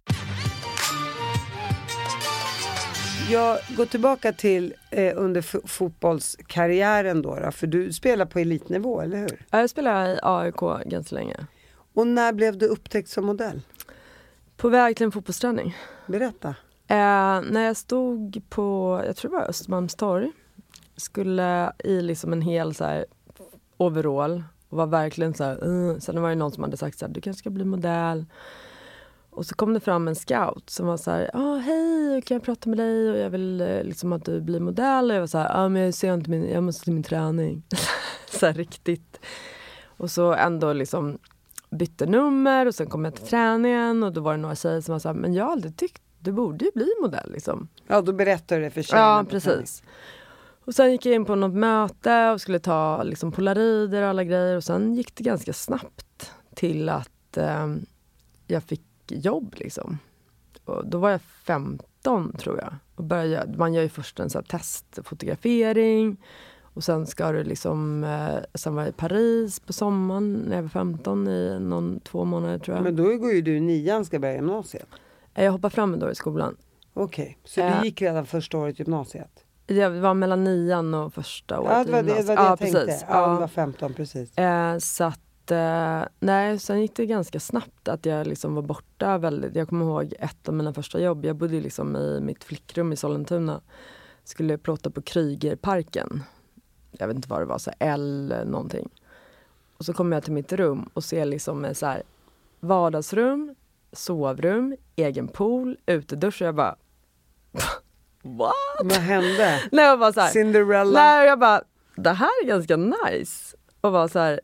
Jag 3.31 3.59
går 3.77 3.85
tillbaka 3.85 4.33
till 4.33 4.73
eh, 4.91 5.13
under 5.15 5.67
fotbollskarriären 5.67 7.21
då, 7.21 7.39
då, 7.39 7.51
för 7.51 7.67
du 7.67 7.93
spelar 7.93 8.25
på 8.25 8.39
elitnivå, 8.39 9.01
eller 9.01 9.17
hur? 9.17 9.45
Ja, 9.49 9.59
Jag 9.59 9.69
spelade 9.69 10.13
i 10.13 10.19
AIK 10.23 10.59
ganska 10.85 11.15
länge. 11.15 11.35
Och 11.93 12.07
när 12.07 12.33
blev 12.33 12.57
du 12.57 12.65
upptäckt 12.67 13.09
som 13.09 13.25
modell? 13.25 13.61
På 14.57 14.69
väg 14.69 14.95
till 14.97 15.05
en 15.05 15.11
fotbollsträning. 15.11 15.75
Berätta. 16.07 16.47
Eh, 16.87 17.41
när 17.51 17.65
jag 17.65 17.77
stod 17.77 18.41
på, 18.49 19.01
jag 19.05 19.15
tror 19.15 19.31
det 19.31 19.37
var 19.37 19.49
Östermalmstorg, 19.49 20.31
skulle 20.95 21.71
i 21.83 22.01
liksom 22.01 22.33
en 22.33 22.41
hel 22.41 22.75
så 22.75 22.83
här, 22.85 23.05
overall 23.77 24.43
och 24.69 24.77
var 24.77 24.87
verkligen 24.87 25.33
så 25.33 25.43
här, 25.43 25.67
uh. 25.67 25.99
Sen 25.99 26.21
var 26.21 26.29
det 26.29 26.35
någon 26.35 26.51
som 26.51 26.63
hade 26.63 26.77
sagt 26.77 26.99
så 26.99 27.05
här, 27.05 27.13
du 27.13 27.21
kanske 27.21 27.39
ska 27.39 27.49
bli 27.49 27.65
modell. 27.65 28.25
Och 29.29 29.45
så 29.45 29.55
kom 29.55 29.73
det 29.73 29.79
fram 29.79 30.07
en 30.07 30.15
scout 30.15 30.69
som 30.69 30.87
var 30.87 30.97
så 30.97 31.11
här, 31.11 31.29
ah, 31.33 31.55
hej 31.55 32.21
kan 32.21 32.35
jag 32.35 32.43
prata 32.43 32.69
med 32.69 32.77
dig 32.77 33.11
och 33.11 33.17
jag 33.17 33.29
vill 33.29 33.61
eh, 33.61 33.83
liksom 33.83 34.13
att 34.13 34.25
du 34.25 34.41
blir 34.41 34.59
modell. 34.59 35.09
Och 35.09 35.15
jag 35.15 35.21
var 35.21 35.27
så 35.27 35.37
här, 35.37 35.65
ah, 35.65 35.69
men 35.69 35.81
jag 35.81 35.93
ser 35.93 36.13
inte 36.13 36.29
min, 36.29 36.49
jag 36.49 36.63
måste 36.63 36.83
till 36.83 36.93
min 36.93 37.03
träning. 37.03 37.63
så 38.29 38.45
här 38.45 38.53
riktigt. 38.53 39.19
Och 39.85 40.11
så 40.11 40.33
ändå 40.33 40.73
liksom 40.73 41.19
bytte 41.69 42.05
nummer 42.05 42.65
och 42.65 42.75
sen 42.75 42.87
kom 42.87 43.05
jag 43.05 43.15
till 43.15 43.27
träningen 43.27 44.03
och 44.03 44.13
då 44.13 44.21
var 44.21 44.31
det 44.31 44.41
några 44.41 44.55
tjejer 44.55 44.81
som 44.81 44.91
var 44.91 44.99
så 44.99 45.07
här, 45.07 45.15
men 45.15 45.33
jag 45.33 45.45
har 45.45 45.51
aldrig 45.51 45.77
tyckt, 45.77 46.01
du 46.19 46.31
borde 46.31 46.65
ju 46.65 46.71
bli 46.75 46.87
modell 47.01 47.31
liksom. 47.31 47.67
Ja, 47.87 48.01
då 48.01 48.13
berättar 48.13 48.55
du 48.55 48.61
det 48.61 48.69
för 48.69 48.81
tjejerna 48.81 49.07
Ja, 49.07 49.23
på 49.23 49.39
träning. 49.39 49.65
Och 50.65 50.75
sen 50.75 50.91
gick 50.91 51.05
jag 51.05 51.15
in 51.15 51.25
på 51.25 51.35
något 51.35 51.53
möte 51.55 52.31
och 52.31 52.41
skulle 52.41 52.59
ta 52.59 53.03
liksom 53.03 53.31
polarider 53.31 54.01
och 54.01 54.07
alla 54.09 54.23
grejer 54.23 54.55
och 54.57 54.63
sen 54.63 54.93
gick 54.95 55.15
det 55.15 55.23
ganska 55.23 55.53
snabbt 55.53 56.31
till 56.55 56.89
att 56.89 57.37
eh, 57.37 57.75
jag 58.47 58.63
fick 58.63 58.81
jobb 59.07 59.55
liksom. 59.57 59.97
Och 60.65 60.87
då 60.87 60.97
var 60.97 61.09
jag 61.09 61.21
15 61.21 62.33
tror 62.37 62.57
jag. 62.59 62.73
Och 62.95 63.03
började, 63.03 63.57
man 63.57 63.73
gör 63.73 63.81
ju 63.83 63.89
först 63.89 64.19
en 64.19 64.29
så 64.29 64.37
här 64.37 64.45
testfotografering 64.45 66.17
och 66.61 66.83
sen 66.83 67.07
ska 67.07 67.31
du 67.31 67.43
liksom, 67.43 68.03
eh, 68.03 68.35
sen 68.53 68.75
var 68.75 68.81
jag 68.81 68.89
i 68.89 68.93
Paris 68.93 69.59
på 69.59 69.73
sommaren 69.73 70.33
när 70.33 70.55
jag 70.55 70.63
var 70.63 70.69
15 70.69 71.27
i 71.27 71.59
någon, 71.59 71.99
två 71.99 72.25
månader 72.25 72.57
tror 72.59 72.77
jag. 72.77 72.83
Men 72.83 72.95
då 72.95 73.03
går 73.17 73.31
ju 73.31 73.41
du 73.41 73.59
nian, 73.59 74.05
ska 74.05 74.19
börja 74.19 74.35
gymnasiet. 74.35 74.87
jag 75.33 75.51
hoppade 75.51 75.75
fram 75.75 75.93
ett 75.93 76.03
år 76.03 76.11
i 76.11 76.15
skolan. 76.15 76.57
Okej, 76.93 77.37
så 77.43 77.61
Eh. 77.61 77.79
du 77.81 77.87
gick 77.87 78.01
redan 78.01 78.25
första 78.25 78.57
året 78.57 78.79
i 78.79 78.83
gymnasiet? 79.67 79.93
Jag 79.95 80.01
var 80.01 80.13
mellan 80.13 80.43
nian 80.43 80.93
och 80.93 81.13
första 81.13 81.59
året 81.59 81.71
Ja, 81.77 81.83
det 81.83 81.91
var 81.91 82.03
det, 82.03 82.13
det, 82.13 82.23
var 82.23 82.35
det 82.35 82.41
jag 82.41 82.51
ja, 82.51 82.57
tänkte. 82.57 82.85
precis. 82.85 83.05
Ja, 83.09 83.21
Ja. 83.27 83.33
du 83.33 83.39
var 83.39 83.47
15 83.47 83.93
precis. 83.93 84.37
Eh, 84.37 84.77
så 84.77 85.03
att, 85.03 85.51
eh, 85.51 86.01
nej, 86.19 86.59
sen 86.59 86.81
gick 86.81 86.95
det 86.95 87.05
ganska 87.05 87.39
snabbt 87.39 87.87
att 87.87 88.05
jag 88.05 88.27
liksom 88.27 88.55
var 88.55 88.61
borta 88.61 89.17
väldigt. 89.17 89.55
Jag 89.55 89.69
kommer 89.69 89.85
ihåg 89.85 90.13
ett 90.19 90.47
av 90.49 90.53
mina 90.53 90.73
första 90.73 90.99
jobb. 90.99 91.25
Jag 91.25 91.35
bodde 91.35 91.59
liksom 91.61 91.95
i 91.95 92.19
mitt 92.21 92.43
flickrum 92.43 92.93
i 92.93 92.95
Sollentuna. 92.95 93.61
Skulle 94.23 94.57
plåta 94.57 94.89
på 94.89 95.01
Krygerparken. 95.01 96.23
Jag 96.91 97.07
vet 97.07 97.15
inte 97.15 97.29
vad 97.29 97.41
det 97.41 97.45
var, 97.45 97.57
så 97.57 97.71
L 97.79 98.33
någonting. 98.45 98.89
Och 99.77 99.85
så 99.85 99.93
kommer 99.93 100.15
jag 100.15 100.23
till 100.23 100.33
mitt 100.33 100.53
rum 100.53 100.89
och 100.93 101.03
ser 101.03 101.25
liksom 101.25 101.67
så 101.73 101.85
här 101.85 102.03
vardagsrum, 102.59 103.55
sovrum, 103.91 104.75
egen 104.95 105.27
pool, 105.27 105.77
utedusch 105.85 106.41
och 106.41 106.47
jag 106.47 106.55
bara 106.55 106.75
What? 108.23 108.53
Vad 108.83 108.97
hände? 108.97 109.61
Nej, 109.71 109.85
jag 109.85 109.99
bara 109.99 110.13
så 110.13 110.19
här, 110.21 110.29
Cinderella? 110.29 110.99
Nej, 110.99 111.27
jag 111.27 111.39
bara, 111.39 111.61
det 111.95 112.09
här 112.11 112.43
är 112.43 112.47
ganska 112.47 112.77
nice. 112.77 113.57
Och 113.81 113.91
bara 113.91 114.07
så 114.07 114.19
här, 114.19 114.41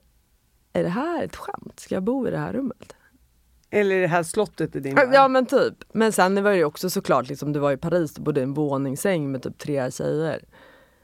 är 0.73 0.83
det 0.83 0.89
här 0.89 1.23
ett 1.23 1.35
skämt? 1.35 1.79
Ska 1.79 1.95
jag 1.95 2.03
bo 2.03 2.27
i 2.27 2.31
det 2.31 2.37
här 2.37 2.53
rummet? 2.53 2.95
Eller 3.69 3.95
är 3.95 4.01
det 4.01 4.07
här 4.07 4.23
slottet 4.23 4.75
i 4.75 4.79
din 4.79 4.95
värld? 4.95 5.09
Ja 5.13 5.27
men 5.27 5.45
typ. 5.45 5.73
Men 5.93 6.11
sen 6.11 6.43
var 6.43 6.51
det 6.51 6.57
ju 6.57 6.63
också 6.65 6.89
såklart, 6.89 7.29
liksom, 7.29 7.53
du 7.53 7.59
var 7.59 7.71
i 7.71 7.77
Paris, 7.77 8.13
du 8.13 8.21
bodde 8.21 8.39
i 8.39 8.43
en 8.43 8.53
våningssäng 8.53 9.31
med 9.31 9.43
typ 9.43 9.57
tre 9.57 9.91
tjejer. 9.91 10.43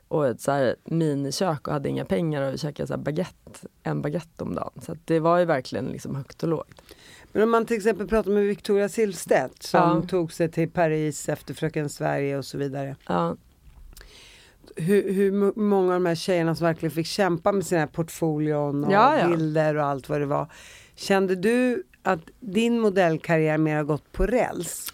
Och 0.08 0.28
ett 0.28 0.42
så 0.42 0.52
här 0.52 0.76
minikök 0.84 1.68
och 1.68 1.74
hade 1.74 1.90
inga 1.90 2.06
pengar 2.06 2.54
och 2.54 2.60
käkade 2.60 2.88
så 2.88 2.98
baguette, 2.98 3.68
en 3.84 4.02
baguette 4.02 4.44
om 4.44 4.56
dagen. 4.56 4.82
Så 4.82 4.96
det 5.06 5.20
var 5.20 5.38
ju 5.38 5.46
verkligen 5.46 5.86
liksom 5.86 6.16
högt 6.16 6.44
och 6.44 6.50
lågt. 6.50 6.82
Men 7.36 7.44
om 7.44 7.52
man 7.52 7.66
till 7.66 7.78
exempel 7.78 8.08
pratar 8.08 8.32
med 8.32 8.44
Victoria 8.44 8.90
Silvstedt 8.90 9.64
som 9.64 9.80
Ja. 9.80 10.08
tog 10.10 10.34
sig 10.34 10.52
till 10.52 10.70
Paris 10.70 11.30
efter 11.30 11.54
Fröken 11.54 11.90
Sverige 11.90 12.38
och 12.38 12.46
så 12.46 12.58
vidare. 12.58 12.96
Ja. 13.08 13.36
Hur, 14.76 15.14
hur 15.14 15.32
många 15.60 15.94
av 15.94 16.02
de 16.02 16.06
här 16.06 16.16
tjejerna 16.16 16.56
som 16.56 16.66
verkligen 16.66 16.92
fick 16.92 17.08
kämpa 17.08 17.52
med 17.52 17.66
sina 17.66 17.88
portfolion 17.88 18.84
och 18.84 18.92
ja. 18.92 19.28
bilder 19.28 19.76
och 19.76 19.86
allt 19.86 20.10
vad 20.10 20.20
det 20.22 20.26
var. 20.26 20.48
Kände 20.96 21.36
du 21.36 21.84
att 22.04 22.20
din 22.40 22.80
modellkarriär 22.80 23.58
mer 23.58 23.76
har 23.76 23.84
gått 23.84 24.12
på 24.12 24.26
räls? 24.26 24.92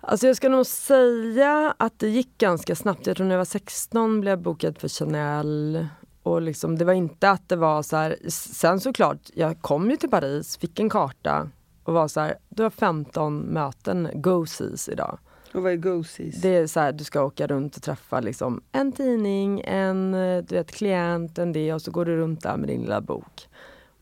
Alltså 0.00 0.26
jag 0.26 0.36
ska 0.36 0.48
nog 0.48 0.66
säga 0.66 1.74
att 1.78 1.98
det 1.98 2.08
gick 2.08 2.38
ganska 2.38 2.74
snabbt. 2.74 3.06
Jag 3.06 3.16
tror 3.16 3.26
när 3.26 3.34
jag 3.34 3.38
var 3.40 3.44
16 3.44 4.20
blev 4.20 4.30
jag 4.30 4.40
bokad 4.40 4.78
för 4.78 4.88
Chanel. 4.88 5.86
Och 6.24 6.42
liksom, 6.42 6.78
det 6.78 6.84
var 6.84 6.92
inte 6.92 7.30
att 7.30 7.48
det 7.48 7.56
var 7.56 7.82
så 7.82 7.96
här. 7.96 8.16
Sen 8.28 8.80
såklart, 8.80 9.30
jag 9.34 9.62
kom 9.62 9.90
ju 9.90 9.96
till 9.96 10.10
Paris, 10.10 10.56
fick 10.56 10.80
en 10.80 10.90
karta 10.90 11.50
och 11.84 11.94
var 11.94 12.08
så 12.08 12.20
här, 12.20 12.34
du 12.48 12.62
har 12.62 12.70
15 12.70 13.38
möten, 13.38 14.08
go-sees 14.14 14.88
idag. 14.88 15.18
Och 15.54 15.62
vad 15.62 15.72
är 15.72 15.76
go-sees? 15.76 16.40
Det 16.42 16.48
är 16.48 16.66
så 16.66 16.80
här, 16.80 16.92
du 16.92 17.04
ska 17.04 17.22
åka 17.22 17.46
runt 17.46 17.76
och 17.76 17.82
träffa 17.82 18.20
liksom 18.20 18.62
en 18.72 18.92
tidning, 18.92 19.62
en 19.64 20.14
eh, 20.14 20.44
du 20.44 20.54
vet, 20.54 20.70
klient, 20.70 21.38
en 21.38 21.52
det 21.52 21.74
och 21.74 21.82
så 21.82 21.90
går 21.90 22.04
du 22.04 22.16
runt 22.16 22.42
där 22.42 22.56
med 22.56 22.68
din 22.68 22.80
lilla 22.80 23.00
bok. 23.00 23.48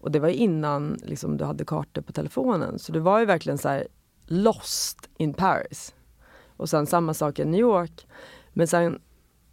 Och 0.01 0.11
det 0.11 0.19
var 0.19 0.29
innan 0.29 0.99
liksom, 1.05 1.37
du 1.37 1.45
hade 1.45 1.65
kartor 1.65 2.03
på 2.03 2.13
telefonen. 2.13 2.79
Så 2.79 2.93
du 2.93 2.99
var 2.99 3.19
ju 3.19 3.25
verkligen 3.25 3.59
så 3.59 3.69
här 3.69 3.87
lost 4.27 5.09
in 5.17 5.35
Paris. 5.35 5.95
Och 6.57 6.69
sen 6.69 6.87
samma 6.87 7.15
sak 7.15 7.39
i 7.39 7.45
New 7.45 7.61
York. 7.61 8.07
Men 8.53 8.69
sen, 8.69 9.01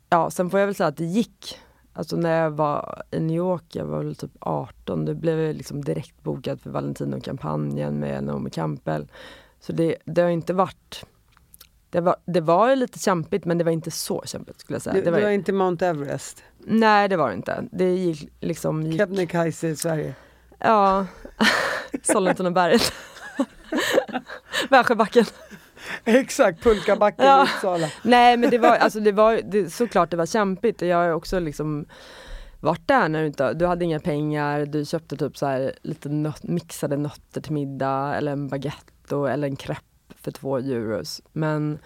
ja, 0.10 0.30
sen 0.30 0.50
får 0.50 0.60
jag 0.60 0.68
väl 0.68 0.76
säga 0.76 0.88
att 0.88 0.98
det 0.98 1.06
gick. 1.06 1.60
Alltså 2.00 2.16
när 2.16 2.44
jag 2.44 2.52
var 2.52 3.04
i 3.12 3.20
New 3.20 3.38
York, 3.38 3.64
jag 3.72 3.86
var 3.86 4.04
väl 4.04 4.16
typ 4.16 4.32
18, 4.40 5.06
då 5.06 5.14
blev 5.14 5.40
jag 5.40 5.56
liksom 5.56 5.84
direkt 5.84 6.24
bokad 6.24 6.62
för 6.62 6.70
Valentino-kampanjen 6.70 8.00
med 8.00 8.24
Naomi 8.24 8.50
Campbell. 8.50 9.08
Så 9.60 9.74
det, 9.74 9.96
det 10.06 10.22
har 10.22 10.30
inte 10.30 10.54
varit 10.54 11.06
det 11.90 12.02
var, 12.02 12.16
det 12.26 12.42
var 12.42 12.76
lite 12.76 13.00
kämpigt 13.00 13.46
men 13.46 13.58
det 13.58 13.64
var 13.64 13.72
inte 13.72 13.92
så 13.92 14.24
kämpigt 14.26 14.60
skulle 14.60 14.76
jag 14.76 14.82
säga. 14.82 14.94
Det, 14.94 15.02
Det 15.02 15.12
var, 15.12 15.18
det 15.18 15.24
var 15.24 15.32
inte 15.32 15.54
Mount 15.54 15.86
Everest? 15.86 16.44
Nej 16.58 17.10
det 17.10 17.18
var 17.18 17.30
det 17.30 17.36
inte. 17.36 17.64
Det 17.72 17.96
gick 17.96 18.30
liksom... 18.40 18.84
Gick, 18.84 19.02
Kebnekaise 19.02 19.68
i 19.68 19.76
Sverige? 19.76 20.16
ja, 20.60 21.06
Sollentunaberget. 22.04 22.94
Värsjöbacken. 24.70 25.26
Exakt, 26.20 26.64
pulkabacken 26.64 27.26
Ja. 27.26 27.42
i 27.42 27.44
Uppsala. 27.44 27.88
Nej 28.04 28.38
men 28.38 28.50
det 28.50 28.58
var, 28.58 28.76
alltså 28.78 29.00
det 29.00 29.12
var 29.12 29.42
det, 29.52 29.70
såklart 29.70 30.12
det 30.12 30.18
var 30.18 30.26
kämpigt. 30.26 30.82
Jag 30.82 30.98
har 30.98 31.10
också 31.12 31.40
liksom 31.40 31.86
varit 32.60 32.88
där 32.88 33.10
när 33.10 33.22
du 33.22 33.28
inte, 33.28 33.54
du 33.54 33.66
hade 33.66 33.86
inga 33.86 34.00
pengar, 34.00 34.66
du 34.66 34.86
köpte 34.86 35.18
typ 35.18 35.38
så 35.38 35.46
här 35.46 35.74
lite 35.82 36.10
nöt, 36.10 36.44
mixade 36.44 36.98
nötter 36.98 37.42
till 37.42 37.54
middag 37.54 38.16
eller 38.16 38.32
en 38.32 38.48
baguette 38.48 39.16
och, 39.16 39.30
eller 39.30 39.48
en 39.48 39.56
crepe 39.56 39.82
för 40.16 40.32
två 40.32 40.58
euros. 40.58 41.22
Men 41.34 41.80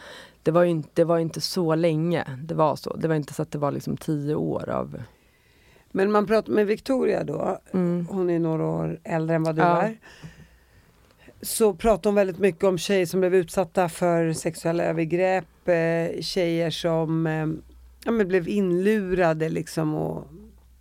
det 0.43 0.51
var 0.51 0.63
ju 0.63 0.69
inte, 0.69 0.89
det 0.93 1.03
var 1.03 1.19
inte 1.19 1.41
så 1.41 1.75
länge 1.75 2.23
det 2.43 2.55
var 2.55 2.75
så. 2.75 2.95
Det 2.95 3.07
var 3.07 3.15
inte 3.15 3.33
så 3.33 3.41
att 3.41 3.51
det 3.51 3.57
var 3.57 3.71
liksom 3.71 3.97
tio 3.97 4.35
år 4.35 4.69
av 4.69 5.03
Men 5.91 6.11
man 6.11 6.27
pratar 6.27 6.53
med 6.53 6.67
Victoria 6.67 7.23
då, 7.23 7.59
Mm. 7.73 8.07
hon 8.11 8.29
är 8.29 8.39
några 8.39 8.65
år 8.65 8.99
äldre 9.03 9.35
än 9.35 9.43
vad 9.43 9.55
du 9.55 9.61
Ja. 9.61 9.81
är. 9.81 9.97
Så 11.43 11.73
pratar 11.73 12.09
hon 12.09 12.15
väldigt 12.15 12.39
mycket 12.39 12.63
om 12.63 12.77
tjejer 12.77 13.05
som 13.05 13.19
blev 13.19 13.35
utsatta 13.35 13.89
för 13.89 14.33
sexuella 14.33 14.83
övergrepp, 14.83 15.67
eh, 15.67 16.21
tjejer 16.21 16.69
som 16.69 17.27
eh, 17.27 17.47
ja, 18.05 18.11
men 18.11 18.27
blev 18.27 18.47
inlurade 18.47 19.49
liksom 19.49 19.93
och 19.95 20.27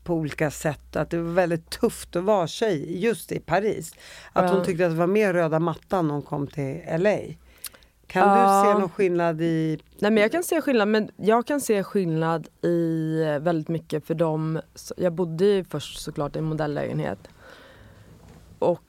på 0.05 0.15
olika 0.15 0.51
sätt. 0.51 0.97
Att 0.97 1.11
det 1.11 1.19
var 1.19 1.33
väldigt 1.33 1.71
tufft 1.71 2.17
att 2.17 2.25
vara 2.25 2.47
tjej 2.47 3.05
just 3.05 3.33
i 3.33 3.41
Paris. 3.41 3.95
Att 4.33 4.45
Ja. 4.51 4.55
hon 4.57 4.65
tyckte 4.65 4.85
att 4.87 4.93
det 4.93 4.97
var 4.99 5.07
mer 5.07 5.33
röda 5.33 5.59
mattan 5.59 6.07
när 6.07 6.15
hon 6.15 6.23
kom 6.23 6.47
till 6.47 6.81
LA. 6.99 7.19
Kan 8.07 8.29
Ja. 8.29 8.63
du 8.65 8.73
se 8.73 8.79
någon 8.81 8.89
skillnad 8.91 9.41
i 9.43 9.79
Nej 9.99 10.11
men 10.11 10.23
jag 10.23 10.33
kan 10.33 10.43
se 10.43 10.61
skillnad, 10.63 10.89
men 10.89 11.11
jag 11.17 11.47
kan 11.47 11.61
se 11.61 11.83
skillnad 11.85 12.49
i 12.63 13.21
eh, 13.23 13.39
väldigt 13.39 13.69
mycket 13.69 14.07
för 14.07 14.15
dem. 14.15 14.61
Jag 14.97 15.13
bodde 15.13 15.45
ju 15.45 15.65
först 15.65 16.01
såklart 16.01 16.37
i 16.37 16.39
en 16.39 16.45
modelllägenhet. 16.45 17.19
Och 18.59 18.81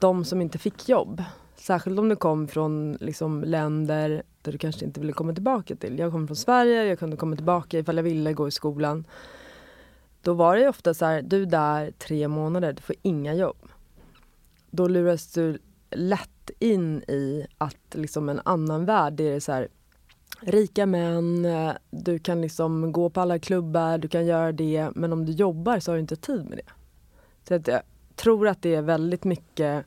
de 0.00 0.24
som 0.24 0.40
inte 0.40 0.58
fick 0.58 0.88
jobb, 0.88 1.22
särskilt 1.56 1.98
om 1.98 2.08
du 2.08 2.16
kom 2.16 2.48
från 2.48 2.96
liksom, 3.00 3.44
länder 3.44 4.22
där 4.42 4.52
du 4.52 4.58
kanske 4.58 4.84
inte 4.84 5.00
ville 5.00 5.12
komma 5.12 5.32
tillbaka 5.32 5.76
till. 5.76 5.98
Jag 5.98 6.12
kom 6.12 6.26
från 6.26 6.36
Sverige, 6.36 6.84
jag 6.84 6.98
kunde 6.98 7.16
komma 7.16 7.36
tillbaka 7.36 7.78
ifall 7.78 7.96
jag 7.96 8.02
ville 8.02 8.32
gå 8.32 8.48
i 8.48 8.50
skolan. 8.50 9.04
Då 10.22 10.34
var 10.34 10.56
det 10.56 10.62
ju 10.62 10.68
ofta 10.68 10.94
så 10.94 11.04
här, 11.04 11.22
du 11.22 11.42
är 11.42 11.46
där 11.46 11.90
tre 11.90 12.28
månader, 12.28 12.72
du 12.72 12.82
får 12.82 12.96
inga 13.02 13.34
jobb. 13.34 13.68
Då 14.70 14.88
luras 14.88 15.32
du 15.32 15.58
lätt 15.90 16.50
in 16.58 17.02
i 17.02 17.46
att 17.58 17.94
liksom 17.94 18.28
en 18.28 18.40
annan 18.44 18.84
värld, 18.84 19.12
det 19.12 19.24
är 19.24 19.40
så 19.40 19.52
här 19.52 19.68
rika 20.40 20.86
män, 20.86 21.44
eh, 21.44 21.72
du 21.90 22.18
kan 22.18 22.40
liksom 22.40 22.92
gå 22.92 23.10
på 23.10 23.20
alla 23.20 23.38
klubbar, 23.38 23.98
du 23.98 24.08
kan 24.08 24.26
göra 24.26 24.52
det, 24.52 24.90
men 24.94 25.12
om 25.12 25.26
du 25.26 25.32
jobbar 25.32 25.80
så 25.80 25.90
har 25.90 25.96
du 25.96 26.00
inte 26.00 26.16
tid 26.16 26.48
med 26.48 26.58
det. 26.58 26.72
Så 27.48 27.54
att 27.54 27.66
jag 27.66 27.82
tror 28.22 28.48
att 28.48 28.62
det 28.62 28.74
är 28.74 28.82
väldigt 28.82 29.24
mycket, 29.24 29.84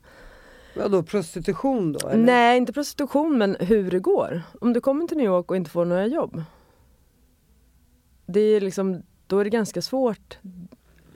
vadå, 0.76 1.02
prostitution 1.02 1.92
då? 1.92 2.08
Eller? 2.08 2.24
nej 2.24 2.56
inte 2.56 2.72
prostitution 2.72 3.38
men 3.38 3.56
hur 3.60 3.90
det 3.90 4.00
går. 4.00 4.42
Om 4.60 4.72
du 4.72 4.80
kommer 4.80 5.06
till 5.06 5.16
New 5.16 5.26
York 5.26 5.50
och 5.50 5.56
inte 5.56 5.70
får 5.70 5.84
några 5.84 6.06
jobb. 6.06 6.42
Det 8.26 8.40
är 8.40 8.60
liksom, 8.60 9.02
då 9.26 9.38
är 9.38 9.44
det 9.44 9.50
ganska 9.50 9.82
svårt 9.82 10.38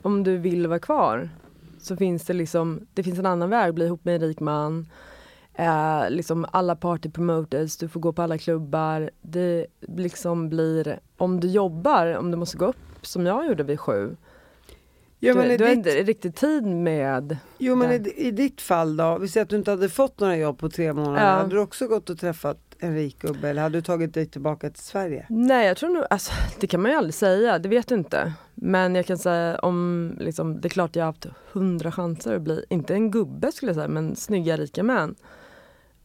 om 0.02 0.24
du 0.24 0.38
vill 0.38 0.66
vara 0.66 0.78
kvar. 0.78 1.31
Så 1.78 1.96
finns 1.96 2.24
det 2.24 2.33
liksom, 2.33 2.87
det 2.94 3.02
finns 3.02 3.18
en 3.18 3.26
annan 3.26 3.50
väg, 3.50 3.74
bli 3.74 3.85
ihop 3.85 4.04
med 4.04 4.14
en 4.14 4.20
rik 4.20 4.40
man. 4.40 4.87
Eh, 5.54 6.11
liksom 6.11 6.46
alla 6.52 6.76
party 6.76 7.11
promoters, 7.11 7.76
du 7.76 7.88
får 7.88 8.00
gå 8.00 8.12
på 8.12 8.22
alla 8.22 8.38
klubbar. 8.38 9.11
Det 9.20 9.66
liksom 9.81 10.48
blir, 10.48 11.00
om 11.16 11.40
du 11.40 11.48
jobbar, 11.48 12.16
om 12.16 12.31
du 12.31 12.37
måste 12.37 12.57
gå 12.57 12.66
upp 12.66 13.07
som 13.07 13.26
jag 13.26 13.46
gjorde 13.46 13.62
vid 13.62 13.81
sju. 13.81 14.16
Men 15.20 15.48
du, 15.48 15.57
du 15.57 15.64
har 15.64 15.70
ditt- 15.70 15.76
inte 15.78 15.90
riktigt 15.90 16.37
tid 16.37 16.66
med 16.66 17.37
Jo 17.59 17.74
men 17.74 18.07
i, 18.07 18.12
i 18.16 18.31
ditt 18.31 18.61
fall 18.61 18.96
då, 18.96 19.18
vi 19.18 19.28
säger 19.28 19.42
att 19.44 19.50
du 19.50 19.57
inte 19.57 19.70
hade 19.70 19.88
fått 19.88 20.20
några 20.20 20.37
jobb 20.37 20.59
på 20.59 20.68
tre 20.70 20.92
månader, 20.92 21.26
Ja. 21.26 21.33
hade 21.33 21.54
du 21.54 21.59
också 21.61 21.87
gått 21.88 22.11
och 22.11 22.18
träffat 22.18 22.59
en 22.78 22.94
rik 22.94 23.18
gubbe 23.22 23.48
eller 23.48 23.62
hade 23.62 23.78
du 23.78 23.83
tagit 23.83 24.14
dig 24.14 24.26
tillbaka 24.26 24.70
till 24.70 24.83
Sverige? 24.83 25.26
Nej 25.28 25.66
jag 25.66 25.76
tror 25.76 25.90
nog, 25.90 26.04
alltså, 26.11 26.33
det 26.61 26.66
kan 26.66 26.83
man 26.83 26.90
ju 26.90 26.96
aldrig 26.96 27.14
säga, 27.14 27.59
det 27.59 27.68
vet 27.68 27.88
du 27.88 27.94
inte. 27.94 28.33
Men 28.54 28.94
jag 28.94 29.07
kan 29.07 29.18
säga 29.18 29.59
om, 29.59 30.12
liksom, 30.20 30.61
det 30.61 30.68
är 30.68 30.70
klart 30.70 30.96
jag 30.96 31.02
har 31.04 31.12
haft 31.12 31.26
hundra 31.52 31.92
chanser 31.92 32.35
att 32.37 32.42
bli, 32.42 32.64
inte 32.70 32.94
en 32.94 33.11
gubbe 33.11 33.52
skulle 33.52 33.68
jag 33.70 33.76
säga, 33.76 33.88
men 33.88 34.16
snygga 34.16 34.57
rika 34.57 34.83
män. 34.83 35.14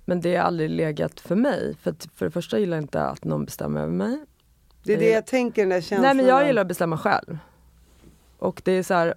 Men 0.06 0.22
det 0.22 0.36
har 0.36 0.44
aldrig 0.44 0.70
legat 0.70 1.20
för 1.20 1.36
mig. 1.36 1.76
För, 1.82 1.92
att, 1.92 2.08
för 2.16 2.26
det 2.26 2.32
första 2.32 2.60
gillar 2.60 2.78
jag 2.78 2.84
inte 2.84 3.02
att 3.02 3.24
någon 3.24 3.46
bestämmer 3.46 3.82
över 3.82 3.94
mig. 3.94 4.20
Det 4.84 4.94
är 4.94 4.98
det 4.98 5.10
jag 5.10 5.26
tänker, 5.26 5.62
den 5.62 5.70
där 5.70 5.82
känslan. 5.82 6.02
Nej 6.02 6.14
men 6.16 6.26
jag 6.26 6.48
gillar 6.48 6.62
att 6.62 6.68
bestämma 6.68 6.98
själv. 6.98 7.38
Och 8.44 8.62
det 8.66 8.72
är 8.72 8.84
så 8.84 8.94
här, 8.94 9.14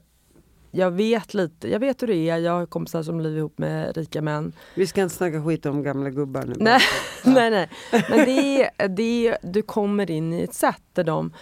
jag 0.70 0.90
vet 0.90 1.34
lite, 1.34 1.68
jag 1.68 1.80
vet 1.80 2.02
hur 2.02 2.06
det 2.06 2.30
är, 2.30 2.38
jag 2.38 2.52
har 2.52 2.66
kompisar 2.66 3.02
som 3.02 3.20
lever 3.20 3.36
ihop 3.38 3.58
med 3.58 3.96
rika 3.96 4.22
män. 4.22 4.52
Vi 4.74 4.86
ska 4.86 5.02
inte 5.02 5.14
snacka 5.14 5.44
skit 5.44 5.66
om 5.66 5.82
gamla 5.82 6.10
gubbar 6.10 6.44
nu. 6.44 6.54
Nej, 6.58 6.80
nej, 7.24 7.50
nej. 7.50 7.70
Men 7.92 8.18
det 8.24 8.62
är, 8.62 8.88
det 8.88 9.28
är, 9.28 9.38
du 9.42 9.62
kommer 9.62 10.10
in 10.10 10.32
i 10.32 10.42
ett 10.42 10.54
sätt 10.54 10.82
där 10.92 11.04
de, 11.04 11.32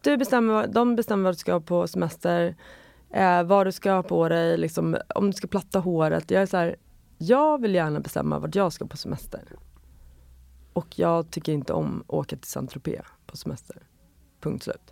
du 0.00 0.16
bestämmer, 0.16 0.66
de 0.66 0.96
bestämmer 0.96 1.24
vad 1.24 1.34
du 1.34 1.38
ska 1.38 1.52
ha 1.52 1.60
på 1.60 1.86
semester, 1.86 2.56
eh, 3.10 3.42
vad 3.42 3.66
du 3.66 3.72
ska 3.72 3.92
ha 3.92 4.02
på 4.02 4.28
dig, 4.28 4.58
liksom, 4.58 4.96
om 5.14 5.26
du 5.26 5.32
ska 5.32 5.46
platta 5.46 5.78
håret. 5.78 6.30
Jag 6.30 6.42
är 6.42 6.46
så 6.46 6.56
här, 6.56 6.76
jag 7.18 7.60
vill 7.60 7.74
gärna 7.74 8.00
bestämma 8.00 8.38
vart 8.38 8.54
jag 8.54 8.72
ska 8.72 8.86
på 8.86 8.96
semester. 8.96 9.42
Och 10.72 10.98
jag 10.98 11.30
tycker 11.30 11.52
inte 11.52 11.72
om 11.72 12.04
att 12.06 12.14
åka 12.14 12.36
till 12.36 12.50
Saint-Tropez 12.50 13.04
på 13.26 13.36
semester. 13.36 13.76
Punkt 14.40 14.64
slut. 14.64 14.91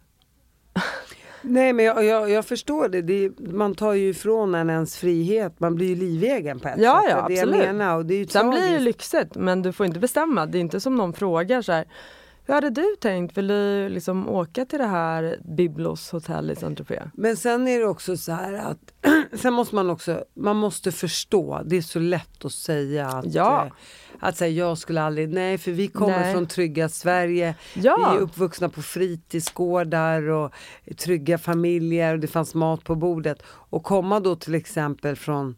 Nej 1.42 1.72
men 1.72 1.85
jag, 1.85 2.05
jag, 2.05 2.31
jag 2.31 2.44
förstår 2.46 2.88
det. 2.88 3.03
det 3.03 3.24
är, 3.24 3.53
man 3.53 3.74
tar 3.74 3.92
ju 3.92 4.09
ifrån 4.09 4.55
en 4.55 4.70
ens 4.70 4.96
frihet, 4.96 5.61
man 5.61 5.74
blir 5.74 5.87
ju 5.88 5.94
livegen 5.96 6.61
på 6.61 6.68
ett 6.68 6.74
Ja, 6.79 7.00
sätt. 7.05 7.11
ja, 7.11 7.24
det 7.29 7.35
är 7.38 7.42
absolut. 7.42 7.64
Jag 7.66 7.74
menar, 7.76 7.96
och 7.96 8.07
det 8.07 8.14
är 8.14 8.18
ju 8.18 8.26
Sen 8.26 8.50
blir 8.50 8.72
det 8.72 8.79
lyxigt 8.79 9.35
men 9.35 9.62
du 9.62 9.72
får 9.72 9.87
inte 9.87 9.98
bestämma. 10.00 10.46
Det 10.46 10.59
är 10.59 10.61
inte 10.61 10.81
som 10.81 10.96
någon 10.96 11.12
frågar 11.12 11.62
så 11.62 11.72
här, 11.72 11.85
Hur 12.50 12.54
hade 12.54 12.70
du 12.70 12.96
tänkt? 13.00 13.36
Vill 13.38 13.46
du 13.48 13.88
liksom 13.88 14.28
åka 14.28 14.64
till 14.64 14.78
det 14.78 14.86
här 14.86 15.38
Biblos 15.56 16.10
hotell 16.10 16.50
i 16.50 16.56
Saint-Tropez? 16.56 17.02
Men 17.14 17.36
sen 17.36 17.68
är 17.68 17.78
det 17.78 17.84
också 17.86 18.16
så 18.16 18.32
här 18.32 18.52
att 18.52 18.92
sen 19.40 19.52
måste 19.52 19.74
man 19.74 19.90
också, 19.90 20.24
man 20.34 20.56
måste 20.56 20.92
förstå, 20.92 21.62
det 21.66 21.76
är 21.76 21.82
så 21.82 21.98
lätt 21.98 22.44
att 22.44 22.52
säga 22.52 23.08
att, 23.08 23.34
Ja. 23.34 23.64
eh, 23.66 23.72
att 24.20 24.36
säga 24.36 24.50
jag 24.66 24.78
skulle 24.78 25.02
aldrig, 25.02 25.28
nej 25.28 25.58
för 25.58 25.70
vi 25.70 25.88
kommer 25.88 26.20
Nej. 26.20 26.32
från 26.34 26.46
trygga 26.46 26.88
Sverige, 26.88 27.54
Ja. 27.74 27.96
vi 28.12 28.18
är 28.18 28.22
uppvuxna 28.22 28.68
på 28.68 28.82
fritidsgårdar 28.82 30.22
och 30.22 30.52
trygga 30.98 31.38
familjer 31.38 32.14
och 32.14 32.20
det 32.20 32.26
fanns 32.28 32.54
mat 32.54 32.84
på 32.84 32.94
bordet. 32.94 33.42
Och 33.46 33.84
komma 33.84 34.20
då 34.20 34.36
till 34.36 34.54
exempel 34.54 35.16
från 35.16 35.56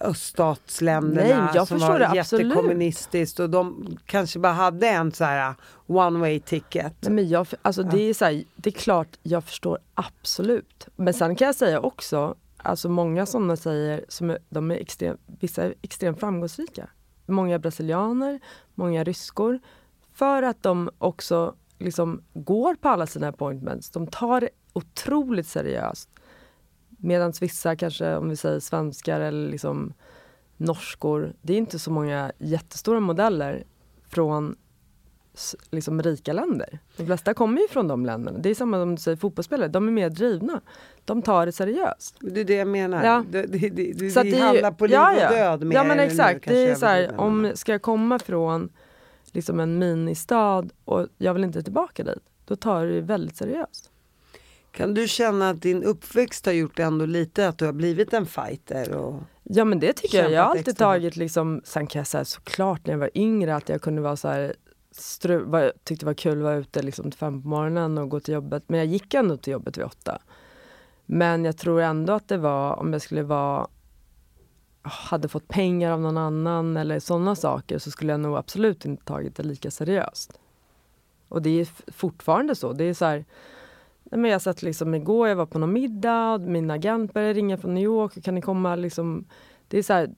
öststatsländerna 0.00 1.50
Nej, 1.54 1.66
som 1.66 1.78
var 1.78 1.98
det, 1.98 2.10
jättekommunistiskt 2.14 3.40
och 3.40 3.50
de 3.50 3.96
kanske 4.06 4.38
bara 4.38 4.52
hade 4.52 4.88
en 4.88 5.12
så 5.12 5.24
här 5.24 5.54
one 5.86 6.18
way 6.18 6.40
ticket. 6.40 6.94
Nej, 7.00 7.12
men 7.12 7.28
jag, 7.28 7.46
alltså 7.62 7.82
det, 7.82 8.02
är 8.02 8.14
så 8.14 8.24
här, 8.24 8.44
det 8.56 8.70
är 8.70 8.74
klart, 8.74 9.18
jag 9.22 9.44
förstår 9.44 9.78
absolut. 9.94 10.88
Men 10.96 11.14
sen 11.14 11.36
kan 11.36 11.46
jag 11.46 11.54
säga 11.54 11.80
också, 11.80 12.34
alltså 12.56 12.88
många 12.88 13.26
sådana 13.26 13.56
säger, 13.56 14.04
som 14.08 14.30
är, 14.30 14.38
de 14.48 14.70
är 14.70 14.76
extrem, 14.76 15.16
vissa 15.26 15.62
är 15.62 15.74
extremt 15.82 16.20
framgångsrika. 16.20 16.88
Många 17.26 17.58
brasilianer, 17.58 18.40
många 18.74 19.04
ryskor. 19.04 19.60
För 20.14 20.42
att 20.42 20.62
de 20.62 20.90
också 20.98 21.54
liksom 21.78 22.22
går 22.34 22.74
på 22.74 22.88
alla 22.88 23.06
sina 23.06 23.28
appointments. 23.28 23.90
De 23.90 24.06
tar 24.06 24.40
det 24.40 24.48
otroligt 24.72 25.46
seriöst. 25.46 26.08
Medan 27.00 27.32
vissa 27.40 27.76
kanske, 27.76 28.14
om 28.16 28.28
vi 28.28 28.36
säger 28.36 28.60
svenskar 28.60 29.20
eller 29.20 29.50
liksom 29.50 29.92
norskor, 30.56 31.32
det 31.42 31.52
är 31.52 31.58
inte 31.58 31.78
så 31.78 31.90
många 31.90 32.32
jättestora 32.38 33.00
modeller 33.00 33.64
från 34.08 34.56
liksom 35.70 36.02
rika 36.02 36.32
länder. 36.32 36.78
De 36.96 37.06
flesta 37.06 37.34
kommer 37.34 37.60
ju 37.60 37.68
från 37.68 37.88
de 37.88 38.06
länderna. 38.06 38.38
Det 38.38 38.50
är 38.50 38.54
samma 38.54 38.76
som 38.82 38.94
du 38.94 39.00
säger 39.02 39.16
fotbollsspelare, 39.16 39.68
de 39.68 39.88
är 39.88 39.92
mer 39.92 40.10
drivna. 40.10 40.60
De 41.04 41.22
tar 41.22 41.46
det 41.46 41.52
seriöst. 41.52 42.16
Det 42.20 42.40
är 42.40 42.44
det 42.44 42.54
jag 42.54 42.68
menar. 42.68 43.04
Ja. 43.04 43.24
Det, 43.30 43.42
det, 43.42 43.68
det, 43.68 43.92
det, 43.92 44.10
Så 44.10 44.22
vi 44.22 44.30
det 44.30 44.36
är 44.36 44.40
ju- 44.40 44.46
handlar 44.46 44.72
på 44.72 44.86
liv 44.86 44.94
ja, 44.94 45.12
och 45.14 45.22
ja. 45.22 45.30
död 45.30 45.64
mer 45.66 45.76
Ja 45.76 45.84
men 45.84 45.96
nu, 45.96 46.02
exakt, 46.02 46.44
kanske 46.44 46.50
det 46.50 46.70
är 46.70 46.74
så 46.74 46.86
här, 46.86 47.20
om 47.20 47.52
ska 47.54 47.72
jag 47.72 47.82
komma 47.82 48.18
från 48.18 48.72
liksom 49.32 49.60
en 49.60 49.78
ministad 49.78 50.72
och 50.84 51.06
jag 51.18 51.34
vill 51.34 51.44
inte 51.44 51.62
tillbaka 51.62 52.04
dit, 52.04 52.22
då 52.44 52.56
tar 52.56 52.86
du 52.86 52.92
det 52.94 53.00
väldigt 53.00 53.36
seriöst. 53.36 53.89
Kan 54.72 54.94
du 54.94 55.08
känna 55.08 55.50
att 55.50 55.62
din 55.62 55.84
uppväxt 55.84 56.46
har 56.46 56.52
gjort 56.52 56.78
ändå 56.78 57.06
lite 57.06 57.48
att 57.48 57.58
du 57.58 57.64
har 57.64 57.72
blivit 57.72 58.12
en 58.12 58.26
fighter? 58.26 58.92
Och... 58.96 59.14
Ja 59.42 59.64
men 59.64 59.80
det 59.80 59.92
tycker 59.92 60.22
jag. 60.22 60.32
Jag 60.32 60.42
har 60.42 60.50
alltid 60.50 60.76
tagit 60.76 61.16
liksom, 61.16 61.60
sen 61.64 61.86
kan 61.86 62.00
jag 62.00 62.06
säga 62.06 62.24
såklart 62.24 62.86
när 62.86 62.92
jag 62.94 62.98
var 62.98 63.10
yngre 63.14 63.56
att 63.56 63.68
jag 63.68 63.82
kunde 63.82 64.02
vara 64.02 64.16
så 64.16 64.28
här 64.28 64.54
stru, 64.90 65.38
var, 65.44 65.72
tyckte 65.84 66.04
det 66.04 66.06
var 66.06 66.14
kul 66.14 66.38
att 66.38 66.44
vara 66.44 66.56
ute 66.56 66.82
liksom 66.82 67.10
till 67.10 67.18
fem 67.18 67.42
på 67.42 67.48
morgonen 67.48 67.98
och 67.98 68.08
gå 68.08 68.20
till 68.20 68.34
jobbet. 68.34 68.64
Men 68.66 68.78
jag 68.78 68.86
gick 68.86 69.14
ändå 69.14 69.36
till 69.36 69.52
jobbet 69.52 69.78
vid 69.78 69.84
åtta. 69.84 70.18
Men 71.06 71.44
jag 71.44 71.56
tror 71.56 71.80
ändå 71.80 72.12
att 72.12 72.28
det 72.28 72.36
var 72.36 72.78
om 72.78 72.92
jag 72.92 73.02
skulle 73.02 73.22
vara 73.22 73.68
hade 74.82 75.28
fått 75.28 75.48
pengar 75.48 75.92
av 75.92 76.00
någon 76.00 76.18
annan 76.18 76.76
eller 76.76 77.00
sådana 77.00 77.36
saker 77.36 77.78
så 77.78 77.90
skulle 77.90 78.12
jag 78.12 78.20
nog 78.20 78.36
absolut 78.36 78.84
inte 78.84 79.04
tagit 79.04 79.36
det 79.36 79.42
lika 79.42 79.70
seriöst. 79.70 80.40
Och 81.28 81.42
det 81.42 81.60
är 81.60 81.68
fortfarande 81.92 82.54
så. 82.54 82.72
Det 82.72 82.84
är 82.84 82.94
så 82.94 83.04
här, 83.04 83.24
men 84.18 84.30
jag 84.30 84.42
satt 84.42 84.62
liksom 84.62 84.94
igår, 84.94 85.28
jag 85.28 85.36
var 85.36 85.46
på 85.46 85.58
någon 85.58 85.72
middag 85.72 86.32
och 86.34 86.40
min 86.40 86.70
agent 86.70 87.12
började 87.14 87.32
ringa 87.34 87.56
från 87.58 87.74
New 87.74 87.84
York. 87.84 88.22
Kan 88.24 88.34
ni 88.34 88.42
komma 88.42 88.76
liksom? 88.76 89.24
Det 89.68 89.78
är 89.78 89.82
så 89.82 89.92
här, 89.92 90.10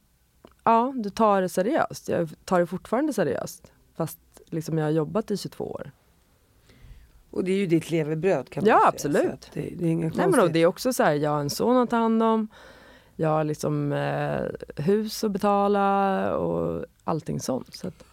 ja 0.64 0.92
du 0.96 1.10
tar 1.10 1.42
det 1.42 1.48
seriöst. 1.48 2.08
Jag 2.08 2.28
tar 2.44 2.60
det 2.60 2.66
fortfarande 2.66 3.12
seriöst. 3.12 3.72
Fast 3.96 4.18
liksom 4.46 4.78
jag 4.78 4.84
har 4.86 4.90
jobbat 4.90 5.30
i 5.30 5.36
22 5.36 5.64
år. 5.64 5.90
och 7.30 7.44
det 7.44 7.52
är 7.52 7.56
ju 7.56 7.66
ditt 7.66 7.90
levebröd 7.90 8.50
kan 8.50 8.64
man 8.64 8.68
Ja, 8.68 8.78
säga. 8.78 8.88
absolut. 8.88 9.22
Så 9.24 9.30
att 9.30 9.50
Det, 9.52 9.60
det 9.60 9.92
är 9.92 9.96
Nej, 9.96 10.10
men 10.28 10.32
då, 10.32 10.46
det 10.48 10.58
är 10.62 10.66
också 10.66 10.92
så 10.92 11.02
här, 11.02 11.14
jag 11.14 11.30
har 11.30 11.40
en 11.40 11.50
son 11.50 11.76
att 11.76 11.90
ta 11.90 11.96
hand 11.96 12.22
om. 12.22 12.48
Jag 13.16 13.28
har 13.28 13.44
liksom 13.44 13.92
eh, 13.92 14.82
hus 14.84 15.24
att 15.24 15.30
betala 15.30 16.36
och 16.36 16.84
allting 17.04 17.40
sånt. 17.40 17.74
Så 17.74 17.88
att, 17.88 18.04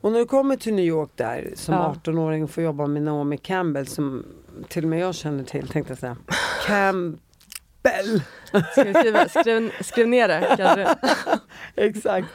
Och 0.00 0.12
när 0.12 0.18
du 0.18 0.26
kommer 0.26 0.56
till 0.56 0.74
New 0.74 0.84
York 0.84 1.10
där 1.14 1.52
som 1.56 1.74
Ja. 1.74 1.94
18-åring 2.04 2.44
och 2.44 2.50
får 2.50 2.62
jobba 2.64 2.86
med 2.86 3.02
Naomi 3.02 3.36
Campbell 3.38 3.86
som 3.86 4.24
till 4.68 4.84
och 4.84 4.90
med 4.90 4.98
jag 4.98 5.14
känner 5.14 5.44
till 5.44 5.68
tänkte 5.68 5.90
jag 5.90 5.98
säga. 5.98 6.16
Campbell! 6.66 8.22
skriva, 8.72 9.28
skriv, 9.28 9.72
skriv 9.80 10.08
ner 10.08 10.28
det 10.28 10.54
kanske. 10.56 10.94
Exakt. 11.76 12.28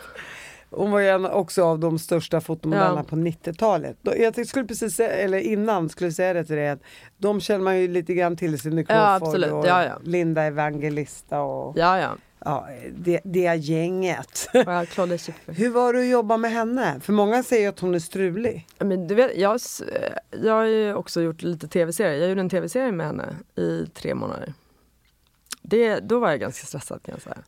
Hon 0.71 0.91
var 0.91 0.99
ju 0.99 1.27
också 1.27 1.63
av 1.63 1.79
de 1.79 1.99
största 1.99 2.41
fotomodellerna 2.41 2.95
Ja. 2.99 3.03
på 3.09 3.15
90-talet. 3.15 3.97
Då- 4.01 4.13
Jag 4.17 4.47
skulle 4.47 4.65
precis 4.65 4.95
säga, 4.95 5.11
eller 5.11 5.37
innan 5.37 5.89
skulle 5.89 6.07
jag 6.07 6.15
säga 6.15 6.33
det 6.33 6.43
till 6.45 6.55
dig, 6.55 6.69
att 6.69 6.81
de 7.17 7.41
känner 7.41 7.63
man 7.63 7.79
ju 7.79 7.87
lite 7.87 8.13
grann 8.13 8.37
till, 8.37 8.59
Cindy 8.59 8.85
Crawford 8.85 9.39
Ja, 9.39 9.53
och 9.53 9.67
ja. 9.67 9.99
Linda 10.03 10.43
Evangelista 10.43 11.41
och 11.41 11.77
Ja, 11.77 11.99
ja. 12.45 12.67
ja, 12.69 12.89
det, 12.91 13.19
det 13.23 13.55
gänget. 13.55 14.49
Schiffer. 15.17 15.53
Hur 15.53 15.69
var 15.69 15.93
det 15.93 15.99
att 15.99 16.07
jobba 16.07 16.37
med 16.37 16.51
henne? 16.51 16.99
För 16.99 17.13
många 17.13 17.43
säger 17.43 17.69
att 17.69 17.79
hon 17.79 17.95
är 17.95 17.99
strulig. 17.99 18.67
Men 18.77 19.07
du 19.07 19.15
vet, 19.15 19.37
jag, 19.37 19.59
jag 20.43 20.53
har 20.53 20.63
ju 20.63 20.93
också 20.93 21.21
gjort 21.21 21.41
lite 21.41 21.67
tv-serier. 21.67 22.19
Jag 22.19 22.29
gjorde 22.29 22.41
en 22.41 22.49
tv-serie 22.49 22.91
med 22.91 23.05
henne 23.07 23.35
i 23.55 23.85
tre 23.93 24.15
månader. 24.15 24.53
Det, 25.61 25.99
då 25.99 26.19
var 26.19 26.29
jag 26.29 26.39
ganska 26.39 26.65
stressad 26.65 27.03
kan 27.03 27.13
jag 27.13 27.21
säga. 27.21 27.43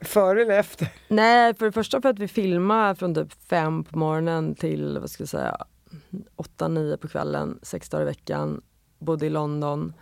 Före 0.00 0.42
eller 0.42 0.58
efter? 0.58 0.88
Nej, 1.08 1.54
för 1.54 1.66
det 1.66 1.72
första 1.72 2.02
för 2.02 2.08
att 2.08 2.18
vi 2.18 2.28
filmar 2.28 2.94
från 2.94 3.14
typ 3.14 3.32
fem 3.48 3.84
på 3.84 3.98
morgonen 3.98 4.54
till 4.54 4.98
vad 5.00 5.10
ska 5.10 5.22
jag 5.22 5.28
säga, 5.28 5.56
åtta, 6.36 6.68
nio 6.68 6.96
på 6.96 7.08
kvällen, 7.08 7.58
sex 7.62 7.88
dagar 7.88 8.02
i 8.02 8.06
veckan. 8.06 8.62
Bodde 8.98 9.26
i 9.26 9.30
London. 9.30 9.94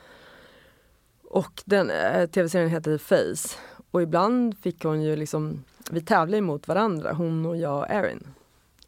Och 1.33 1.63
den 1.65 1.91
eh, 1.91 2.27
tv-serien 2.27 2.71
heter 2.71 2.99
Face. 2.99 3.59
Och 3.93 4.03
ibland 4.03 4.59
fick 4.59 4.85
hon 4.85 5.03
ju 5.03 5.17
liksom, 5.17 5.65
vi 5.91 6.01
tävlade 6.01 6.41
mot 6.41 6.69
varandra, 6.69 7.13
hon 7.13 7.47
och 7.47 7.57
jag 7.57 7.79
och 7.79 7.91
Erin. 7.91 8.27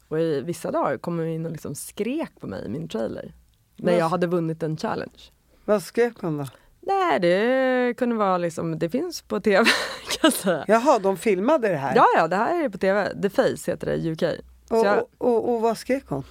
Och 0.09 0.21
i 0.21 0.41
vissa 0.41 0.71
dagar 0.71 0.99
kom 0.99 1.19
hon 1.19 1.29
in 1.29 1.47
och 1.47 1.53
liksom 1.53 1.75
skrek 1.75 2.31
på 2.41 2.47
mig 2.47 2.65
i 2.67 2.69
min 2.69 2.89
trailer. 2.89 3.33
När 3.77 3.99
jag 3.99 4.09
hade 4.09 4.27
vunnit 4.27 4.63
en 4.63 4.77
challenge. 4.77 5.31
Vad 5.65 5.83
skrek 5.83 6.15
hon 6.21 6.39
då? 6.39 6.47
Nej, 6.81 7.21
det 7.21 7.95
kunde 7.97 8.15
vara 8.17 8.39
liksom, 8.39 8.79
det 8.79 8.89
finns 8.89 9.23
på 9.23 9.41
tv 9.41 9.65
kan 10.09 10.19
jag 10.23 10.33
säga. 10.33 10.65
Jaha, 10.69 10.99
de 10.99 11.17
filmade 11.17 11.69
det 11.69 11.77
här? 11.77 11.97
Ja, 11.97 12.07
ja, 12.17 12.29
det 12.29 12.37
här 12.37 12.65
är 12.65 12.69
på 12.69 12.79
tv. 12.79 13.23
The 13.23 13.31
Face 13.31 13.71
heter 13.71 13.87
det 13.87 13.95
i 13.95 14.13
UK. 14.13 14.23
Och, 14.71 14.87
jag, 14.87 14.99
och, 14.99 15.09
och, 15.19 15.55
och 15.55 15.61
vad 15.61 15.79
skrek 15.79 16.05
hon? 16.09 16.25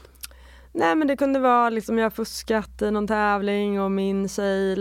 Nej 0.74 0.96
men 0.96 1.08
det 1.08 1.18
kunde 1.18 1.40
vara 1.40 1.70
liksom 1.70 1.98
jag 1.98 2.14
fuskat 2.14 2.82
i 2.82 2.92
någon 2.92 3.08
tävling 3.08 3.82
och 3.82 3.92
min 3.92 4.30
tjej 4.30 4.76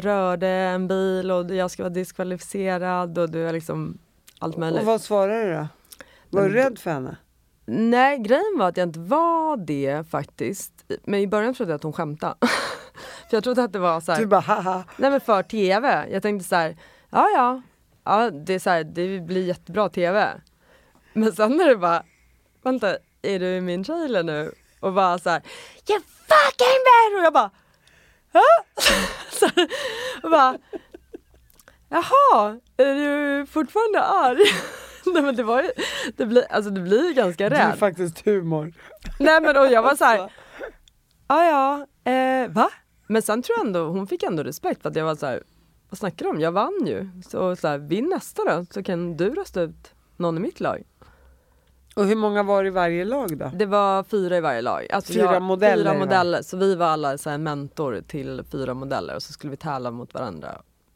rörde 0.00 0.48
en 0.48 0.88
bil 0.88 1.30
och 1.30 1.54
jag 1.54 1.70
ska 1.70 1.82
vara 1.82 1.92
diskvalificerad 1.94 3.18
och 3.18 3.30
du 3.30 3.48
är 3.48 3.52
liksom 3.52 3.98
allt 4.38 4.56
möjligt. 4.56 4.80
Och 4.80 4.86
vad 4.86 5.00
svarade 5.00 5.44
du 5.44 5.52
då? 5.54 5.68
Var 6.30 6.42
du 6.42 6.48
Men- 6.48 6.62
rädd 6.64 6.78
för 6.78 6.90
henne? 6.90 7.16
Nej, 7.70 8.18
grejen 8.18 8.56
var 8.58 8.68
att 8.68 8.76
jag 8.76 8.88
inte 8.88 8.98
var 9.00 9.56
det 9.56 10.10
faktiskt. 10.10 10.72
Men 11.04 11.20
i 11.20 11.26
början 11.26 11.54
trodde 11.54 11.72
jag 11.72 11.76
att 11.76 11.82
hon 11.82 11.92
skämtade. 11.92 12.34
för 13.30 13.36
jag 13.36 13.44
trodde 13.44 13.62
att 13.64 13.72
det 13.72 13.78
var 13.78 14.00
så 14.00 14.12
här, 14.12 14.20
Du 14.20 14.26
bara 14.26 14.40
haha. 14.40 14.84
nej 14.96 15.10
men 15.10 15.20
för 15.20 15.42
tv. 15.42 16.06
Jag 16.10 16.22
tänkte 16.22 16.48
så 16.48 16.56
här, 16.56 16.76
ja 17.10 17.28
ja, 17.36 17.62
ja 18.04 18.30
det, 18.30 18.54
är 18.54 18.58
så 18.58 18.70
här, 18.70 18.84
det 18.84 19.20
blir 19.20 19.46
jättebra 19.46 19.88
tv. 19.88 20.28
Men 21.12 21.32
sen 21.32 21.56
när 21.56 21.68
det 21.68 21.76
bara, 21.76 22.02
vänta, 22.62 22.96
är 23.22 23.38
du 23.38 23.60
min 23.60 23.84
trailer 23.84 24.22
nu? 24.22 24.52
Och 24.80 24.92
bara 24.92 25.18
så 25.18 25.30
här, 25.30 25.42
you 25.90 26.00
fucking 26.00 26.78
man! 26.86 27.18
Och 27.20 27.24
jag 27.26 27.32
bara, 27.32 27.50
Hä? 28.32 28.40
så 29.30 29.46
och 30.22 30.30
bara, 30.30 30.58
jaha, 31.88 32.58
är 32.76 32.94
du 32.94 33.46
fortfarande 33.46 34.02
arg? 34.02 34.44
Nej 35.14 35.22
men 35.22 35.36
det 35.36 35.42
var 35.42 35.62
ju, 35.62 35.70
det 36.16 36.26
blir, 36.26 36.52
alltså 36.52 36.70
det 36.70 36.80
blir 36.80 37.08
ju 37.08 37.12
ganska 37.14 37.48
Du 37.48 37.56
är 37.56 37.68
rädd. 37.70 37.78
faktiskt 37.78 38.24
humor. 38.26 38.72
Nej 39.18 39.40
men 39.40 39.56
och 39.56 39.66
jag 39.66 39.82
var 39.82 39.94
så 39.96 40.04
här, 40.04 40.32
ja 41.28 41.44
ja, 41.44 41.86
eh, 42.12 42.48
va? 42.50 42.70
Men 43.06 43.22
sen 43.22 43.42
tror 43.42 43.58
jag 43.58 43.66
ändå, 43.66 43.84
hon 43.86 44.06
fick 44.06 44.22
ändå 44.22 44.42
respekt 44.42 44.82
för 44.82 44.88
att 44.90 44.96
jag 44.96 45.04
var 45.04 45.14
så 45.14 45.26
här, 45.26 45.42
vad 45.90 45.98
snackar 45.98 46.24
du 46.24 46.30
om? 46.30 46.40
Jag 46.40 46.52
vann 46.52 46.86
ju. 46.86 47.08
Så, 47.28 47.56
så 47.56 47.68
här, 47.68 47.78
vinn 47.78 48.08
nästa 48.08 48.44
då, 48.44 48.66
så 48.70 48.82
kan 48.82 49.16
du 49.16 49.34
rösta 49.34 49.60
ut 49.62 49.92
någon 50.16 50.36
i 50.36 50.40
mitt 50.40 50.60
lag. 50.60 50.82
Och 51.98 52.06
hur 52.06 52.16
många 52.16 52.42
var 52.42 52.62
det 52.62 52.66
i 52.66 52.70
varje 52.70 53.04
lag 53.04 53.38
då? 53.38 53.50
Det 53.54 53.66
var 53.66 54.02
fyra 54.02 54.36
i 54.36 54.40
varje 54.40 54.62
lag. 54.62 54.86
Alltså 54.92 55.12
Fyra 55.12 55.32
jag, 55.32 55.42
modeller, 55.42 55.90
Fyra 55.92 55.98
modeller, 55.98 56.42
så 56.42 56.56
vi 56.56 56.74
var 56.74 56.86
alla 56.86 57.18
så 57.18 57.30
här 57.30 57.38
mentor 57.38 58.02
till 58.08 58.42
fyra 58.52 58.74
modeller 58.74 59.16
och 59.16 59.22
så 59.22 59.32
skulle 59.32 59.50
vi 59.50 59.56
tävla 59.56 59.90
mot 59.90 60.14
varandra. 60.14 60.48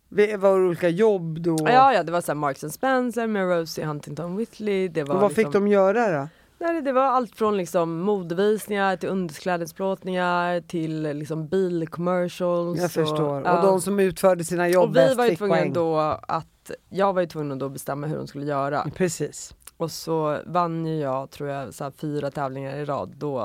Vi- 0.08 0.36
Var 0.36 0.58
det 0.58 0.64
olika 0.66 0.88
jobb 0.88 1.40
då? 1.40 1.56
Ja, 1.60 1.94
ja, 1.94 2.02
det 2.02 2.12
var 2.12 2.20
så 2.20 2.26
här 2.32 2.34
Marks 2.34 2.64
and 2.64 2.72
Spencer 2.72 3.26
med 3.26 3.48
Rosie 3.48 3.84
Huntington 3.84 4.36
Whitley. 4.36 4.88
Det 4.88 5.04
var 5.04 5.14
och 5.14 5.20
vad 5.20 5.30
liksom, 5.30 5.44
fick 5.44 5.52
de 5.52 5.68
göra 5.68 6.20
då? 6.20 6.28
Nej, 6.58 6.82
det 6.82 6.92
var 6.92 7.02
allt 7.02 7.36
från 7.36 7.56
liksom 7.56 8.00
modevisningar 8.00 8.96
till 8.96 9.08
underklädesplåtningar 9.08 10.60
till 10.60 11.02
liksom 11.02 11.48
bilcommercials. 11.48 12.80
Jag 12.80 12.90
förstår. 12.92 13.40
Och, 13.40 13.46
ja. 13.46 13.62
de 13.62 13.80
som 13.80 14.00
utförde 14.00 14.44
sina 14.44 14.68
jobb 14.68 14.90
och 14.90 14.96
vi 14.96 15.14
var 15.14 15.26
ju 15.26 15.36
tvungna 15.36 15.56
poäng. 15.56 15.72
då 15.72 15.98
att, 16.28 16.70
jag 16.88 17.12
var 17.12 17.20
ju 17.20 17.26
tvungen 17.26 17.52
att 17.52 17.58
då 17.58 17.68
bestämma 17.68 18.06
hur 18.06 18.16
de 18.16 18.26
skulle 18.26 18.46
göra. 18.46 18.86
Precis. 18.96 19.54
Och 19.82 19.90
så 19.90 20.38
vann 20.46 20.86
ju 20.86 20.96
jag, 20.96 21.30
tror 21.30 21.48
jag, 21.48 21.74
så 21.74 21.90
fyra 21.90 22.30
tävlingar 22.30 22.76
i 22.76 22.84
rad. 22.84 23.14
Då 23.16 23.38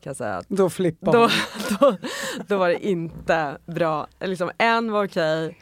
kan 0.00 0.10
jag 0.10 0.16
säga. 0.16 0.36
Att 0.36 0.48
Då 0.48 0.70
flippar 0.70 1.12
då, 1.12 1.28
då, 1.80 1.96
då 2.46 2.56
var 2.58 2.68
det 2.68 2.86
inte 2.86 3.58
bra. 3.66 4.06
Liksom, 4.20 4.50
en 4.58 4.92
var 4.92 5.06
okej, 5.06 5.58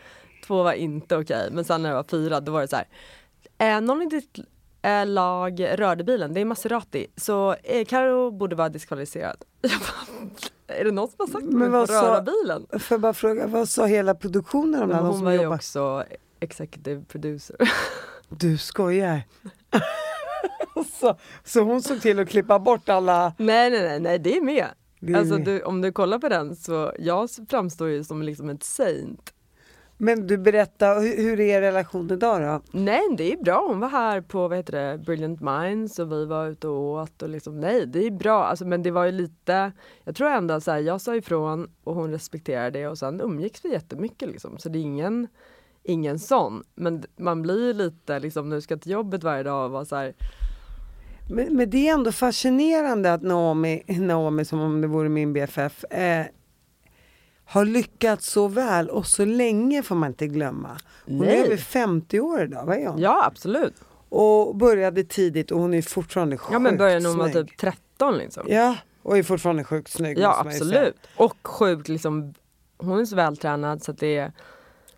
två 0.46 0.62
var 0.62 0.72
inte 0.72 1.16
okej. 1.16 1.48
Men 1.52 1.64
sen 1.64 1.82
när 1.82 1.88
det 1.88 1.94
var 1.96 2.04
fyra 2.10 2.40
då 2.40 2.52
var 2.52 2.60
det 2.60 2.68
så 2.68 2.76
här. 2.76 2.86
Eh, 3.58 3.80
någon 3.80 4.02
i 4.02 4.06
ditt 4.06 4.38
eh, 4.82 5.06
lag 5.06 5.66
rörde 5.74 6.04
bilen, 6.04 6.34
det 6.34 6.40
är 6.40 6.44
Maserati. 6.44 7.06
Så 7.16 7.54
eh, 7.62 7.84
Karo 7.84 8.30
borde 8.30 8.56
vara 8.56 8.68
diskvalificerad. 8.68 9.44
Är 10.66 10.84
det 10.84 10.90
någon 10.90 11.08
som 11.08 11.16
har 11.18 11.26
sagt 11.26 11.44
Men 11.44 11.72
vad 11.72 11.88
sa- 11.88 12.02
röra 12.02 12.22
bilen? 12.22 12.66
Får 12.70 12.94
jag 12.94 13.00
bara 13.00 13.14
fråga, 13.14 13.46
vad 13.46 13.68
sa 13.68 13.86
hela 13.86 14.14
produktionen 14.14 14.82
om 14.82 14.88
det? 14.88 14.96
Hon 14.96 15.24
var 15.24 15.32
ju 15.32 15.46
också 15.46 16.04
executive 16.40 17.04
producer. 17.04 17.56
Du 18.28 18.58
skojar. 18.58 19.22
så, 21.00 21.18
så 21.44 21.60
hon 21.60 21.82
såg 21.82 22.00
till 22.00 22.18
att 22.18 22.28
klippa 22.28 22.58
bort 22.58 22.88
alla... 22.88 23.32
nej 23.38 23.70
nej 23.70 23.82
nej, 23.82 24.00
nej 24.00 24.18
det 24.18 24.36
är 24.36 24.40
med. 24.42 24.66
Det 25.00 25.12
är 25.12 25.16
Alltså 25.16 25.34
med. 25.34 25.44
du, 25.44 25.62
om 25.62 25.80
du 25.80 25.92
kollar 25.92 26.18
på 26.18 26.28
den 26.28 26.56
så 26.56 26.92
jag 26.98 27.28
framstår 27.48 27.88
ju 27.88 28.04
som 28.04 28.22
liksom 28.22 28.48
ett 28.48 28.62
saint. 28.62 29.34
Men 30.00 30.26
du 30.26 30.38
berätta, 30.38 30.94
hur, 30.94 31.40
är 31.40 31.56
er 31.56 31.60
relation 31.60 32.10
idag 32.10 32.42
då? 32.42 32.78
Nej 32.78 33.00
det 33.16 33.32
är 33.32 33.36
bra, 33.36 33.64
hon 33.68 33.80
var 33.80 33.88
här 33.88 34.20
på 34.20 34.48
vad 34.48 34.58
heter 34.58 34.72
det, 34.72 34.98
Brilliant 34.98 35.40
Minds 35.40 35.98
och 35.98 36.12
vi 36.12 36.24
var 36.24 36.46
ute 36.46 36.68
och 36.68 37.02
åt 37.02 37.22
och 37.22 37.28
liksom 37.28 37.60
nej 37.60 37.86
det 37.86 38.06
är 38.06 38.10
bra 38.10 38.44
alltså, 38.44 38.64
men 38.64 38.82
det 38.82 38.90
var 38.90 39.04
ju 39.04 39.12
lite 39.12 39.72
Jag 40.04 40.16
tror 40.16 40.28
ändå 40.28 40.60
så 40.60 40.70
här, 40.70 40.78
jag 40.78 41.00
sa 41.00 41.16
ifrån 41.16 41.70
och 41.84 41.94
hon 41.94 42.10
respekterade 42.10 42.78
det 42.78 42.88
och 42.88 42.98
sen 42.98 43.20
umgicks 43.20 43.64
vi 43.64 43.72
jättemycket 43.72 44.28
liksom 44.28 44.58
så 44.58 44.68
det 44.68 44.78
är 44.78 44.82
ingen 44.82 45.28
Ingen 45.90 46.18
sån, 46.18 46.62
men 46.74 47.04
man 47.16 47.42
blir 47.42 47.66
ju 47.66 47.72
lite 47.72 48.18
liksom 48.18 48.50
du 48.50 48.60
ska 48.60 48.76
till 48.76 48.92
jobbet 48.92 49.24
varje 49.24 49.42
dag 49.42 49.64
och 49.64 49.70
vara 49.70 49.84
så 49.84 49.96
här, 49.96 50.14
Men, 51.30 51.56
men 51.56 51.70
det 51.70 51.88
är 51.88 51.94
ändå 51.94 52.12
fascinerande 52.12 53.12
att 53.12 53.22
Naomi, 53.22 53.82
Naomi 53.86 54.44
som 54.44 54.60
om 54.60 54.80
det 54.80 54.86
vore 54.86 55.08
min 55.08 55.32
BFF, 55.32 55.84
eh, 55.84 56.26
har 57.44 57.64
lyckats 57.64 58.26
så 58.30 58.48
väl 58.48 58.90
och 58.90 59.06
så 59.06 59.24
länge 59.24 59.82
får 59.82 59.94
man 59.94 60.08
inte 60.08 60.26
glömma. 60.26 60.78
Hon 61.06 61.18
Nej. 61.18 61.38
är 61.38 61.44
över 61.44 61.56
50 61.56 62.20
år 62.20 62.42
idag, 62.42 62.66
vad 62.66 62.76
är 62.76 62.86
hon? 62.88 63.00
Ja 63.00 63.26
absolut, 63.26 63.74
Och 64.08 64.56
började 64.56 65.04
tidigt 65.04 65.50
och 65.50 65.60
hon 65.60 65.74
är 65.74 65.82
fortfarande 65.82 66.36
sjukt 66.38 66.52
ja 66.52 66.58
men 66.58 66.76
började 66.76 67.00
när 67.00 67.08
hon 67.08 67.18
var 67.18 67.28
snygg. 67.28 67.48
typ 67.48 67.58
13 67.58 68.18
liksom 68.18 68.46
Ja, 68.48 68.76
och 69.02 69.18
är 69.18 69.22
fortfarande 69.22 69.64
sjukt 69.64 69.90
snygg. 69.92 70.18
Ja 70.18 70.40
absolut, 70.46 70.96
och 71.16 71.36
sjukt 71.48 71.88
liksom 71.88 72.34
Hon 72.78 73.00
är 73.00 73.04
så 73.04 73.16
vältränad 73.16 73.82
så 73.82 73.90
att 73.90 73.98
det 73.98 74.16
är 74.16 74.32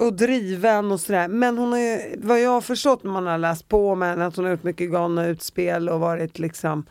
och 0.00 0.12
driven 0.12 0.92
och 0.92 1.00
sådär. 1.00 1.28
Men 1.28 1.58
hon 1.58 1.74
är, 1.74 2.16
vad 2.18 2.40
jag 2.40 2.50
har 2.50 2.60
förstått 2.60 3.04
när 3.04 3.10
man 3.10 3.26
har 3.26 3.38
läst 3.38 3.68
på 3.68 3.90
om 3.90 4.02
henne, 4.02 4.26
att 4.26 4.36
hon 4.36 4.44
har 4.44 4.52
gjort 4.52 4.62
mycket 4.62 4.90
galna 4.90 5.26
utspel 5.26 5.88
och 5.88 6.00
varit 6.00 6.38
liksom 6.38 6.86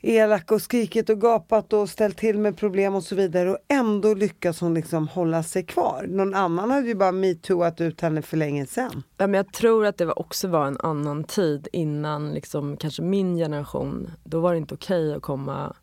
elak 0.00 0.52
och 0.52 0.62
skrikit 0.62 1.10
och 1.10 1.20
gapat 1.20 1.72
och 1.72 1.88
ställt 1.88 2.18
till 2.18 2.38
med 2.38 2.56
problem 2.56 2.94
och 2.94 3.02
så 3.02 3.14
vidare 3.14 3.50
och 3.50 3.58
ändå 3.68 4.14
lyckas 4.14 4.60
hon 4.60 4.74
liksom 4.74 5.08
hålla 5.08 5.42
sig 5.42 5.64
kvar. 5.64 6.06
Någon 6.08 6.34
annan 6.34 6.70
hade 6.70 6.86
ju 6.86 6.94
bara 6.94 7.12
metooat 7.12 7.80
ut 7.80 8.00
henne 8.00 8.22
för 8.22 8.36
länge 8.36 8.66
sedan. 8.66 9.02
Ja, 9.16 9.26
men 9.26 9.34
jag 9.34 9.52
tror 9.52 9.86
att 9.86 9.98
det 9.98 10.04
var 10.04 10.18
också 10.18 10.48
var 10.48 10.66
en 10.66 10.78
annan 10.80 11.24
tid 11.24 11.68
innan 11.72 12.34
liksom, 12.34 12.76
kanske 12.76 13.02
min 13.02 13.36
generation. 13.36 14.10
Då 14.24 14.40
var 14.40 14.52
det 14.52 14.58
inte 14.58 14.74
okej 14.74 15.14
att 15.14 15.22
komma 15.22 15.76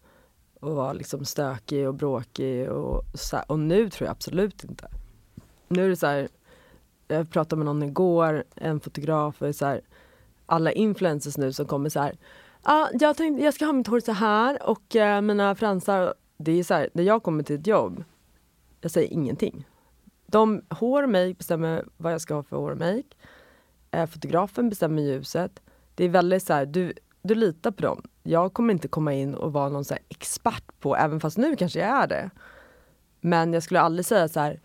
och 0.60 0.76
vara 0.76 0.94
liksom 0.94 1.26
stökig 1.26 1.88
och 1.88 1.94
bråkig. 1.94 2.70
Och, 2.70 3.04
och 3.48 3.60
nu 3.60 3.90
tror 3.90 4.08
jag 4.08 4.12
absolut 4.12 4.64
inte. 4.64 4.88
Nu 5.70 5.86
är 5.86 5.90
det 5.90 5.96
så 5.96 6.08
här, 6.08 6.28
jag 7.08 7.30
pratade 7.30 7.58
med 7.58 7.66
någon 7.66 7.84
igår, 7.84 8.44
en 8.56 8.80
fotograf, 8.80 9.42
och 9.42 9.56
så 9.56 9.66
här, 9.66 9.82
alla 10.46 10.72
influencers 10.72 11.38
nu 11.38 11.54
som 11.54 11.66
kommer 11.66 11.90
så 11.90 12.00
här. 12.00 12.18
Ah, 12.62 12.88
jag, 12.94 13.18
tänkte, 13.18 13.44
jag 13.44 13.54
ska 13.54 13.66
ha 13.66 13.74
mitt 13.74 13.88
hår 13.88 14.00
så 14.00 14.12
här 14.12 14.70
och 14.70 14.96
eh, 14.96 15.22
mina 15.22 15.56
fransar. 15.56 16.14
Det 16.38 16.52
är 16.52 16.64
så 16.64 16.74
här, 16.74 16.90
när 16.94 17.04
jag 17.04 17.24
kommer 17.24 17.44
till 17.44 17.56
ett 17.56 17.68
jobb, 17.68 18.04
jag 18.82 18.92
säger 18.92 19.14
ingenting. 19.14 19.68
De, 20.26 20.62
hår 20.70 21.04
och 21.04 21.10
make 21.10 21.34
bestämmer 21.34 21.86
vad 21.98 22.14
jag 22.14 22.22
ska 22.22 22.34
ha 22.34 22.44
för 22.44 22.58
hår 22.58 22.72
och 22.72 22.78
make. 22.78 23.04
Eh, 23.92 24.06
fotografen 24.06 24.70
bestämmer 24.70 25.02
ljuset. 25.02 25.62
Det 25.96 26.06
är 26.06 26.10
väldigt 26.10 26.44
så 26.44 26.54
här, 26.54 26.66
du, 26.66 26.94
du 27.22 27.36
litar 27.36 27.72
på 27.72 27.82
dem. 27.82 28.02
Jag 28.24 28.54
kommer 28.54 28.74
inte 28.74 28.88
komma 28.88 29.14
in 29.14 29.36
och 29.36 29.54
vara 29.54 29.70
någon 29.70 29.86
så 29.86 29.94
här 29.94 30.04
expert 30.10 30.80
på, 30.80 30.96
även 30.96 31.20
fast 31.20 31.38
nu 31.38 31.56
kanske 31.56 31.80
jag 31.80 31.90
är 31.90 32.08
det. 32.08 32.30
Men 33.22 33.54
jag 33.54 33.64
skulle 33.64 33.80
aldrig 33.82 34.06
säga 34.06 34.28
så 34.28 34.40
här, 34.40 34.60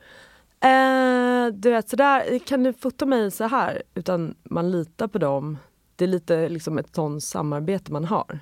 eh, 0.65 1.53
du 1.53 1.71
vet 1.71 1.89
sådär, 1.89 2.39
kan 2.39 2.63
du 2.63 2.73
fota 2.73 3.07
mig 3.07 3.31
så 3.31 3.45
här? 3.45 3.83
Utan 3.95 4.35
man 4.43 4.71
litar 4.71 5.09
på 5.09 5.19
dem. 5.19 5.59
Det 5.97 6.05
är 6.05 6.09
lite 6.09 6.49
liksom 6.49 6.79
ett 6.79 6.95
sånt 6.95 7.25
samarbete 7.25 7.93
man 7.93 8.05
har. 8.05 8.39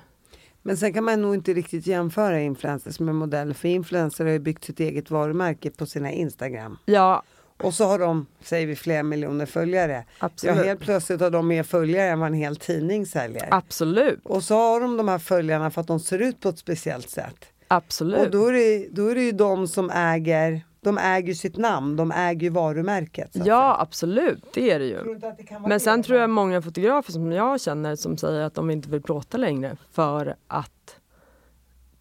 Men 0.61 0.77
sen 0.77 0.93
kan 0.93 1.03
man 1.03 1.21
nog 1.21 1.33
inte 1.35 1.53
riktigt 1.53 1.87
jämföra 1.87 2.41
influencers 2.41 2.99
med 2.99 3.15
modeller 3.15 3.53
för 3.53 3.67
influencers 3.67 4.19
har 4.19 4.27
ju 4.31 4.39
byggt 4.39 4.63
sitt 4.63 4.79
eget 4.79 5.11
varumärke 5.11 5.71
på 5.71 5.85
sina 5.85 6.11
Instagram. 6.11 6.77
Ja, 6.85 7.23
Och 7.63 7.73
så 7.73 7.85
har 7.85 7.99
de, 7.99 8.25
säger 8.41 8.67
vi, 8.67 8.75
flera 8.75 9.03
miljoner 9.03 9.45
följare. 9.45 10.05
Absolut. 10.19 10.57
Ja, 10.57 10.63
helt 10.63 10.79
plötsligt 10.79 11.21
har 11.21 11.29
de 11.31 11.47
mer 11.47 11.63
följare 11.63 12.09
än 12.09 12.19
vad 12.19 12.27
en 12.27 12.33
hel 12.33 12.55
tidning 12.55 13.05
säljer. 13.05 13.47
absolut. 13.51 14.19
Och 14.23 14.43
så 14.43 14.55
har 14.55 14.81
de 14.81 14.97
de 14.97 15.07
här 15.07 15.19
följarna 15.19 15.71
för 15.71 15.81
att 15.81 15.87
de 15.87 15.99
ser 15.99 16.19
ut 16.19 16.39
på 16.39 16.49
ett 16.49 16.59
speciellt 16.59 17.09
sätt. 17.09 17.45
Absolut. 17.67 18.19
Och 18.19 18.31
då 18.31 18.47
är, 18.47 18.53
det, 18.53 18.87
då 18.91 19.07
är 19.07 19.15
det 19.15 19.23
ju 19.23 19.31
de 19.31 19.67
som 19.67 19.89
äger, 19.89 20.61
de 20.83 20.97
äger 20.97 21.33
sitt 21.33 21.57
namn, 21.57 21.95
de 21.95 22.11
äger 22.11 22.41
ju 22.41 22.49
varumärket. 22.49 23.31
Ja, 23.33 23.77
absolut. 23.79 24.43
Det 24.53 24.71
är 24.71 24.79
det 24.79 24.85
ju. 24.85 24.97
säga. 25.19 25.35
Det 25.37 25.59
Men 25.59 25.69
det? 25.69 25.79
sen 25.79 26.03
tror 26.03 26.19
jag 26.19 26.29
många 26.29 26.61
fotografer 26.61 27.11
som 27.11 27.31
jag 27.31 27.61
känner 27.61 27.95
som 27.95 28.17
säger 28.17 28.41
att 28.41 28.53
de 28.53 28.71
inte 28.71 28.89
vill 28.89 29.01
plåta 29.01 29.37
längre 29.37 29.77
för 29.91 30.35
att 30.47 30.99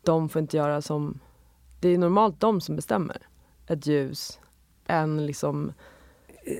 de 0.02 0.28
får 0.28 0.42
inte 0.42 0.56
göra 0.56 0.82
som... 0.82 1.20
Det 1.80 1.88
är 1.88 1.98
normalt 1.98 2.40
de 2.40 2.60
som 2.60 2.76
bestämmer 2.76 3.16
ett 3.66 3.86
ljus. 3.86 4.38
En 4.86 5.26
liksom... 5.26 5.72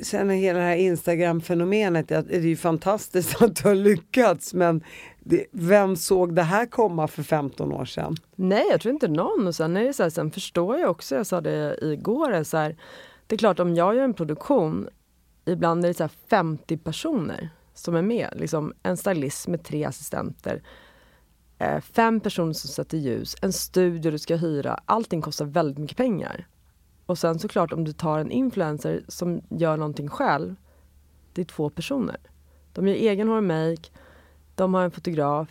Sen 0.03 0.31
hela 0.31 0.59
det 0.59 0.65
här 0.65 0.77
Instagram-fenomenet, 0.77 2.09
det 2.09 2.35
är 2.35 2.41
ju 2.41 2.57
fantastiskt 2.57 3.43
att 3.43 3.57
du 3.57 3.69
har 3.69 3.75
lyckats 3.75 4.55
men 4.55 4.85
det, 5.21 5.47
vem 5.53 5.97
såg 5.97 6.35
det 6.35 6.43
här 6.43 6.67
komma 6.67 7.09
för 7.09 7.23
15 7.23 7.73
år 7.73 7.85
sedan? 7.85 8.17
Nej, 8.37 8.67
jag 8.71 8.81
tror 8.81 8.95
inte 8.95 9.09
någon. 9.09 9.47
Och 9.47 9.55
sen, 9.55 9.77
är 9.77 9.85
det 9.85 9.93
så 9.93 10.03
här, 10.03 10.11
sen 10.11 10.31
förstår 10.31 10.79
jag 10.79 10.91
också, 10.91 11.15
jag 11.15 11.27
sa 11.27 11.41
det 11.41 11.79
igår, 11.83 12.45
så 12.45 12.57
här, 12.57 12.77
det 13.27 13.35
är 13.35 13.39
klart 13.39 13.61
om 13.61 13.75
jag 13.75 13.95
gör 13.95 14.05
en 14.05 14.15
produktion, 14.15 14.89
ibland 15.45 15.85
är 15.85 15.89
det 15.89 15.95
så 15.95 16.03
här 16.03 16.13
50 16.29 16.77
personer 16.77 17.51
som 17.75 17.95
är 17.95 18.03
med. 18.03 18.35
Liksom 18.37 18.73
en 18.83 18.97
stylist 18.97 19.49
med 19.49 19.65
tre 19.65 19.85
assistenter, 19.85 20.63
eh, 21.59 21.81
fem 21.81 22.21
personer 22.21 22.53
som 22.53 22.71
sätter 22.71 22.99
ljus, 22.99 23.37
en 23.43 23.53
studio 23.53 24.11
du 24.11 24.19
ska 24.19 24.37
hyra. 24.37 24.81
Allting 24.85 25.23
kostar 25.23 25.45
väldigt 25.45 25.79
mycket 25.79 25.97
pengar. 25.97 26.47
Och 27.13 27.19
sen 27.19 27.39
såklart 27.39 27.73
om 27.73 27.85
du 27.85 27.93
tar 27.93 28.19
en 28.19 28.31
influencer 28.31 29.05
som 29.09 29.43
gör 29.49 29.77
någonting 29.77 30.09
själv, 30.09 30.55
det 31.33 31.41
är 31.41 31.45
två 31.45 31.71
personer. 31.71 32.17
De 32.73 32.89
gör 32.89 32.95
egen 32.95 33.29
hår 33.29 33.37
och 33.37 33.45
make, 33.45 33.91
de 34.55 34.75
har 34.75 34.85
en 34.85 34.91
fotograf. 34.91 35.49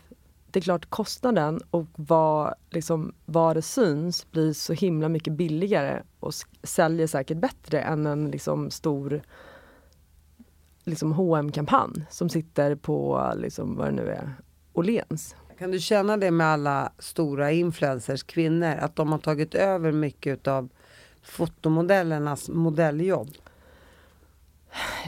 Det 0.52 0.60
är 0.60 0.62
klart 0.62 0.90
kostnaden 0.90 1.62
och 1.72 1.86
vad, 1.96 2.54
liksom, 2.70 3.14
vad 3.26 3.56
det 3.56 3.62
syns 3.62 4.32
blir 4.32 4.54
så 4.54 4.74
himla 4.74 5.10
mycket 5.10 5.34
billigare 5.34 6.04
och 6.20 6.34
säljer 6.64 7.08
säkert 7.08 7.38
bättre 7.38 7.82
än 7.82 8.06
en 8.06 8.32
liksom, 8.32 8.72
stor 8.72 9.22
liksom, 10.84 11.14
hm 11.14 11.52
kampanj 11.52 12.06
som 12.10 12.30
sitter 12.30 12.76
på 12.76 13.32
liksom, 13.36 13.76
vad 13.76 13.88
det 13.88 13.92
nu 13.92 14.08
är, 14.08 14.36
Åhléns. 14.74 15.36
Kan 15.60 15.72
du 15.72 15.80
känna 15.80 16.18
det 16.18 16.32
med 16.32 16.48
alla 16.48 16.92
stora 17.00 17.52
influencers, 17.52 18.24
kvinnor, 18.24 18.76
att 18.80 18.96
de 18.96 19.12
har 19.12 19.20
tagit 19.20 19.56
över 19.56 19.92
mycket 19.92 20.48
av 20.48 20.70
fotomodellernas 21.24 22.50
modelljobb? 22.50 23.30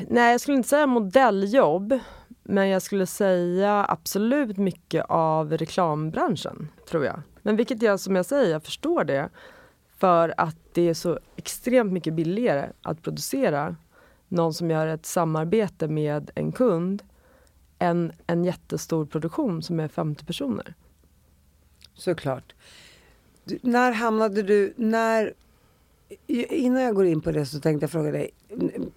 Nej, 0.07 0.31
jag 0.31 0.41
skulle 0.41 0.57
inte 0.57 0.69
säga 0.69 0.87
modelljobb. 0.87 1.99
Men 2.43 2.69
jag 2.69 2.81
skulle 2.81 3.05
säga 3.05 3.85
absolut 3.89 4.57
mycket 4.57 5.05
av 5.09 5.57
reklambranschen, 5.57 6.69
tror 6.89 7.05
jag. 7.05 7.21
Men 7.41 7.55
vilket 7.55 7.81
jag, 7.81 7.99
som 7.99 8.15
jag 8.15 8.25
säger, 8.25 8.51
jag 8.51 8.63
förstår 8.63 9.03
det. 9.03 9.29
För 9.97 10.33
att 10.37 10.57
det 10.73 10.89
är 10.89 10.93
så 10.93 11.19
extremt 11.35 11.91
mycket 11.91 12.13
billigare 12.13 12.69
att 12.81 13.01
producera 13.01 13.75
någon 14.27 14.53
som 14.53 14.71
gör 14.71 14.87
ett 14.87 15.05
samarbete 15.05 15.87
med 15.87 16.31
en 16.35 16.51
kund 16.51 17.03
än 17.79 18.11
en 18.27 18.43
jättestor 18.43 19.05
produktion 19.05 19.63
som 19.63 19.79
är 19.79 19.87
50 19.87 20.25
personer. 20.25 20.73
Såklart. 21.93 22.55
Du, 23.43 23.59
när 23.61 23.91
hamnade 23.91 24.43
du, 24.43 24.73
när, 24.77 25.33
innan 26.27 26.81
jag 26.81 26.95
går 26.95 27.05
in 27.05 27.21
på 27.21 27.31
det 27.31 27.45
så 27.45 27.59
tänkte 27.59 27.83
jag 27.83 27.91
fråga 27.91 28.11
dig, 28.11 28.29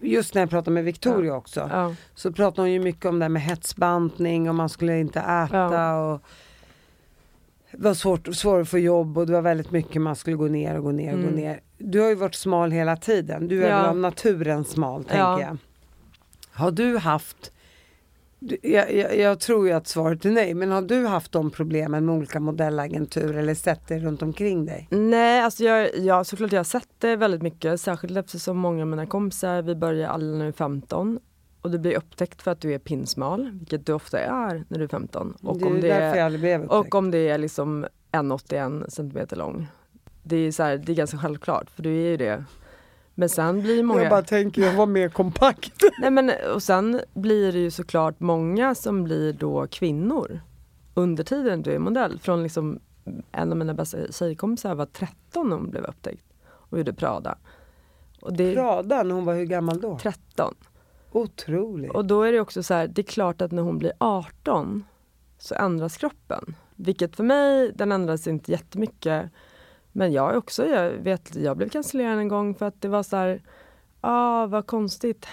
just 0.01 0.35
när 0.35 0.43
jag 0.43 0.51
pratade 0.51 0.71
med 0.71 0.85
Victoria 0.85 1.35
också, 1.35 1.69
Ja. 1.73 1.95
så 2.15 2.33
pratade 2.33 2.63
hon 2.63 2.73
ju 2.73 2.81
mycket 2.81 3.05
om 3.05 3.19
det 3.19 3.25
här 3.25 3.29
med 3.31 3.43
hetsbantning 3.43 4.49
och 4.49 4.55
man 4.55 4.69
skulle 4.69 4.99
inte 5.01 5.21
äta 5.21 5.57
Ja. 5.57 6.13
och 6.15 6.23
det 7.71 7.83
var 7.83 7.95
svårt, 7.95 8.35
svårt 8.37 8.61
att 8.63 8.69
få 8.69 8.79
jobb 8.79 9.19
och 9.19 9.27
det 9.27 9.33
var 9.33 9.43
väldigt 9.43 9.71
mycket 9.71 10.03
man 10.03 10.17
skulle 10.17 10.37
gå 10.37 10.47
ner 10.49 10.77
och 10.77 10.83
gå 10.85 10.93
ner 10.93 11.13
och 11.13 11.19
gå 11.21 11.29
Mm. 11.29 11.35
ner. 11.41 11.61
Du 11.79 12.01
har 12.01 12.09
ju 12.09 12.15
varit 12.15 12.35
smal 12.35 12.71
hela 12.71 12.97
tiden, 12.97 13.49
du 13.49 13.65
är 13.65 13.71
Ja. 13.71 13.77
väl 13.77 13.87
av 13.87 13.97
naturen 13.97 14.65
smal 14.65 15.05
tänker 15.05 15.19
Ja. 15.19 15.41
jag. 15.41 15.57
Har 16.51 16.71
du 16.71 16.99
haft 16.99 17.53
Jag, 18.39 18.95
jag, 18.95 19.19
jag 19.19 19.41
tror 19.41 19.67
ju 19.67 19.73
att 19.73 19.87
svaret 19.87 20.25
är 20.25 20.31
nej, 20.31 20.55
men 20.55 20.71
har 20.71 20.83
du 20.83 21.07
haft 21.07 21.33
de 21.33 21.51
problemen 21.51 22.07
med 22.07 22.15
olika 22.15 22.41
modellagenturer 22.41 23.39
eller 23.39 23.55
sett 23.55 23.89
det 23.89 23.99
runt 23.99 24.23
omkring 24.23 24.67
dig? 24.67 24.89
Nej, 24.91 25.41
alltså 25.41 25.65
jag, 25.65 25.99
jag, 25.99 26.27
såklart 26.27 26.53
jag 26.53 26.59
har 26.59 26.65
sett 26.65 26.89
det 26.99 27.17
väldigt 27.17 27.43
mycket. 27.43 27.81
Särskilt 27.81 28.17
eftersom 28.17 28.59
många 28.59 28.83
av 28.83 28.89
mina 28.89 29.07
kompisar, 29.07 29.63
vi 29.63 29.75
börjar 29.75 30.09
alla 30.09 30.37
när 30.37 30.45
vi 30.45 30.49
är 30.49 30.53
15. 30.53 31.19
Och 31.63 31.71
du 31.71 31.79
blir 31.79 31.97
upptäckt 31.97 32.43
för 32.43 32.51
att 32.51 32.61
du 32.61 32.75
är 32.75 32.79
pinsmal, 32.79 33.51
vilket 33.59 33.87
du 33.87 33.93
ofta 33.93 34.21
är 34.21 34.65
när 34.69 34.79
du 34.79 34.85
är 34.85 34.89
15. 34.89 35.37
Och 35.43 35.59
det 35.59 35.65
är 35.65 35.67
om 35.67 35.81
det 35.81 35.89
därför 35.89 36.07
jag 36.07 36.17
är, 36.17 36.25
aldrig 36.25 36.41
blev 36.41 36.63
upptäckt. 36.63 36.95
och 36.95 36.95
om 36.95 37.11
det 37.11 37.29
är 37.29 37.39
liksom 37.39 37.87
1,81 38.13 38.91
centimeter 38.91 39.37
lång. 39.37 39.69
Det 40.23 40.37
är, 40.37 40.53
så 40.53 40.63
här, 40.63 40.77
det 40.77 40.93
är 40.93 40.97
ganska 40.97 41.19
självklart, 41.19 41.71
för 41.71 41.83
du 41.83 41.91
är 41.91 42.11
ju 42.11 42.17
det. 42.17 42.45
Men 43.19 43.29
sen 43.29 43.63
blir 43.63 43.83
många... 43.83 44.03
Jag 44.03 44.11
bara 44.11 44.23
tänker, 44.23 44.63
jag 44.63 44.73
var 44.73 44.87
mer 44.87 45.09
kompakt. 45.09 45.83
Nej, 46.01 46.11
men, 46.11 46.33
och 46.55 46.63
sen 46.63 47.01
blir 47.15 47.53
det 47.53 47.59
ju 47.59 47.71
såklart 47.71 48.21
många 48.21 48.75
som 48.75 49.05
blir 49.05 49.33
då 49.33 49.67
kvinnor 49.67 50.41
under 50.95 51.25
tiden 51.25 51.63
du 51.63 51.73
är 51.73 51.79
modell. 51.79 52.19
Från 52.19 52.43
liksom, 52.43 52.81
en 53.33 53.53
av 53.53 53.59
mina 53.59 53.75
bästa 53.75 54.13
tjejkompisar 54.13 54.75
var 54.75 54.87
13 54.87 55.49
när 55.49 55.57
hon 55.57 55.71
blev 55.71 55.85
upptäckt 55.85 56.25
och 56.45 56.79
gjorde 56.79 56.93
Prada. 56.93 57.39
Och 58.21 58.33
det 58.33 58.55
Prada, 58.55 59.03
när 59.03 59.15
hon 59.15 59.25
var 59.25 59.35
hur 59.35 59.45
gammal 59.45 59.81
då? 59.81 59.99
13. 59.99 60.55
Otroligt. 61.13 61.93
Och 61.93 62.05
då 62.05 62.23
är 62.23 62.33
det 62.33 62.41
också 62.41 62.63
så 62.63 62.75
här, 62.75 62.89
det 62.89 63.01
är 63.01 63.07
klart 63.07 63.43
att 63.43 63.53
när 63.53 63.63
hon 63.63 63.79
blir 63.79 63.93
18 63.99 64.85
så 65.39 65.55
ändras 65.55 65.97
kroppen. 65.97 66.55
Vilket 66.75 67.17
för 67.17 67.25
mig, 67.25 67.73
den 67.75 67.93
ändras 67.93 68.27
inte 68.27 68.53
jättemycket. 68.53 69.31
Men 69.97 70.13
jag 70.13 70.37
också, 70.37 70.67
jag 70.67 70.91
vet, 70.91 71.35
jag 71.37 71.57
blev 71.57 71.69
cancellerad 71.69 72.19
en 72.19 72.29
gång 72.29 72.55
för 72.55 72.67
att 72.67 72.83
det 72.83 72.89
var 72.89 73.03
så 73.03 73.17
här, 73.17 73.43
ah 74.01 74.47
vad 74.47 74.67
konstigt. 74.67 75.27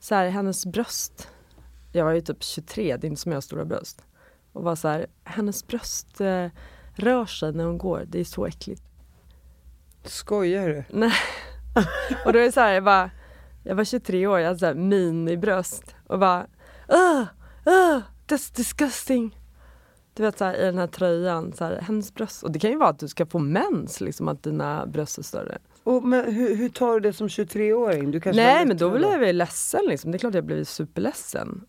Så 0.00 0.14
här, 0.14 0.28
hennes 0.28 0.66
bröst, 0.66 1.28
jag 1.92 2.04
var 2.04 2.12
ju 2.12 2.20
typ 2.20 2.42
23, 2.42 2.96
det 2.96 3.06
är 3.06 3.08
inte 3.08 3.20
som 3.20 3.32
jag 3.32 3.36
har 3.36 3.40
stora 3.40 3.64
bröst. 3.64 4.04
Och 4.52 4.62
var 4.62 4.76
så 4.76 4.88
här, 4.88 5.06
hennes 5.24 5.66
bröst 5.66 6.20
eh, 6.20 6.46
rör 6.94 7.26
sig 7.26 7.52
när 7.52 7.64
hon 7.64 7.78
går, 7.78 8.04
det 8.08 8.20
är 8.20 8.24
så 8.24 8.46
äckligt. 8.46 8.82
Skojar 10.04 10.68
du? 10.68 10.84
Nej. 10.98 11.12
Och 12.24 12.32
då 12.32 12.38
är 12.38 12.42
det 12.42 12.52
så 12.52 12.60
här, 12.60 12.72
jag 12.72 12.84
bara, 12.84 13.10
jag 13.64 13.74
var 13.74 13.84
23 13.84 14.26
år, 14.26 14.38
jag 14.38 14.46
hade 14.46 14.58
så 14.58 14.66
här 14.66 14.74
minibröst 14.74 15.94
och 16.06 16.18
bara, 16.18 16.46
uh, 16.92 17.22
uh, 17.66 18.02
that's 18.26 18.56
disgusting. 18.56 19.41
Du 20.14 20.22
vet 20.22 20.38
så 20.38 20.44
här, 20.44 20.54
i 20.54 20.64
den 20.64 20.78
här 20.78 20.86
tröjan, 20.86 21.52
så 21.52 21.64
här, 21.64 21.80
hennes 21.80 22.14
bröst. 22.14 22.42
Och 22.42 22.52
det 22.52 22.58
kan 22.58 22.70
ju 22.70 22.76
vara 22.76 22.88
att 22.88 22.98
du 22.98 23.08
ska 23.08 23.26
få 23.26 23.38
mens, 23.38 24.00
liksom 24.00 24.28
att 24.28 24.42
dina 24.42 24.86
bröst 24.86 25.18
är 25.18 25.22
större. 25.22 25.58
Och, 25.82 26.04
men 26.04 26.34
hur, 26.34 26.56
hur 26.56 26.68
tar 26.68 26.94
du 26.94 27.00
det 27.00 27.12
som 27.12 27.28
23-åring? 27.28 28.10
Du 28.10 28.20
kanske 28.20 28.42
var 28.42 28.52
Nej 28.52 28.66
men 28.66 28.76
då 28.76 28.90
blev 28.90 29.22
jag 29.22 29.34
ledsen 29.34 29.80
liksom. 29.88 30.10
Det 30.10 30.16
är 30.16 30.18
klart 30.18 30.34
jag 30.34 30.44
blev 30.44 30.64
superledsen. 30.64 31.64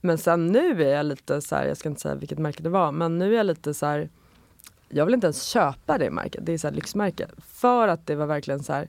Men 0.00 0.18
sen 0.18 0.46
nu 0.46 0.84
är 0.84 0.96
jag 0.96 1.06
lite 1.06 1.40
så 1.40 1.56
här, 1.56 1.66
jag 1.66 1.76
ska 1.76 1.88
inte 1.88 2.00
säga 2.00 2.14
vilket 2.14 2.38
märke 2.38 2.62
det 2.62 2.68
var, 2.68 2.92
men 2.92 3.18
nu 3.18 3.32
är 3.32 3.36
jag 3.36 3.46
lite 3.46 3.74
så 3.74 3.86
här. 3.86 4.10
Jag 4.88 5.04
vill 5.04 5.14
inte 5.14 5.26
ens 5.26 5.42
köpa 5.42 5.98
det 5.98 6.10
märket, 6.10 6.46
det 6.46 6.52
är 6.52 6.58
så 6.58 6.66
här 6.66 6.74
lyxmärke. 6.74 7.28
För 7.38 7.88
att 7.88 8.06
det 8.06 8.14
var 8.14 8.26
verkligen 8.26 8.62
så 8.62 8.72
här. 8.72 8.88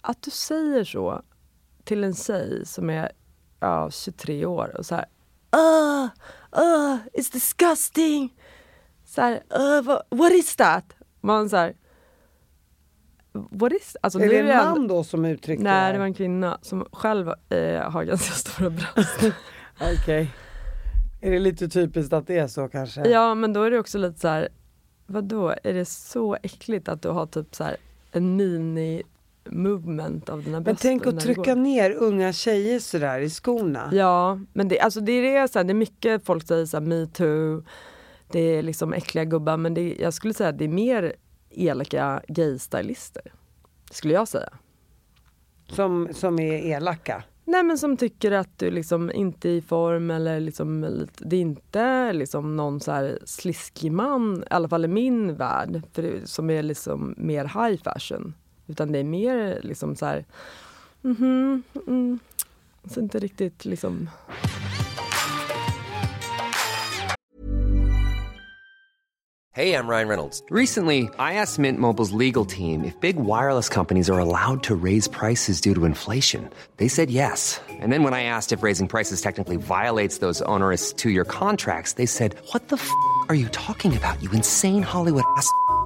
Att 0.00 0.22
du 0.22 0.30
säger 0.30 0.84
så 0.84 1.22
till 1.84 2.04
en 2.04 2.14
tjej 2.14 2.66
som 2.66 2.90
är 2.90 3.12
ja, 3.60 3.90
23 3.90 4.46
år 4.46 4.76
och 4.78 4.86
så 4.86 4.94
här. 4.94 5.06
Uh, 5.54 6.10
uh, 6.56 6.98
it's 7.12 7.32
disgusting. 7.32 8.34
Så 9.04 9.20
här, 9.20 9.34
uh, 9.34 9.98
what, 10.08 10.32
is 10.32 10.56
that? 10.56 10.84
Man 11.20 11.50
så 11.50 11.56
här. 11.56 11.74
What 13.32 13.72
is 13.72 13.96
alltså, 14.00 14.18
Är 14.18 14.28
det 14.28 14.38
en 14.38 14.46
man 14.56 14.88
då 14.88 15.04
som 15.04 15.24
uttryckte 15.24 15.64
Nej, 15.64 15.86
det 15.86 15.92
det 15.92 15.98
var 15.98 16.06
en 16.06 16.14
kvinna 16.14 16.58
som 16.62 16.86
själv 16.92 17.28
eh, 17.28 17.90
har 17.90 18.04
ganska 18.04 18.34
stora 18.50 18.70
bröst. 18.70 19.20
Okej. 20.00 20.30
Är 21.20 21.30
det 21.30 21.38
lite 21.38 21.68
typiskt 21.68 22.12
att 22.12 22.26
det 22.26 22.38
är 22.38 22.46
så 22.46 22.68
kanske? 22.68 23.08
ja, 23.08 23.34
men 23.34 23.52
då 23.52 23.62
är 23.62 23.70
det 23.70 23.78
också 23.78 23.98
lite 23.98 24.20
så 24.20 24.28
här, 24.28 24.48
vadå, 25.06 25.54
är 25.62 25.74
det 25.74 25.84
så 25.84 26.36
äckligt 26.42 26.88
att 26.88 27.02
du 27.02 27.08
har 27.08 27.26
typ 27.26 27.54
så 27.54 27.64
här 27.64 27.76
en 28.12 28.36
mini 28.36 29.02
movement 29.50 30.28
av 30.28 30.42
dina 30.42 30.56
Men 30.56 30.62
bröst? 30.64 30.82
tänk 30.82 31.04
när 31.04 31.12
att 31.12 31.20
trycka 31.20 31.54
ner 31.54 31.90
unga 31.90 32.32
tjejer 32.32 32.78
sådär 32.78 33.20
i 33.20 33.30
skorna. 33.30 33.90
Ja, 33.92 34.40
men 34.52 34.68
det, 34.68 34.80
alltså 34.80 35.00
det, 35.00 35.36
är 35.36 35.46
så 35.46 35.58
här, 35.58 35.64
det 35.64 35.72
är 35.72 35.74
mycket 35.74 36.24
folk 36.24 36.46
säger 36.46 36.66
så 36.66 36.76
här, 36.76 36.84
metoo, 36.84 37.62
det 38.30 38.40
är 38.40 38.62
liksom 38.62 38.92
äckliga 38.92 39.24
gubbar, 39.24 39.56
men 39.56 39.74
det, 39.74 39.96
jag 40.00 40.14
skulle 40.14 40.34
säga 40.34 40.48
att 40.48 40.58
det 40.58 40.64
är 40.64 40.68
mer 40.68 41.14
elaka 41.50 42.22
gaystylister. 42.28 43.32
Skulle 43.90 44.14
jag 44.14 44.28
säga. 44.28 44.52
Som, 45.68 46.08
som 46.12 46.38
är 46.38 46.52
elaka. 46.52 47.24
Nej 47.44 47.62
men 47.62 47.78
som 47.78 47.96
tycker 47.96 48.32
att 48.32 48.58
du 48.58 48.70
liksom 48.70 49.10
inte 49.12 49.48
är 49.48 49.52
i 49.52 49.62
form 49.62 50.10
eller 50.10 50.40
liksom, 50.40 50.80
det 51.18 51.36
är 51.36 51.40
inte 51.40 52.12
liksom 52.12 52.56
någon 52.56 52.80
så 52.80 52.92
här 52.92 53.18
sliskig 53.24 53.92
man, 53.92 54.42
i 54.42 54.54
alla 54.54 54.68
fall 54.68 54.84
i 54.84 54.88
min 54.88 55.36
värld, 55.36 55.82
för 55.92 56.02
det, 56.02 56.28
som 56.28 56.50
är 56.50 56.62
liksom 56.62 57.14
mer 57.16 57.44
high 57.44 57.82
fashion. 57.82 58.34
Utan 58.66 58.92
det 58.92 58.98
är 58.98 59.04
mer 59.04 59.60
liksom 59.62 59.96
så 59.96 60.06
här, 60.06 60.24
mhm, 61.02 61.62
mm, 61.86 62.18
så 62.90 63.00
inte 63.00 63.18
riktigt 63.18 63.64
liksom 63.64 64.08
Hey, 69.54 69.72
I'm 69.74 69.86
Ryan 69.86 70.08
Reynolds. 70.08 70.42
Recently, 70.50 71.08
I 71.16 71.34
asked 71.34 71.60
Mint 71.60 71.78
Mobile's 71.78 72.10
legal 72.10 72.44
team 72.44 72.82
if 72.84 72.98
big 73.00 73.14
wireless 73.14 73.68
companies 73.68 74.10
are 74.10 74.18
allowed 74.18 74.64
to 74.64 74.74
raise 74.74 75.06
prices 75.06 75.60
due 75.60 75.74
to 75.76 75.84
inflation. 75.84 76.50
They 76.78 76.88
said 76.88 77.08
yes. 77.08 77.60
And 77.70 77.92
then 77.92 78.02
when 78.02 78.14
I 78.14 78.24
asked 78.24 78.50
if 78.50 78.64
raising 78.64 78.88
prices 78.88 79.20
technically 79.20 79.56
violates 79.56 80.18
those 80.18 80.42
onerous 80.42 80.92
two 80.92 81.10
year 81.10 81.24
contracts, 81.24 81.92
they 81.92 82.06
said, 82.06 82.34
What 82.50 82.66
the 82.66 82.78
f 82.78 82.90
are 83.28 83.36
you 83.36 83.48
talking 83.50 83.96
about, 83.96 84.20
you 84.20 84.28
insane 84.32 84.82
Hollywood 84.82 85.22
ass? 85.36 85.48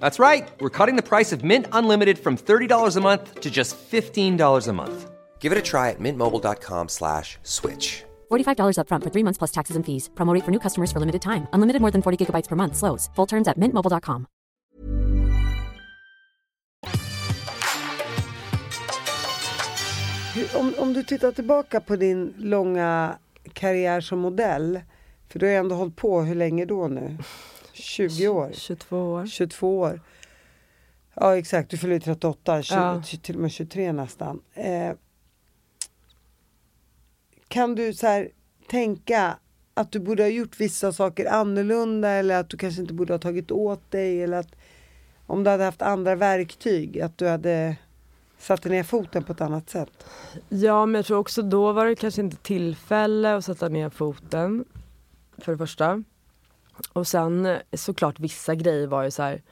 That's 0.00 0.18
right. 0.18 0.48
We're 0.60 0.70
cutting 0.70 0.96
the 0.96 1.02
price 1.08 1.30
of 1.32 1.44
Mint 1.44 1.66
Unlimited 1.72 2.18
from 2.18 2.36
$30 2.38 2.96
a 2.96 3.00
month 3.00 3.40
to 3.40 3.50
just 3.50 3.76
$15 3.76 4.68
a 4.68 4.72
month. 4.72 5.10
Give 5.40 5.52
it 5.52 5.58
a 5.58 5.62
try 5.62 5.90
at 5.90 6.00
mintmobile.com 6.00 6.88
slash 6.88 7.36
switch. 7.42 8.04
$45 8.30 8.78
upfront 8.78 9.02
for 9.04 9.10
three 9.12 9.22
months 9.24 9.36
plus 9.38 9.52
taxes 9.52 9.76
and 9.76 9.84
fees. 9.84 10.08
Promo 10.14 10.32
rate 10.34 10.44
for 10.44 10.50
new 10.52 10.58
customers 10.60 10.90
for 10.92 11.00
limited 11.00 11.20
time. 11.20 11.46
Unlimited 11.52 11.80
more 11.82 11.90
than 11.92 12.00
40 12.02 12.16
gigabytes 12.24 12.48
per 12.48 12.56
month. 12.56 12.76
Slows. 12.76 13.10
Full 13.16 13.26
terms 13.26 13.46
at 13.48 13.58
mintmobile.com. 13.58 14.26
Hur- 20.34 20.56
Om, 20.56 20.74
om 20.78 20.92
du 20.92 21.02
tittar 21.04 21.32
tillbaka 21.32 21.80
på 21.80 21.96
din 21.96 22.34
långa 22.38 23.18
karriär 23.52 24.00
som 24.00 24.18
modell, 24.18 24.80
för 25.28 25.38
du 25.38 25.46
har 25.46 25.50
ju 25.50 25.58
ändå 25.58 25.74
hållit 25.74 25.96
på, 25.96 26.20
hur 26.22 26.34
länge 26.34 26.64
då 26.64 26.88
nu? 26.88 27.16
20 27.84 28.28
år? 28.28 28.50
22 28.52 29.12
år. 29.12 29.26
22 29.26 29.78
år. 29.78 30.00
Ja 31.14 31.36
exakt, 31.38 31.70
du 31.70 31.76
fyller 31.76 31.94
ju 31.94 32.00
38, 32.00 32.62
20, 32.62 32.74
Ja. 32.76 33.02
till 33.22 33.34
och 33.34 33.40
med 33.40 33.50
23 33.52 33.92
nästan. 33.92 34.40
Eh, 34.54 34.92
kan 37.48 37.74
du 37.74 37.94
så 37.94 38.06
här 38.06 38.28
tänka 38.68 39.38
att 39.74 39.92
du 39.92 40.00
borde 40.00 40.22
ha 40.22 40.28
gjort 40.30 40.60
vissa 40.60 40.92
saker 40.92 41.26
annorlunda 41.32 42.08
eller 42.08 42.40
att 42.40 42.50
du 42.50 42.56
kanske 42.56 42.80
inte 42.80 42.94
borde 42.94 43.12
ha 43.12 43.18
tagit 43.18 43.50
åt 43.50 43.90
dig 43.90 44.22
eller 44.22 44.36
att 44.36 44.54
om 45.26 45.44
du 45.44 45.50
hade 45.50 45.64
haft 45.64 45.82
andra 45.82 46.14
verktyg, 46.14 47.00
att 47.00 47.18
du 47.18 47.28
hade 47.28 47.76
satt 48.38 48.64
ner 48.64 48.82
foten 48.82 49.24
på 49.24 49.32
ett 49.32 49.40
annat 49.40 49.70
sätt? 49.70 50.06
Ja, 50.48 50.86
men 50.86 50.94
jag 50.94 51.06
tror 51.06 51.18
också 51.18 51.42
då 51.42 51.72
var 51.72 51.86
det 51.86 51.94
kanske 51.94 52.20
inte 52.20 52.36
tillfälle 52.36 53.34
att 53.34 53.44
sätta 53.44 53.68
ner 53.68 53.90
foten. 53.90 54.64
För 55.38 55.52
det 55.52 55.58
första. 55.58 56.02
Och 56.92 57.06
sen 57.06 57.46
eh, 57.46 57.58
såklart 57.72 58.20
vissa 58.20 58.54
grejer 58.54 58.86
var 58.86 59.02
ju 59.02 59.10
så 59.10 59.22
här. 59.22 59.42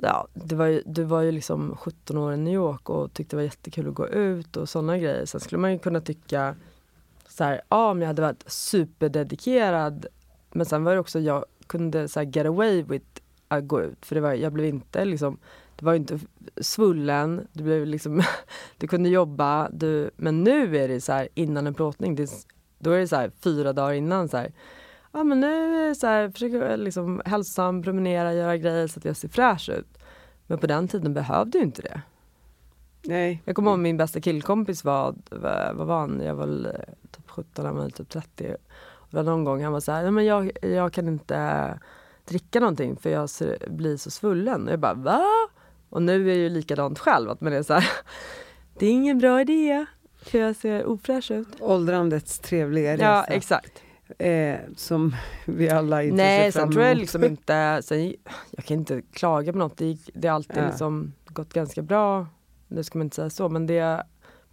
Ja, 0.00 0.28
det 0.34 0.54
var 0.54 0.66
ju, 0.66 0.82
du 0.86 1.04
var 1.04 1.20
ju 1.20 1.32
liksom 1.32 1.76
17 1.76 2.18
år 2.18 2.34
i 2.34 2.36
New 2.36 2.54
York 2.54 2.90
och 2.90 3.12
tyckte 3.12 3.36
det 3.36 3.38
var 3.38 3.44
jättekul 3.44 3.88
att 3.88 3.94
gå 3.94 4.08
ut 4.08 4.56
och 4.56 4.68
sådana 4.68 4.98
grejer. 4.98 5.24
Sen 5.26 5.40
skulle 5.40 5.60
man 5.60 5.72
ju 5.72 5.78
kunna 5.78 6.00
tycka 6.00 6.56
så 7.28 7.44
här, 7.44 7.60
ja 7.68 7.90
om 7.90 8.00
jag 8.00 8.06
hade 8.06 8.22
varit 8.22 8.44
superdedikerad. 8.46 10.06
Men 10.52 10.66
sen 10.66 10.84
var 10.84 10.92
det 10.92 11.00
också, 11.00 11.20
jag 11.20 11.44
kunde 11.66 12.08
så 12.08 12.20
här 12.20 12.26
get 12.26 12.46
away 12.46 12.82
with 12.82 13.06
att 13.48 13.66
gå 13.66 13.82
ut. 13.82 14.06
För 14.06 14.14
det 14.14 14.20
var, 14.20 14.32
jag 14.32 14.52
blev 14.52 14.66
inte 14.66 15.04
liksom, 15.04 15.38
det 15.76 15.84
var 15.84 15.92
ju 15.92 15.98
inte 15.98 16.20
svullen, 16.56 17.46
du, 17.52 17.64
blev 17.64 17.86
liksom, 17.86 18.22
du 18.78 18.86
kunde 18.86 19.08
jobba. 19.08 19.68
Du, 19.68 20.10
men 20.16 20.44
nu 20.44 20.76
är 20.76 20.88
det 20.88 21.00
så 21.00 21.12
här 21.12 21.28
innan 21.34 21.66
en 21.66 21.74
plåtning, 21.74 22.14
det, 22.14 22.46
Då 22.78 22.90
är 22.90 22.98
det 22.98 23.08
så 23.08 23.16
här 23.16 23.30
fyra 23.40 23.72
dagar 23.72 23.92
innan 23.92 24.28
så 24.28 24.36
här, 24.36 24.52
ja 25.14 25.24
men 25.24 25.40
nu 25.40 25.94
så 25.94 26.06
här, 26.06 26.28
försöker 26.30 26.76
liksom 26.76 27.22
hälsosam, 27.24 27.82
promenera, 27.82 28.34
göra 28.34 28.56
grejer 28.56 28.86
så 28.86 28.98
att 28.98 29.04
jag 29.04 29.16
ser 29.16 29.28
fräsch 29.28 29.68
ut. 29.68 29.98
Men 30.46 30.58
på 30.58 30.66
den 30.66 30.88
tiden 30.88 31.14
behövde 31.14 31.58
ju 31.58 31.64
inte 31.64 31.82
det. 31.82 32.00
Nej. 33.02 33.42
Jag 33.44 33.56
kommer 33.56 33.70
ihåg 33.70 33.78
min 33.78 33.96
bästa 33.96 34.20
killkompis 34.20 34.84
var, 34.84 35.14
vad 35.30 35.86
var 35.86 36.00
han, 36.00 36.20
jag 36.24 36.34
var 36.34 36.46
eh, 36.46 36.94
typ 37.10 37.30
17, 37.30 37.64
han 37.64 37.76
var 37.76 37.90
typ 37.90 38.08
30. 38.08 38.56
Och 38.92 39.08
det 39.10 39.16
var 39.16 39.22
någon 39.22 39.44
gång 39.44 39.62
han 39.62 39.72
var 39.72 39.80
så 39.80 39.92
här, 39.92 40.02
nej 40.02 40.10
men 40.10 40.24
jag, 40.24 40.50
jag 40.62 40.92
kan 40.92 41.08
inte 41.08 41.78
dricka 42.24 42.60
någonting 42.60 42.96
för 42.96 43.10
jag 43.10 43.30
ser, 43.30 43.58
blir 43.70 43.96
så 43.96 44.10
svullen. 44.10 44.66
Och 44.66 44.72
jag 44.72 44.80
bara 44.80 44.94
va? 44.94 45.24
Och 45.88 46.02
nu 46.02 46.24
är 46.24 46.28
jag 46.28 46.36
ju 46.36 46.48
likadant 46.48 46.98
själv, 46.98 47.30
att 47.30 47.40
man 47.40 47.52
är 47.52 47.62
så 47.62 47.74
här, 47.74 47.90
det 48.78 48.86
är 48.86 48.90
ingen 48.90 49.18
bra 49.18 49.40
idé 49.40 49.86
för 50.16 50.38
jag 50.38 50.56
ser 50.56 50.86
ofräsch 50.86 51.30
ut. 51.30 51.48
Åldrandets 51.60 52.38
trevliga 52.38 52.92
resa. 52.92 53.04
Ja 53.04 53.24
exakt. 53.24 53.83
Eh, 54.18 54.58
som 54.76 55.16
vi 55.46 55.70
alla 55.70 56.02
inte 56.02 56.16
Nej, 56.16 56.52
ser 56.52 56.60
fram 56.60 56.66
sen 56.68 56.72
tror 56.72 56.84
jag 56.84 56.92
emot. 56.92 57.00
liksom 57.00 57.24
inte, 57.24 57.80
sen, 57.84 58.14
jag 58.50 58.64
kan 58.64 58.76
inte 58.76 59.02
klaga 59.12 59.52
på 59.52 59.58
något. 59.58 59.76
Det, 59.76 59.96
det 60.14 60.28
har 60.28 60.34
alltid 60.34 60.56
Ja. 60.62 60.66
liksom 60.66 61.12
gått 61.26 61.52
ganska 61.52 61.82
bra. 61.82 62.26
Nu 62.68 62.82
ska 62.84 62.98
man 62.98 63.06
inte 63.06 63.16
säga 63.16 63.30
så, 63.30 63.48
men 63.48 63.66
det 63.66 63.78
har 63.78 64.02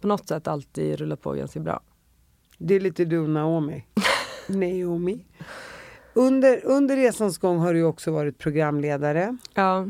på 0.00 0.06
något 0.06 0.28
sätt 0.28 0.48
alltid 0.48 0.98
rullat 0.98 1.20
på 1.22 1.32
ganska 1.32 1.60
bra. 1.60 1.80
Det 2.58 2.74
är 2.74 2.80
lite 2.80 3.04
du 3.04 3.26
Naomi. 3.28 3.84
Naomi. 4.48 5.24
Under, 6.14 6.60
under 6.64 6.96
resans 6.96 7.38
gång 7.38 7.58
har 7.58 7.74
du 7.74 7.82
också 7.84 8.10
varit 8.12 8.38
programledare. 8.38 9.36
Ja. 9.54 9.88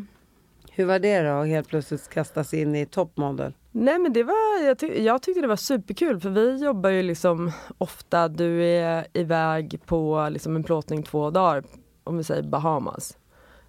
Hur 0.70 0.84
var 0.84 0.98
det 0.98 1.22
då 1.22 1.30
att 1.30 1.46
helt 1.48 1.68
plötsligt 1.68 2.08
kastas 2.08 2.54
in 2.54 2.74
i 2.74 2.86
toppmodell? 2.86 3.52
Nej 3.72 3.98
men 3.98 4.12
det 4.12 4.22
var, 4.22 4.64
jag, 4.66 4.78
ty- 4.78 5.02
jag 5.04 5.22
tyckte 5.22 5.40
det 5.40 5.46
var 5.46 5.56
superkul 5.56 6.20
för 6.20 6.30
vi 6.30 6.56
jobbar 6.64 6.90
ju 6.90 7.02
liksom 7.02 7.52
ofta, 7.78 8.28
du 8.28 8.64
är 8.64 9.06
iväg 9.12 9.80
på 9.86 10.28
liksom 10.30 10.56
en 10.56 10.62
plåtning 10.64 11.02
två 11.02 11.30
dagar, 11.30 11.64
om 12.04 12.16
vi 12.18 12.24
säger 12.24 12.42
Bahamas. 12.42 13.16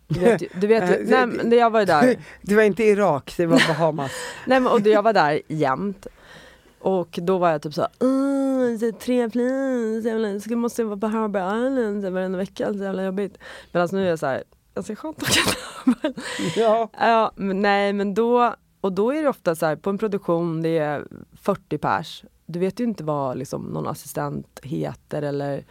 Du 0.07 0.19
vet, 0.19 0.43
du 0.61 0.67
vet 0.67 0.91
ju- 0.99 1.05
nej, 1.09 1.25
men 1.27 1.51
jag 1.51 1.69
var 1.69 1.79
ju 1.79 1.85
där, 1.85 2.15
Det 2.41 2.55
var 2.55 2.63
inte 2.63 2.83
Irak, 2.83 3.33
det 3.37 3.45
var 3.45 3.63
Bahamas. 3.67 4.11
nej, 4.47 4.59
men, 4.59 4.71
och 4.71 4.79
jag 4.87 5.03
var 5.03 5.13
där 5.13 5.41
jämt. 5.47 6.07
Och 6.79 7.19
då 7.21 7.37
var 7.37 7.49
jag 7.49 7.61
typ 7.61 7.73
såhär, 7.73 7.89
"Åh, 7.99 8.77
så 8.79 8.91
tre 8.91 9.29
plus, 9.29 10.05
jävla, 10.05 10.39
ska 10.39 10.55
måste 10.55 10.81
jag 10.81 10.89
vara 10.89 10.99
på 10.99 11.07
Harbour 11.07 11.67
Island 11.67 12.05
varenda 12.13 12.37
vecka, 12.37 12.73
så 12.73 12.79
jävla 12.83 13.03
jobbigt. 13.03 13.37
Medan 13.71 13.89
nu 13.91 14.05
är 14.05 14.09
jag 14.09 14.19
såhär, 14.19 14.43
ganska 14.75 14.95
skönt 14.95 15.17
att 15.23 15.29
åka 15.29 16.13
ja. 16.55 16.89
Ja, 16.99 17.31
men 17.35 17.61
nej 17.61 17.93
men 17.93 18.13
då, 18.13 18.55
och 18.83 18.93
då 18.93 19.13
är 19.13 19.23
det 19.23 19.29
ofta 19.29 19.55
så 19.55 19.65
här 19.65 19.75
på 19.75 19.89
en 19.89 19.97
produktion 19.97 20.61
det 20.61 20.77
är 20.77 21.07
40 21.33 21.77
pers. 21.77 22.23
Du 22.45 22.59
vet 22.59 22.79
ju 22.79 22.83
inte 22.83 23.03
vad 23.03 23.37
liksom, 23.37 23.61
någon 23.61 23.87
assistent 23.87 24.59
heter 24.63 25.21
eller 25.21 25.65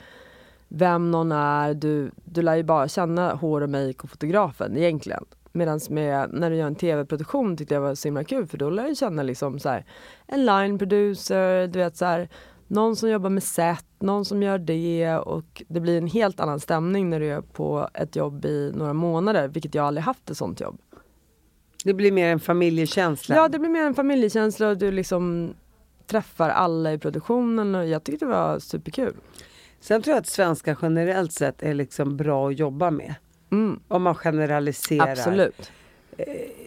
vem 0.69 1.11
någon 1.11 1.33
är. 1.33 1.75
Du, 1.75 2.11
du 2.25 2.43
lär 2.43 2.57
ju 2.57 2.63
bara 2.63 2.89
känna 2.89 3.35
hår 3.35 3.61
och 3.61 3.71
make 3.71 3.95
och 4.03 4.11
fotografen 4.11 4.77
egentligen. 4.77 5.25
Medan 5.53 5.81
med, 5.91 6.33
när 6.33 6.51
du 6.51 6.57
gör 6.57 6.67
en 6.67 6.75
tv-produktion 6.75 7.57
tyckte 7.57 7.75
jag 7.75 7.81
var 7.81 7.95
så 7.95 8.09
himla 8.09 8.25
kul 8.25 8.47
för 8.47 8.59
då 8.59 8.71
lär 8.71 8.89
du 8.89 8.95
känna 8.95 9.23
liksom 9.23 9.59
så 9.59 9.69
här, 9.69 9.85
en 10.27 10.47
line 10.47 10.79
producer, 10.79 11.67
du 11.67 11.79
vet 11.79 11.97
så 11.97 12.05
här, 12.05 12.29
någon 12.67 12.97
som 12.97 13.11
jobbar 13.11 13.31
med 13.31 13.43
set, 13.43 13.87
någon 13.99 14.25
som 14.25 14.43
gör 14.43 14.59
det 14.59 15.17
och 15.17 15.63
det 15.69 15.81
blir 15.81 15.99
en 15.99 16.07
helt 16.07 16.41
annan 16.41 16.61
stämning 16.61 17.11
när 17.11 17.21
du 17.21 17.33
är 17.33 17.41
på 17.41 17.89
ett 17.95 18.17
jobb 18.17 18.45
i 18.45 18.73
några 18.75 18.93
månader, 18.93 19.49
vilket 19.49 19.75
jag 19.75 19.87
aldrig 19.87 20.05
haft 20.05 20.31
ett 20.31 20.37
sånt 20.37 20.61
jobb. 20.61 20.81
Det 21.85 21.95
blir 21.95 22.13
mer 22.13 22.29
en 22.29 22.41
familjekänsla. 22.41 23.37
Ja, 23.37 23.49
det 23.49 23.59
blir 23.59 23.71
mer 23.71 23.83
en 23.83 23.95
familjekänsla 23.95 24.69
och 24.69 24.79
du 24.79 24.91
liksom 24.93 25.55
träffar 26.07 26.49
alla 26.49 26.93
i 26.93 26.99
produktionen 26.99 27.75
och 27.75 27.87
jag 27.87 28.05
tyckte 28.05 28.25
det 28.25 28.31
var 28.31 28.59
superkul. 28.59 29.15
Sen 29.81 30.03
tror 30.03 30.15
jag 30.15 30.21
att 30.21 30.27
svenskar 30.27 30.79
generellt 30.83 31.33
sett 31.33 31.63
är 31.63 31.75
liksom 31.75 32.17
bra 32.17 32.49
att 32.49 32.59
jobba 32.59 32.91
med. 32.91 33.15
Mm, 33.53 33.81
Om 33.89 34.03
man 34.03 34.15
generaliserar. 34.15 35.13
absolut. 35.13 35.71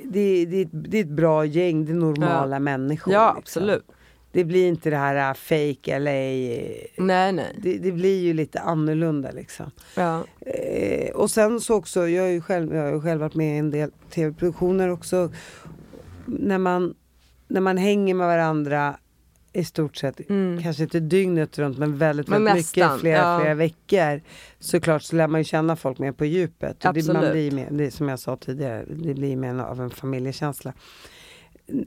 Det, 0.04 0.46
det, 0.46 0.68
det 0.72 0.98
är 0.98 1.02
ett 1.04 1.10
bra 1.10 1.46
gäng, 1.46 1.86
det 1.86 1.92
är 1.92 1.96
normala 1.96 2.60
människor. 2.60 3.14
Ja, 3.14 3.28
liksom. 3.36 3.40
absolut. 3.40 3.92
Det 4.36 4.44
blir 4.44 4.68
inte 4.68 4.90
det 4.90 4.98
här 4.98 5.30
äh, 5.30 5.34
fake 5.34 6.00
LA. 6.00 6.12
Nej, 7.06 7.32
nej. 7.32 7.56
Det, 7.58 7.78
det 7.78 7.92
blir 7.92 8.22
ju 8.22 8.34
lite 8.34 8.60
annorlunda 8.60 9.32
liksom. 9.32 9.72
Ja. 9.96 10.24
Eh, 10.40 11.12
och 11.12 11.30
sen 11.32 11.62
så 11.62 11.76
också, 11.76 12.08
jag 12.08 12.24
har 12.24 12.30
ju 12.30 12.42
själv, 12.42 12.76
jag 12.76 12.84
har 12.84 12.92
ju 12.92 13.02
själv 13.02 13.22
varit 13.22 13.36
med 13.36 13.56
i 13.56 13.60
en 13.60 13.72
del 13.72 13.92
tv-produktioner 14.10 14.90
också. 14.90 15.32
När 16.26 16.58
man, 16.58 16.96
när 17.48 17.62
man 17.62 17.78
hänger 17.78 18.14
med 18.14 18.28
varandra 18.28 18.98
i 19.54 19.64
stort 19.64 19.96
sett, 19.96 20.22
kanske 20.64 20.84
inte 20.84 21.00
dygnet 21.00 21.60
runt 21.60 21.78
men 21.78 21.98
väldigt, 21.98 22.28
Mm. 22.28 22.44
Men 22.44 22.54
väldigt 22.54 22.76
nästan, 22.76 22.94
mycket, 22.94 23.02
flera, 23.02 23.18
ja. 23.18 23.40
flera 23.40 23.54
veckor. 23.54 24.22
Såklart 24.60 25.04
så 25.04 25.16
lär 25.16 25.28
man 25.28 25.40
ju 25.40 25.44
känna 25.44 25.76
folk 25.76 26.00
mer 26.00 26.12
på 26.12 26.26
djupet. 26.26 26.86
Och 26.86 26.94
det, 26.94 27.14
man 27.14 27.32
blir 27.32 27.52
mer, 27.52 27.68
det 27.72 27.92
som 27.92 28.10
jag 28.10 28.20
sa 28.20 28.38
tidigare, 28.38 28.86
det 28.90 29.14
blir 29.14 29.36
mer 29.36 29.60
av 29.60 29.82
en 29.82 29.90
familjekänsla. 29.90 30.74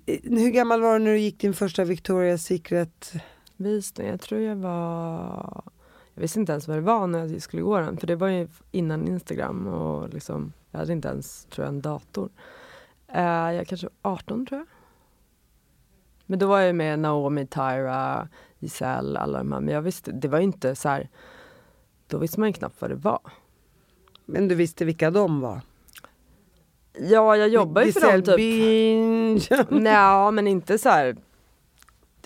Hur 0.07 0.51
gammal 0.51 0.81
var 0.81 0.99
du 0.99 1.05
när 1.05 1.13
du 1.13 1.19
gick 1.19 1.41
din 1.41 1.55
första 1.55 1.85
Victoria's 1.85 2.37
Secret? 2.37 3.13
Visning, 3.57 4.07
jag 4.07 4.21
tror 4.21 4.41
jag 4.41 4.57
var... 4.57 5.63
Jag 6.15 6.23
visste 6.23 6.41
inte 6.41 6.53
ens 6.53 6.69
vad 6.69 6.77
det 6.77 6.81
var 6.81 7.07
när 7.07 7.27
jag 7.27 7.43
skulle 7.43 7.63
gå 7.63 7.79
den 7.79 7.97
för 7.97 8.07
det 8.07 8.17
var 8.17 8.29
ju 8.29 8.49
innan 8.71 9.09
Instagram 9.09 9.67
och 9.67 10.09
liksom, 10.09 10.53
jag 10.71 10.79
hade 10.79 10.93
inte 10.93 11.09
ens 11.09 11.45
tror 11.45 11.65
jag, 11.65 11.75
en 11.75 11.81
dator. 11.81 12.29
Eh, 13.09 13.23
jag 13.53 13.67
kanske 13.67 13.89
var 14.03 14.13
18 14.13 14.47
tror 14.47 14.59
jag. 14.59 14.67
Men 16.27 16.39
då 16.39 16.47
var 16.47 16.61
jag 16.61 16.75
med 16.75 16.99
Naomi, 16.99 17.47
Tyra, 17.47 18.29
Giselle, 18.59 19.19
alla 19.19 19.39
de 19.39 19.53
här. 19.53 19.61
Men 19.61 19.75
jag 19.75 19.83
visste, 19.83 20.13
det 20.13 20.29
var 20.29 20.39
ju 20.39 20.45
inte 20.45 20.75
så 20.75 20.89
här, 20.89 21.09
då 22.07 22.19
visste 22.19 22.41
man 22.41 22.49
ju 22.49 22.53
knappt 22.53 22.81
vad 22.81 22.91
det 22.91 22.97
var. 22.97 23.21
Men 24.25 24.49
du 24.49 24.55
visste 24.55 24.85
vilka 24.85 25.11
de 25.11 25.41
var? 25.41 25.61
Ja, 27.01 27.37
jag 27.37 27.49
jobbar 27.49 27.83
ju 27.83 27.93
för 27.93 28.13
dem 28.13 28.23
typ. 28.23 29.67
Nej, 29.71 30.33
men 30.33 30.49
inte 30.49 30.79
så 30.79 30.89
här. 30.89 31.17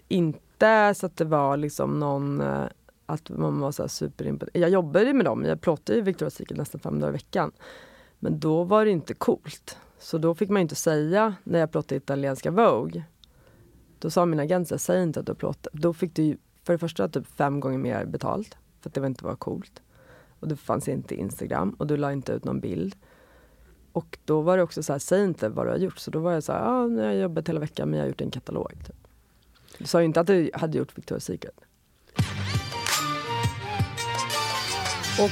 Inte 0.08 0.94
så 0.94 1.06
att 1.06 1.16
det 1.16 1.24
var 1.24 1.56
liksom 1.56 2.00
någon, 2.00 2.40
eh, 2.40 2.64
att 3.06 3.30
man 3.30 3.60
var 3.60 3.72
så 3.72 3.82
här 3.82 3.88
superimponerad. 3.88 4.62
Jag 4.62 4.70
jobbade 4.70 5.04
ju 5.04 5.12
med 5.12 5.24
dem, 5.24 5.44
jag 5.44 5.60
plåtade 5.60 5.98
ju 5.98 6.04
Victoria's 6.04 6.30
Secret 6.30 6.58
nästan 6.58 6.80
fem 6.80 7.00
dagar 7.00 7.08
i 7.08 7.12
veckan. 7.12 7.52
Men 8.18 8.40
då 8.40 8.64
var 8.64 8.84
det 8.84 8.90
inte 8.90 9.14
coolt. 9.14 9.78
Så 9.98 10.18
då 10.18 10.34
fick 10.34 10.48
man 10.48 10.60
ju 10.60 10.62
inte 10.62 10.74
säga 10.74 11.34
när 11.44 11.58
jag 11.58 11.70
plåtade 11.70 11.96
italienska 11.96 12.50
Vogue. 12.50 13.04
Då 13.98 14.10
sa 14.10 14.26
min 14.26 14.40
agent 14.40 14.80
säg 14.80 15.02
inte 15.02 15.20
att 15.20 15.26
du 15.26 15.32
har 15.32 15.36
plåtat. 15.36 15.72
Då 15.72 15.92
fick 15.92 16.14
du 16.14 16.22
ju 16.22 16.36
för 16.64 16.72
det 16.72 16.78
första 16.78 17.08
typ 17.08 17.26
fem 17.26 17.60
gånger 17.60 17.78
mer 17.78 18.04
betalt. 18.04 18.56
För 18.80 18.90
att 18.90 18.94
det 18.94 19.00
var 19.00 19.06
inte 19.06 19.24
var 19.24 19.36
coolt. 19.36 19.82
Och 20.40 20.48
det 20.48 20.56
fanns 20.56 20.88
inte 20.88 21.14
Instagram 21.14 21.70
och 21.70 21.86
du 21.86 21.96
la 21.96 22.12
inte 22.12 22.32
ut 22.32 22.44
någon 22.44 22.60
bild. 22.60 22.96
Och 23.92 24.18
då 24.24 24.40
var 24.40 24.56
det 24.56 24.62
också 24.62 24.82
så 24.82 24.92
här, 24.92 24.98
säg 25.00 25.24
inte 25.24 25.48
vad 25.48 25.66
du 25.66 25.70
har 25.70 25.78
gjort. 25.78 25.98
Så 25.98 26.10
då 26.10 26.18
var 26.18 26.32
jag 26.32 26.42
så 26.42 26.52
här, 26.52 26.60
ja, 26.60 26.86
nu 26.86 27.02
har 27.02 27.08
jag 27.08 27.16
jobbat 27.22 27.48
hela 27.48 27.60
veckan 27.60 27.88
men 27.90 27.98
jag 27.98 28.04
har 28.04 28.08
gjort 28.08 28.20
en 28.20 28.30
katalog. 28.30 28.72
Typ. 28.86 28.96
Du 29.78 29.86
sa 29.86 29.98
ju 30.00 30.04
inte 30.04 30.20
att 30.20 30.26
du 30.26 30.50
hade 30.54 30.78
gjort 30.78 30.94
Victoria's 30.98 31.18
Secret. 31.20 31.54
Och 35.20 35.30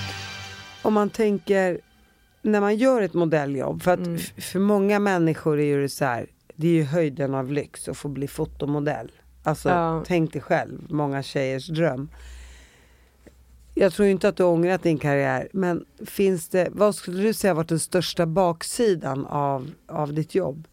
om 0.82 0.94
man 0.94 1.10
tänker, 1.10 1.80
när 2.42 2.60
man 2.60 2.76
gör 2.76 3.02
ett 3.02 3.14
modelljobb, 3.14 3.82
för 3.82 3.90
att 3.90 4.06
Mm. 4.06 4.18
för 4.18 4.58
många 4.58 4.98
människor 4.98 5.58
är 5.60 5.64
ju 5.64 5.82
det 5.82 5.88
så 5.88 6.04
här, 6.04 6.26
det 6.56 6.68
är 6.68 6.72
ju 6.72 6.82
höjden 6.84 7.34
av 7.34 7.52
lyx 7.52 7.88
att 7.88 7.96
få 7.96 8.08
bli 8.08 8.28
fotomodell. 8.28 9.10
Alltså 9.42 9.68
Ja. 9.68 10.02
tänk 10.06 10.32
dig 10.32 10.42
själv, 10.42 10.80
många 10.88 11.22
tjejers 11.22 11.68
dröm. 11.68 12.08
Jag 13.74 13.92
tror 13.92 14.08
inte 14.08 14.28
att 14.28 14.36
du 14.36 14.42
har 14.42 14.50
ångrat 14.50 14.82
din 14.82 14.98
karriär, 14.98 15.48
men 15.52 15.84
finns 16.06 16.48
det, 16.48 16.68
vad 16.72 16.94
skulle 16.94 17.22
du 17.22 17.34
säga 17.34 17.54
varit 17.54 17.68
den 17.68 17.80
största 17.80 18.26
baksidan 18.26 19.26
av, 19.26 19.70
av 19.86 20.14
ditt 20.14 20.34
jobb? 20.34 20.66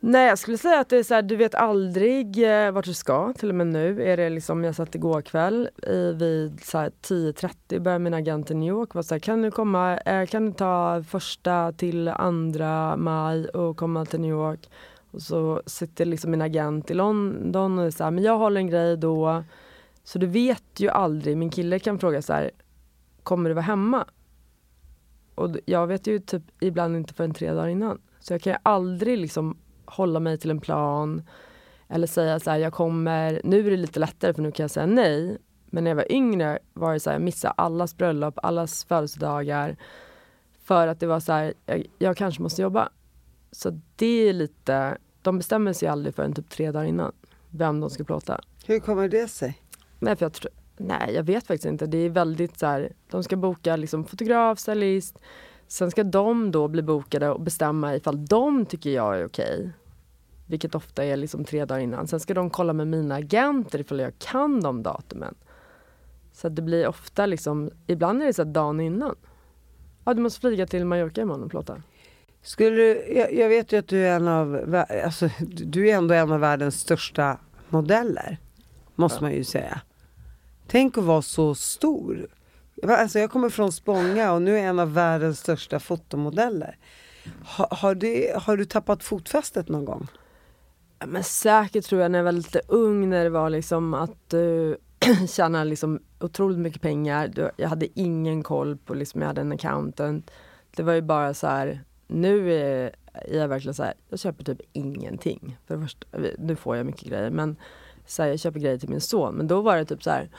Nej 0.00 0.28
jag 0.28 0.38
skulle 0.38 0.58
säga 0.58 0.80
att 0.80 0.88
det 0.88 0.96
är 0.96 1.02
så 1.02 1.14
här, 1.14 1.22
du 1.22 1.36
vet 1.36 1.54
aldrig 1.54 2.44
eh, 2.44 2.70
vart 2.70 2.84
du 2.84 2.94
ska. 2.94 3.32
Till 3.32 3.48
och 3.48 3.54
med 3.54 3.66
nu 3.66 4.02
är 4.02 4.16
det 4.16 4.30
liksom, 4.30 4.64
jag 4.64 4.74
satt 4.74 4.94
igår 4.94 5.22
kväll 5.22 5.68
i, 5.82 6.12
vid 6.12 6.58
10.30 6.58 7.78
började 7.78 8.04
min 8.04 8.14
agent 8.14 8.50
i 8.50 8.54
New 8.54 8.68
York 8.68 8.94
var 8.94 9.02
så 9.02 9.14
här, 9.14 9.18
kan 9.18 9.42
du 9.42 9.50
komma, 9.50 9.98
eh, 9.98 10.26
kan 10.26 10.46
du 10.46 10.52
ta 10.52 11.04
första 11.08 11.72
till 11.72 12.08
andra 12.08 12.96
maj 12.96 13.48
och 13.48 13.76
komma 13.76 14.04
till 14.04 14.20
New 14.20 14.30
York? 14.30 14.70
Och 15.10 15.22
så 15.22 15.62
sitter 15.66 16.04
liksom 16.04 16.30
min 16.30 16.42
agent 16.42 16.90
i 16.90 16.94
London 16.94 17.78
och 17.78 17.84
är 17.84 17.90
så 17.90 18.04
här, 18.04 18.10
men 18.10 18.24
jag 18.24 18.38
håller 18.38 18.60
en 18.60 18.70
grej 18.70 18.96
då. 18.96 19.44
Så 20.08 20.18
du 20.18 20.26
vet 20.26 20.64
ju 20.80 20.88
aldrig, 20.88 21.36
min 21.36 21.50
kille 21.50 21.78
kan 21.78 21.98
fråga 21.98 22.22
så 22.22 22.32
här, 22.32 22.50
kommer 23.22 23.50
du 23.50 23.54
vara 23.54 23.64
hemma? 23.64 24.06
Och 25.34 25.56
jag 25.64 25.86
vet 25.86 26.06
ju 26.06 26.18
typ 26.18 26.42
ibland 26.60 26.96
inte 26.96 27.14
förrän 27.14 27.34
tre 27.34 27.52
dagar 27.52 27.68
innan. 27.68 28.00
Så 28.20 28.32
jag 28.32 28.42
kan 28.42 28.52
ju 28.52 28.58
aldrig 28.62 29.18
liksom 29.18 29.58
hålla 29.84 30.20
mig 30.20 30.38
till 30.38 30.50
en 30.50 30.60
plan 30.60 31.22
eller 31.88 32.06
säga 32.06 32.40
så 32.40 32.50
här, 32.50 32.58
jag 32.58 32.72
kommer, 32.72 33.40
nu 33.44 33.66
är 33.66 33.70
det 33.70 33.76
lite 33.76 34.00
lättare 34.00 34.34
för 34.34 34.42
nu 34.42 34.52
kan 34.52 34.64
jag 34.64 34.70
säga 34.70 34.86
nej. 34.86 35.38
Men 35.66 35.84
när 35.84 35.90
jag 35.90 35.96
var 35.96 36.12
yngre 36.12 36.58
var 36.72 36.92
det 36.92 37.00
så 37.00 37.10
här, 37.10 37.14
jag 37.14 37.22
missade 37.22 37.52
allas 37.52 37.96
bröllop, 37.96 38.38
allas 38.42 38.84
födelsedagar. 38.84 39.76
För 40.64 40.86
att 40.86 41.00
det 41.00 41.06
var 41.06 41.20
så 41.20 41.32
här, 41.32 41.54
jag, 41.66 41.86
jag 41.98 42.16
kanske 42.16 42.42
måste 42.42 42.62
jobba. 42.62 42.88
Så 43.52 43.80
det 43.96 44.28
är 44.28 44.32
lite, 44.32 44.98
de 45.22 45.38
bestämmer 45.38 45.72
sig 45.72 45.88
aldrig 45.88 46.14
förrän 46.14 46.32
typ 46.32 46.48
tre 46.48 46.70
dagar 46.70 46.86
innan 46.86 47.12
vem 47.50 47.80
de 47.80 47.90
ska 47.90 48.04
plåta. 48.04 48.40
Hur 48.66 48.80
kommer 48.80 49.08
det 49.08 49.28
sig? 49.28 49.62
Nej, 49.98 50.16
för 50.16 50.24
jag 50.24 50.32
tror, 50.32 50.52
nej, 50.76 51.14
jag 51.14 51.22
vet 51.22 51.46
faktiskt 51.46 51.66
inte. 51.66 51.86
Det 51.86 51.98
är 51.98 52.10
väldigt 52.10 52.58
så 52.58 52.66
här, 52.66 52.92
de 53.10 53.24
ska 53.24 53.36
boka 53.36 53.76
liksom 53.76 54.04
fotograf, 54.04 54.58
stylist. 54.58 55.18
Sen 55.68 55.90
ska 55.90 56.04
de 56.04 56.50
då 56.50 56.68
bli 56.68 56.82
bokade 56.82 57.30
och 57.30 57.40
bestämma 57.40 57.94
ifall 57.96 58.26
de 58.26 58.66
tycker 58.66 58.90
jag 58.90 59.18
är 59.18 59.26
okej. 59.26 59.70
Vilket 60.46 60.74
ofta 60.74 61.04
är 61.04 61.16
liksom 61.16 61.44
tre 61.44 61.64
dagar 61.64 61.80
innan. 61.80 62.06
Sen 62.06 62.20
ska 62.20 62.34
de 62.34 62.50
kolla 62.50 62.72
med 62.72 62.86
mina 62.88 63.14
agenter 63.14 63.80
ifall 63.80 64.00
jag 64.00 64.18
kan 64.18 64.60
de 64.60 64.82
datumen. 64.82 65.34
Så 66.32 66.48
det 66.48 66.62
blir 66.62 66.88
ofta 66.88 67.26
liksom, 67.26 67.70
ibland 67.86 68.22
är 68.22 68.26
det 68.26 68.32
så 68.32 68.42
att 68.42 68.54
dagen 68.54 68.80
innan. 68.80 69.16
Ja, 70.04 70.14
du 70.14 70.22
måste 70.22 70.40
flyga 70.40 70.66
till 70.66 70.84
Mallorca 70.84 71.20
imorgon 71.20 71.44
och 71.44 71.50
plåta. 71.50 71.82
Skulle 72.42 72.76
du, 72.76 73.12
jag, 73.14 73.34
jag 73.34 73.48
vet 73.48 73.72
ju 73.72 73.78
att 73.78 73.88
du 73.88 74.06
är 74.06 74.16
en 74.16 74.28
av, 74.28 74.84
alltså, 75.04 75.28
du 75.50 75.90
är 75.90 75.94
ändå 75.96 76.14
en 76.14 76.32
av 76.32 76.40
världens 76.40 76.80
största 76.80 77.38
modeller. 77.68 78.38
Måste 78.94 79.22
man 79.22 79.32
ju 79.32 79.44
säga. 79.44 79.80
Tänk 80.70 80.98
att 80.98 81.04
vara 81.04 81.22
så 81.22 81.54
stor. 81.54 82.26
Alltså 82.88 83.18
jag 83.18 83.30
kommer 83.30 83.48
från 83.48 83.72
Spånga 83.72 84.32
och 84.32 84.42
nu 84.42 84.54
är 84.54 84.58
jag 84.58 84.66
en 84.68 84.78
av 84.78 84.94
världens 84.94 85.38
största 85.40 85.80
fotomodeller. 85.80 86.76
Ha, 87.56 87.68
har, 87.70 87.94
det, 87.94 88.36
har 88.42 88.56
du 88.56 88.64
tappat 88.64 89.02
fotfästet 89.02 89.68
någon 89.68 89.84
gång? 89.84 90.06
Ja, 90.98 91.06
Men 91.06 91.24
säkert 91.24 91.84
tror 91.84 92.02
jag 92.02 92.10
när 92.10 92.18
jag 92.18 92.24
var 92.24 92.32
lite 92.32 92.60
ung 92.68 93.08
när 93.10 93.24
det 93.24 93.30
var 93.30 93.50
liksom 93.50 93.94
att 93.94 94.30
du 94.30 94.76
tjänade 95.28 95.64
liksom 95.64 96.00
otroligt 96.20 96.58
mycket 96.58 96.82
pengar. 96.82 97.28
Du- 97.28 97.50
Jag 97.56 97.68
hade 97.68 98.00
ingen 98.00 98.42
koll 98.42 98.76
på, 98.76 98.94
liksom, 98.94 99.20
jag 99.20 99.28
hade 99.28 99.40
en 99.40 99.52
accountant. 99.52 100.30
Det 100.76 100.82
var 100.82 100.92
ju 100.92 101.00
bara 101.02 101.34
så 101.34 101.46
här, 101.46 101.84
nu 102.06 102.52
är 102.54 102.94
jag 103.30 103.48
verkligen 103.48 103.74
så 103.74 103.82
här, 103.82 103.94
jag 104.08 104.18
köper 104.18 104.44
typ 104.44 104.60
ingenting. 104.72 105.58
För 105.66 105.80
först, 105.82 106.04
nu 106.38 106.56
får 106.56 106.76
jag 106.76 106.86
mycket 106.86 107.08
grejer 107.08 107.30
men 107.30 107.56
så 108.06 108.22
här, 108.22 108.28
jag 108.30 108.40
köper 108.40 108.60
grejer 108.60 108.78
till 108.78 108.88
min 108.88 109.00
son. 109.00 109.34
Men 109.34 109.46
då 109.48 109.60
var 109.60 109.76
det 109.76 109.84
typ 109.84 110.02
så 110.02 110.10
här, 110.10 110.30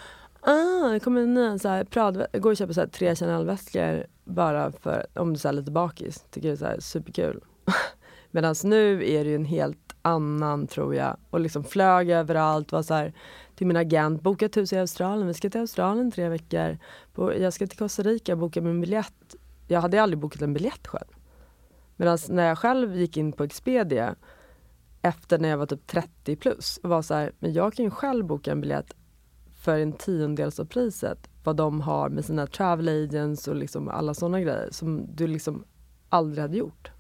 ah, 0.42 0.90
det 0.90 1.00
kommer 1.00 1.22
en 1.22 1.34
ny 1.34 1.60
så 1.60 1.68
här, 1.68 1.84
Prad, 1.84 2.26
jag 2.32 2.42
går 2.42 2.52
och 2.52 2.58
köper 2.58 2.74
så 2.74 2.82
här, 2.82 2.88
tre 2.88 3.16
Chanel-väskor 3.16 4.06
bara 4.24 4.72
för 4.72 5.06
om 5.16 5.34
du 5.34 5.48
är 5.48 5.52
lite 5.52 5.72
bakis. 5.72 6.26
Tycker 6.32 6.48
det 6.48 6.54
är 6.54 6.58
så 6.58 6.66
här, 6.66 6.80
superkul. 6.80 7.44
Medan 8.32 8.56
nu 8.64 9.10
är 9.10 9.24
det 9.24 9.30
ju 9.30 9.36
en 9.36 9.46
helt 9.46 9.96
annan 10.02 10.68
tror 10.68 10.96
jag 10.96 11.18
och 11.30 11.40
liksom 11.40 11.64
flög 11.64 12.10
överallt, 12.10 12.72
var 12.72 12.84
så 12.84 12.94
här, 12.94 13.14
till 13.56 13.68
min 13.68 13.78
agent, 13.78 14.22
boka 14.22 14.46
ett 14.46 14.58
hus 14.58 14.74
i 14.74 14.78
Australien, 14.78 15.28
vi 15.28 15.34
ska 15.34 15.50
till 15.50 15.62
Australien 15.62 16.12
tre 16.12 16.30
veckor. 16.30 16.78
På, 17.14 17.38
jag 17.38 17.54
ska 17.54 17.68
till 17.68 17.78
Costa 17.78 18.04
Rica, 18.04 18.36
boka 18.36 18.62
min 18.62 18.82
biljett. 18.82 19.36
Jag 19.68 19.82
hade 19.82 20.02
aldrig 20.02 20.20
bokat 20.20 20.42
en 20.42 20.54
biljett 20.54 20.88
själv. 20.88 21.08
Medan 21.96 22.18
när 22.30 22.48
jag 22.48 22.58
själv 22.58 22.96
gick 22.96 23.18
in 23.18 23.32
på 23.32 23.44
Expedia 23.44 24.16
efter 25.02 25.40
när 25.40 25.50
jag 25.50 25.58
var 25.58 25.66
typ 25.66 25.88
30 25.88 26.36
plus 26.36 26.80
och 26.84 26.90
var 26.90 27.02
så 27.02 27.14
här, 27.14 27.32
men 27.40 27.54
jag 27.54 27.74
kan 27.74 27.86
ju 27.86 27.92
själv 27.92 28.26
boka 28.26 28.52
en 28.52 28.62
biljett 28.62 28.94
för 29.60 29.80
en 29.80 29.92
tiondels 29.94 30.60
av 30.60 30.66
priset 30.66 31.30
vad 31.44 31.56
de 31.56 31.82
har 31.82 32.10
med 32.10 32.26
sina 32.26 32.48
travel 32.48 32.90
agents 32.90 33.48
och 33.48 33.56
liksom 33.56 33.90
alla 33.90 34.14
sådana 34.14 34.42
grejer 34.42 34.70
som 34.72 35.16
du 35.16 35.28
liksom 35.28 35.64
aldrig 36.10 36.42
hade 36.42 36.58
gjort. 36.58 36.92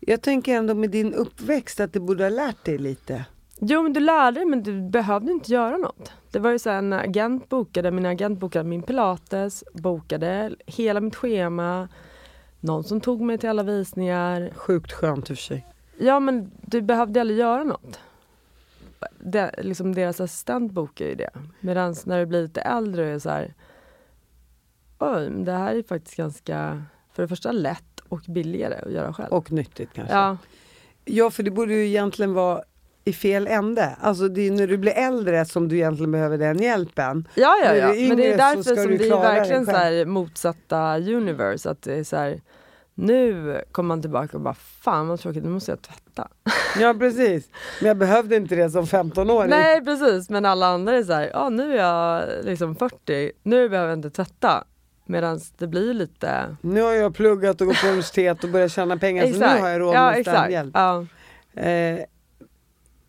Jag 0.00 0.22
tänker 0.22 0.56
ändå 0.56 0.74
med 0.74 0.90
din 0.90 1.14
uppväxt 1.14 1.80
att 1.80 1.92
du 1.92 2.00
borde 2.00 2.24
ha 2.24 2.30
lärt 2.30 2.64
dig 2.64 2.78
lite. 2.78 3.24
Jo 3.60 3.82
men 3.82 3.92
du 3.92 4.00
lärde 4.00 4.40
dig 4.40 4.46
men 4.46 4.62
du 4.62 4.90
behövde 4.90 5.32
inte 5.32 5.52
göra 5.52 5.76
något. 5.76 6.12
Det 6.30 6.38
var 6.38 6.50
ju 6.50 6.58
så 6.58 6.70
här, 6.70 6.78
en 6.78 6.92
agent 6.92 7.48
bokade, 7.48 7.90
min 7.90 8.06
agent 8.06 8.40
bokade 8.40 8.68
min 8.68 8.82
pilates, 8.82 9.64
bokade 9.72 10.54
hela 10.66 11.00
mitt 11.00 11.16
schema. 11.16 11.88
Någon 12.60 12.84
som 12.84 13.00
tog 13.00 13.20
mig 13.20 13.38
till 13.38 13.48
alla 13.48 13.62
visningar. 13.62 14.52
Sjukt 14.56 14.92
skönt 14.92 15.30
i 15.30 15.32
och 15.32 15.36
för 15.38 15.44
sig. 15.44 15.66
Ja 15.98 16.20
men 16.20 16.50
du 16.62 16.82
behövde 16.82 17.20
aldrig 17.20 17.38
göra 17.38 17.64
något. 17.64 17.98
Det, 19.18 19.54
liksom 19.58 19.94
deras 19.94 20.20
assistent 20.20 20.72
bokar 20.72 21.04
ju 21.04 21.14
det. 21.14 21.30
Medan 21.60 21.94
när 22.04 22.18
du 22.18 22.26
blir 22.26 22.42
lite 22.42 22.60
äldre 22.60 23.08
är 23.08 23.12
det 23.12 23.20
så 23.20 23.30
här. 23.30 23.54
Oj, 24.98 25.30
det 25.30 25.52
här 25.52 25.74
är 25.74 25.82
faktiskt 25.82 26.16
ganska, 26.16 26.82
för 27.12 27.22
det 27.22 27.28
första 27.28 27.52
lätt 27.52 28.00
och 28.08 28.20
billigare 28.28 28.74
att 28.74 28.92
göra 28.92 29.12
själv. 29.12 29.32
Och 29.32 29.52
nyttigt 29.52 29.92
kanske. 29.92 30.14
ja, 30.14 30.36
Ja, 31.04 31.30
för 31.30 31.42
det 31.42 31.50
borde 31.50 31.74
ju 31.74 31.86
egentligen 31.86 32.34
vara 32.34 32.62
i 33.04 33.12
fel 33.12 33.46
ände. 33.46 33.96
Alltså 34.00 34.28
det 34.28 34.46
är 34.46 34.50
när 34.50 34.66
du 34.66 34.76
blir 34.76 34.92
äldre 34.92 35.44
som 35.44 35.68
du 35.68 35.76
egentligen 35.76 36.12
behöver 36.12 36.38
den 36.38 36.58
hjälpen. 36.58 37.28
Ja, 37.34 37.56
ja, 37.64 37.74
ja. 37.74 37.86
Men 38.08 38.16
det 38.16 38.32
är 38.32 38.38
därför 38.38 38.62
som 38.62 38.96
det 38.96 39.08
är 39.08 39.20
verkligen 39.20 39.66
så 39.66 39.72
här 39.72 40.04
motsatta 40.04 40.98
universe. 40.98 41.70
Att 41.70 41.82
det 41.82 41.94
är 41.94 42.04
så 42.04 42.16
här, 42.16 42.40
nu 43.00 43.60
kommer 43.72 43.88
man 43.88 44.02
tillbaka 44.02 44.36
och 44.36 44.42
bara 44.42 44.54
fan 44.54 45.08
vad 45.08 45.20
tråkigt, 45.20 45.44
nu 45.44 45.50
måste 45.50 45.72
jag 45.72 45.82
tvätta. 45.82 46.28
Ja, 46.80 46.94
precis. 46.98 47.48
Men 47.80 47.88
jag 47.88 47.96
behövde 47.96 48.36
inte 48.36 48.54
det 48.54 48.70
som 48.70 48.84
15-åring. 48.84 49.50
Nej 49.50 49.84
precis, 49.84 50.30
men 50.30 50.44
alla 50.44 50.66
andra 50.66 50.96
är 50.96 51.02
så 51.02 51.12
här, 51.12 51.30
ja 51.32 51.48
nu 51.48 51.72
är 51.72 51.76
jag 51.76 52.28
liksom 52.44 52.76
40, 52.76 53.32
nu 53.42 53.68
behöver 53.68 53.88
jag 53.88 53.98
inte 53.98 54.10
tvätta. 54.10 54.64
Medan 55.04 55.40
det 55.58 55.66
blir 55.66 55.94
lite... 55.94 56.56
Nu 56.60 56.82
har 56.82 56.92
jag 56.92 57.14
pluggat 57.14 57.60
och 57.60 57.66
gått 57.66 57.80
på 57.80 57.86
universitet 57.86 58.44
och 58.44 58.50
börjat 58.50 58.72
tjäna 58.72 58.96
pengar 58.96 59.26
så 59.26 59.38
nu 59.38 59.46
har 59.46 59.68
jag 59.68 59.80
råd 59.80 59.94
ja, 59.94 60.10
med 60.10 60.18
exakt. 60.18 60.38
städhjälp. 60.38 60.70
Ja, 60.74 61.06
Eh, 61.54 62.00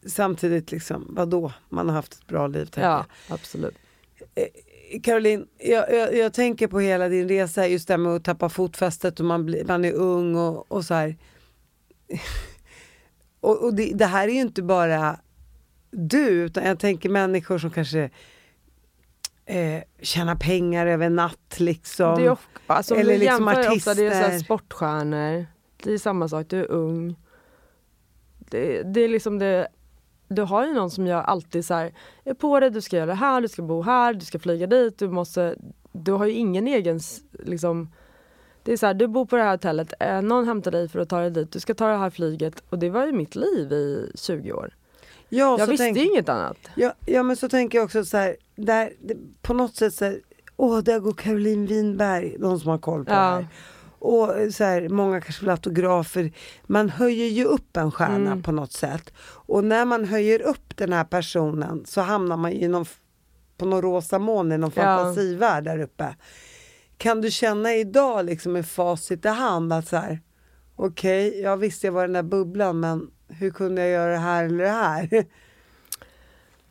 samtidigt, 0.06 0.72
liksom, 0.72 1.08
vadå? 1.10 1.52
Man 1.70 1.90
har 1.90 1.96
haft 1.96 2.14
ett 2.14 2.28
bra 2.28 2.48
liv. 2.48 2.66
tänker 2.66 2.90
ja, 2.90 3.06
absolut. 3.30 3.76
jag. 4.36 4.48
Caroline, 5.04 5.46
jag, 5.58 5.94
jag, 5.94 6.16
jag 6.18 6.34
tänker 6.34 6.68
på 6.68 6.80
hela 6.80 7.10
din 7.10 7.28
resa, 7.28 7.68
just 7.68 7.88
det 7.88 7.94
här 7.94 7.98
med 7.98 8.12
att 8.16 8.24
tappa 8.24 8.50
fotfästet 8.50 9.20
och 9.20 9.26
man, 9.26 9.46
blir, 9.46 9.66
man 9.66 9.86
är 9.86 9.94
ung 9.94 10.36
och, 10.36 10.72
och 10.72 10.86
så 10.86 10.94
här. 10.94 11.18
och 13.40 13.64
och 13.64 13.74
det, 13.76 13.92
det 13.94 14.06
här 14.06 14.28
är 14.28 14.32
ju 14.32 14.40
inte 14.40 14.62
bara 14.62 15.20
du, 15.92 16.28
utan 16.30 16.64
jag 16.66 16.80
tänker 16.80 17.10
människor 17.10 17.58
som 17.58 17.70
kanske 17.70 18.10
eh, 19.46 19.84
tjänar 20.02 20.36
pengar 20.36 20.88
över 20.88 21.10
natt 21.10 21.56
liksom. 21.60 22.16
Det 22.16 22.26
är, 22.26 22.32
of- 22.32 22.48
alltså, 22.68 22.96
Eller 22.96 23.18
liksom 23.18 23.48
jämför 23.48 23.72
ofta, 23.76 23.94
det 23.94 24.06
är 24.08 24.12
så 24.22 24.28
artister. 24.28 24.40
sportstjärnor, 24.46 25.46
det 25.84 25.94
är 25.94 25.98
samma 25.98 26.28
sak, 26.28 26.46
du 26.50 26.60
är 26.60 26.72
ung. 26.72 27.16
Det, 28.38 28.84
det 28.84 29.02
är 29.02 29.08
liksom 29.08 29.40
det, 29.40 29.68
du 30.36 30.42
har 30.42 30.66
ju 30.68 30.74
någon 30.74 30.92
som 30.92 31.08
gör 31.08 31.22
alltid 31.22 31.66
så 31.66 31.74
här, 31.74 31.94
är 32.24 32.34
på 32.34 32.60
dig, 32.60 32.70
du 32.70 32.82
ska 32.82 32.96
göra 32.96 33.06
det 33.06 33.14
här, 33.14 33.42
du 33.42 33.48
ska 33.48 33.62
bo 33.62 33.82
här, 33.82 34.14
du 34.14 34.26
ska 34.26 34.40
flyga 34.40 34.68
dit, 34.68 35.00
du 35.00 35.08
måste, 35.10 35.56
du 35.92 36.12
har 36.12 36.26
ju 36.26 36.32
ingen 36.34 36.68
egen 36.68 37.00
liksom 37.32 37.90
det 38.64 38.74
är 38.74 38.78
så 38.78 38.86
här, 38.86 38.94
du 38.94 39.08
bor 39.08 39.26
på 39.26 39.36
det 39.36 39.44
här 39.44 39.52
hotellet, 39.52 39.94
eh, 40.00 40.22
någon 40.22 40.48
hämtar 40.48 40.72
dig 40.72 40.90
för 40.90 41.00
att 41.00 41.10
ta 41.10 41.20
dig 41.20 41.32
dit, 41.32 41.52
du 41.52 41.60
ska 41.60 41.74
ta 41.74 41.88
det 41.88 41.98
här 41.98 42.10
flyget 42.10 42.64
och 42.70 42.80
det 42.80 42.90
var 42.90 43.06
ju 43.06 43.12
mitt 43.12 43.36
liv 43.36 43.72
i 43.72 44.12
20 44.16 44.52
år. 44.54 44.74
ja, 45.30 45.60
jag 45.60 45.68
visste 45.68 45.86
tänk- 45.86 45.98
inget 45.98 46.30
annat. 46.30 46.58
Ja, 46.76 46.94
ja 47.06 47.24
men 47.24 47.36
så 47.36 47.50
tänker 47.50 47.78
jag 47.78 47.86
också 47.86 48.06
så 48.06 48.18
här, 48.18 48.36
där, 48.56 48.94
det, 49.02 49.16
på 49.42 49.54
något 49.54 49.76
sätt 49.76 49.94
så 49.94 50.06
här, 50.06 50.20
åh 50.58 50.80
där 50.80 51.00
går 51.00 51.14
Caroline 51.14 51.66
Winberg, 51.66 52.36
någon 52.40 52.60
som 52.60 52.70
har 52.70 52.78
koll 52.78 53.06
på 53.06 53.12
Ja. 53.12 53.16
det 53.18 53.22
här. 53.24 53.48
Och 54.02 54.40
eh, 54.40 54.50
så 54.50 54.64
här, 54.64 54.90
många 54.90 55.22
kanske 55.22 55.42
vill 55.42 55.50
ha 55.50 55.54
autografer. 55.56 56.32
Man 56.64 56.90
höjer 56.90 57.28
ju 57.28 57.46
upp 57.46 57.78
en 57.78 57.92
stjärna 57.92 58.32
Mm. 58.32 58.44
på 58.44 58.52
något 58.52 58.72
sätt. 58.74 59.14
Och 59.24 59.64
när 59.64 59.86
man 59.86 60.06
höjer 60.06 60.42
upp 60.42 60.78
den 60.78 60.94
här 60.94 61.04
personen 61.04 61.86
så 61.86 62.02
hamnar 62.02 62.38
man 62.38 62.52
ju 62.52 62.58
i 62.60 62.68
någon, 62.68 62.86
på 63.58 63.66
någon 63.66 63.82
rosa 63.82 64.20
moln 64.20 64.52
i 64.52 64.58
någon 64.58 64.72
Ja. 64.76 64.82
fantasivärld 64.82 65.64
där 65.64 65.80
uppe. 65.80 66.16
Kan 66.98 67.22
du 67.22 67.32
känna 67.32 67.74
idag 67.76 68.26
liksom 68.26 68.54
med 68.54 68.66
facit 68.66 69.26
i 69.26 69.28
hand 69.28 69.74
att 69.74 69.88
så 69.88 69.98
här, 69.98 70.20
okej, 70.76 71.42
jag 71.42 71.58
visste 71.58 71.88
jag 71.88 71.92
var 71.92 72.04
i 72.04 72.08
den 72.08 72.14
där 72.14 72.24
bubblan 72.24 72.80
men 72.80 73.12
hur 73.28 73.52
kunde 73.52 73.82
jag 73.82 73.92
göra 73.92 74.12
det 74.12 74.18
här 74.18 74.44
eller 74.46 74.64
det 74.64 74.70
här? 74.70 75.10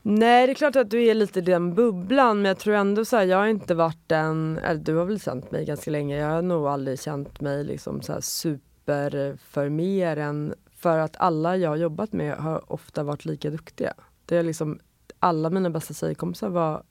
Nej 0.02 0.46
det 0.46 0.52
är 0.52 0.54
klart 0.54 0.76
att 0.76 0.90
du 0.90 1.04
är 1.04 1.14
lite 1.14 1.38
i 1.38 1.42
den 1.42 1.74
bubblan 1.74 2.36
men 2.36 2.44
jag 2.48 2.58
tror 2.58 2.74
ändå 2.74 3.04
så 3.04 3.16
här, 3.16 3.24
jag 3.24 3.38
har 3.38 3.46
inte 3.46 3.74
varit 3.74 4.02
den, 4.06 4.58
eller 4.58 4.80
du 4.80 4.94
har 4.94 5.04
väl 5.04 5.20
känt 5.20 5.50
mig 5.50 5.64
ganska 5.64 5.90
länge, 5.90 6.16
jag 6.16 6.28
har 6.28 6.42
nog 6.42 6.66
aldrig 6.66 7.00
känt 7.00 7.40
mig 7.40 7.64
liksom 7.64 8.02
så 8.02 8.12
här 8.12 8.20
super 8.20 9.36
för 9.36 9.68
mer 9.68 10.16
än 10.16 10.54
för 10.76 10.98
att 10.98 11.16
alla 11.16 11.56
jag 11.56 11.70
har 11.70 11.76
jobbat 11.76 12.12
med 12.12 12.36
har 12.36 12.72
ofta 12.72 13.02
varit 13.02 13.24
lika 13.24 13.50
duktiga. 13.50 13.94
Det 14.26 14.36
är 14.36 14.42
liksom, 14.42 14.80
alla 15.18 15.50
mina 15.50 15.70
bästa 15.70 15.94
tjejkompisar 15.94 16.48
var 16.48 16.82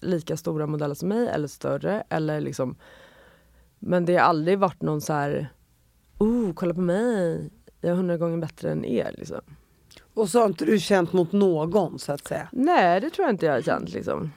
lika 0.00 0.36
stora 0.36 0.66
modeller 0.66 0.94
som 0.94 1.08
mig 1.08 1.28
eller 1.28 1.48
större 1.48 2.04
eller 2.08 2.40
liksom 2.40 2.76
men 3.78 4.04
det 4.04 4.16
har 4.16 4.24
aldrig 4.24 4.58
varit 4.58 4.82
någon 4.82 5.00
så 5.00 5.12
här 5.12 5.48
oh 6.18 6.52
kolla 6.54 6.74
på 6.74 6.80
mig, 6.80 7.50
jag 7.80 7.90
är 7.90 7.94
hundra 7.94 8.16
gånger 8.16 8.38
bättre 8.38 8.70
än 8.70 8.84
er 8.84 9.14
liksom. 9.18 9.40
Och 10.18 10.28
så 10.28 10.38
har 10.40 10.46
inte 10.46 10.64
du 10.64 10.78
känt 10.78 11.12
mot 11.12 11.32
någon 11.32 11.98
så 11.98 12.12
att 12.12 12.26
säga. 12.26 12.48
Nej 12.52 13.00
det 13.00 13.10
tror 13.10 13.26
jag 13.26 13.34
inte 13.34 13.46
jag 13.46 13.52
har 13.52 13.62
känt 13.62 13.88
liksom. 13.88 14.32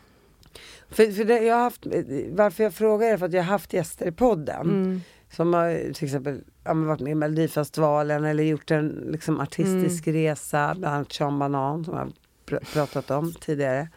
För, 0.90 1.12
för 1.12 1.24
det, 1.24 1.40
jag 1.44 1.56
har 1.56 1.64
haft, 1.64 1.86
varför 2.32 2.64
jag 2.64 2.74
frågar 2.74 3.08
är 3.08 3.18
för 3.18 3.26
att 3.26 3.34
jag 3.34 3.44
har 3.44 3.52
haft 3.52 3.74
gäster 3.74 4.08
i 4.08 4.12
podden. 4.12 4.62
Mm. 4.70 5.02
Som 5.32 5.54
har 5.54 5.94
till 5.94 6.06
exempel 6.06 6.42
ja, 6.64 6.74
varit 6.74 7.00
med 7.00 7.12
i 7.12 7.16
Melodifestivalen 7.16 8.26
eller 8.26 8.44
gjort 8.44 8.72
en 8.72 8.88
liksom, 9.12 9.40
artistisk 9.40 10.08
Mm. 10.08 10.22
resa. 10.22 10.76
Bland 10.78 10.96
annat 10.96 11.14
Sean 11.14 11.40
Banan 11.40 11.86
som 11.86 11.98
jag 11.98 12.12
pr- 12.46 12.74
pratat 12.74 13.12
om 13.12 13.34
tidigare. 13.34 13.88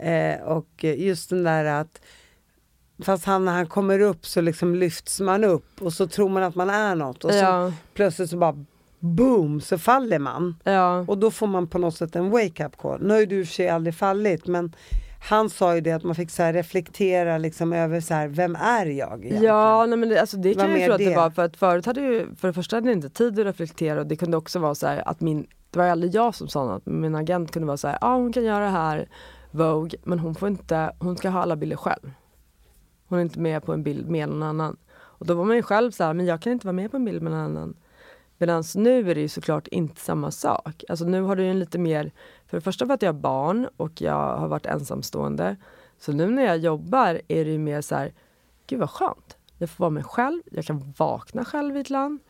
Eh, 0.00 0.42
och 0.42 0.84
just 0.84 1.30
den 1.30 1.42
där 1.44 1.64
att 1.64 2.00
Fast 3.02 3.24
han, 3.24 3.44
när 3.44 3.52
han 3.52 3.66
kommer 3.66 4.00
upp 4.00 4.26
så 4.26 4.40
liksom 4.40 4.74
lyfts 4.74 5.20
man 5.20 5.44
upp 5.44 5.82
och 5.82 5.92
så 5.92 6.06
tror 6.06 6.28
man 6.28 6.42
att 6.42 6.54
man 6.54 6.70
är 6.70 6.94
något 6.94 7.24
och 7.24 7.30
så 7.32 7.36
Ja, 7.36 7.72
plötsligt 7.94 8.30
så 8.30 8.36
bara 8.36 8.64
boom 9.00 9.60
så 9.60 9.78
faller 9.78 10.18
man. 10.18 10.56
ja. 10.64 11.04
Och 11.08 11.18
då 11.18 11.30
får 11.30 11.46
man 11.46 11.66
på 11.66 11.78
något 11.78 11.96
sätt 11.96 12.16
en 12.16 12.30
wake-up 12.30 12.76
call. 12.76 13.02
Nu 13.02 13.14
har 13.14 13.20
ju 13.20 13.26
du 13.26 13.40
i 13.40 13.42
och 13.42 13.46
för 13.46 13.54
sig 13.54 13.68
aldrig 13.68 13.94
fallit 13.94 14.46
men 14.46 14.72
han 15.20 15.50
sa 15.50 15.74
ju 15.74 15.80
det 15.80 15.92
att 15.92 16.02
man 16.02 16.14
fick 16.14 16.30
så 16.30 16.42
reflektera 16.42 17.38
liksom 17.38 17.72
över 17.72 18.00
så 18.00 18.14
här, 18.14 18.28
vem 18.28 18.56
är 18.56 18.86
jag 18.86 19.24
egentligen? 19.24 19.42
Ja, 19.42 19.86
nej, 19.86 19.98
men 19.98 20.08
det, 20.08 20.20
alltså, 20.20 20.36
det 20.36 20.54
kan 20.54 20.70
jag 20.70 20.84
tro 20.84 20.92
att 20.92 20.98
det 20.98 21.08
det? 21.08 21.16
var 21.16 21.30
för 21.30 21.44
att 21.44 21.56
förut 21.56 21.86
hade 21.86 22.00
ju, 22.00 22.34
för 22.34 22.48
det 22.48 22.54
första 22.54 22.76
hade 22.76 22.88
jag 22.88 22.96
inte 22.96 23.10
tid 23.10 23.40
att 23.40 23.46
reflektera 23.46 24.00
och 24.00 24.06
det 24.06 24.16
kunde 24.16 24.36
också 24.36 24.58
vara 24.58 24.74
så 24.74 24.86
här 24.86 25.08
att 25.08 25.20
min, 25.20 25.46
det 25.70 25.78
var 25.78 25.86
aldrig 25.86 26.14
jag 26.14 26.34
som 26.34 26.48
sa 26.48 26.64
något, 26.64 26.86
min 26.86 27.14
agent 27.14 27.52
kunde 27.52 27.66
vara 27.66 27.76
så 27.76 27.88
här, 27.88 27.98
ja 28.00 28.06
ah, 28.06 28.16
hon 28.16 28.32
kan 28.32 28.44
göra 28.44 28.64
det 28.64 28.70
här, 28.70 29.08
Vogue, 29.50 29.98
men 30.04 30.18
hon 30.18 30.34
får 30.34 30.48
inte, 30.48 30.92
hon 30.98 31.16
ska 31.16 31.28
ha 31.28 31.42
alla 31.42 31.56
bilder 31.56 31.76
själv. 31.76 32.10
Hon 33.08 33.18
är 33.18 33.22
inte 33.22 33.40
med 33.40 33.64
på 33.64 33.72
en 33.72 33.82
bild 33.82 34.10
med 34.10 34.28
någon 34.28 34.42
annan. 34.42 34.76
Och 34.90 35.26
då 35.26 35.34
var 35.34 35.44
man 35.44 35.56
ju 35.56 35.62
själv 35.62 35.90
så 35.90 36.04
här, 36.04 36.14
men 36.14 36.26
jag 36.26 36.42
kan 36.42 36.52
inte 36.52 36.66
vara 36.66 36.72
med 36.72 36.90
på 36.90 36.96
en 36.96 37.04
bild 37.04 37.22
med 37.22 37.32
någon 37.32 37.40
annan. 37.40 37.76
Medan 38.38 38.64
nu 38.74 39.10
är 39.10 39.14
det 39.14 39.20
ju 39.20 39.28
såklart 39.28 39.68
inte 39.68 40.00
samma 40.00 40.30
sak. 40.30 40.84
Alltså 40.88 41.04
nu 41.04 41.22
har 41.22 41.36
du 41.36 41.42
ju 41.42 41.50
en 41.50 41.58
lite 41.58 41.78
mer, 41.78 42.12
för 42.46 42.56
det 42.56 42.60
första 42.60 42.86
för 42.86 42.94
att 42.94 43.02
jag 43.02 43.12
har 43.12 43.20
barn 43.20 43.68
och 43.76 44.00
jag 44.00 44.36
har 44.36 44.48
varit 44.48 44.66
ensamstående. 44.66 45.56
Så 45.98 46.12
nu 46.12 46.30
när 46.30 46.42
jag 46.42 46.58
jobbar 46.58 47.20
är 47.28 47.44
det 47.44 47.50
ju 47.50 47.58
mer 47.58 47.80
så 47.80 47.94
här, 47.94 48.12
gud 48.66 48.78
vad 48.78 48.90
skönt. 48.90 49.36
Jag 49.58 49.70
får 49.70 49.82
vara 49.84 49.90
mig 49.90 50.02
själv, 50.02 50.42
jag 50.50 50.64
kan 50.64 50.94
vakna 50.96 51.44
själv 51.44 51.76
i 51.76 51.80
ett 51.80 51.90
land. 51.90 52.20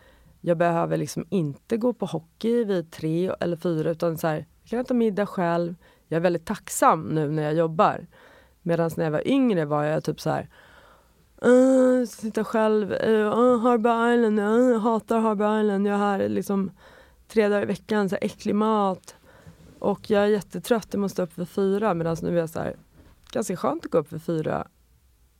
Jag 0.40 0.56
behöver 0.56 0.96
liksom 0.96 1.26
inte 1.30 1.76
gå 1.76 1.92
på 1.92 2.06
hockey 2.06 2.64
vid 2.64 2.90
tre 2.90 3.32
eller 3.40 3.56
fyra 3.56 3.90
utan 3.90 4.18
så 4.18 4.26
här, 4.26 4.46
jag 4.62 4.70
kan 4.70 4.80
äta 4.80 4.94
middag 4.94 5.26
själv. 5.26 5.74
Jag 6.06 6.16
är 6.16 6.20
väldigt 6.20 6.46
tacksam 6.46 7.02
nu 7.08 7.30
när 7.30 7.42
jag 7.42 7.54
jobbar. 7.54 8.06
Medan 8.62 8.90
när 8.96 9.04
jag 9.04 9.10
var 9.10 9.28
yngre 9.28 9.64
var 9.64 9.84
jag 9.84 10.04
typ 10.04 10.20
så 10.20 10.30
här 10.30 10.48
Uh, 11.46 12.06
sitta 12.06 12.44
själv, 12.44 12.92
uh, 12.92 13.58
Harbour 13.58 14.14
Island, 14.14 14.40
uh, 14.40 14.78
hatar 14.78 15.18
Harbour 15.18 15.60
Island, 15.60 15.86
jag 15.86 15.94
är 15.94 15.98
här 15.98 16.28
liksom 16.28 16.70
tre 17.28 17.48
dagar 17.48 17.62
i 17.62 17.66
veckan, 17.66 18.08
så 18.08 18.14
här, 18.14 18.24
äcklig 18.24 18.54
mat. 18.54 19.14
Och 19.78 20.10
jag 20.10 20.22
är 20.22 20.26
jättetrött, 20.26 20.88
jag 20.90 21.00
måste 21.00 21.22
upp 21.22 21.38
vid 21.38 21.48
fyra. 21.48 21.94
Medan 21.94 22.16
nu 22.22 22.28
är 22.36 22.40
jag 22.40 22.50
så 22.50 22.58
här, 22.58 22.76
ganska 23.32 23.56
skönt 23.56 23.84
att 23.84 23.90
gå 23.90 23.98
upp 23.98 24.12
vid 24.12 24.22
fyra 24.22 24.66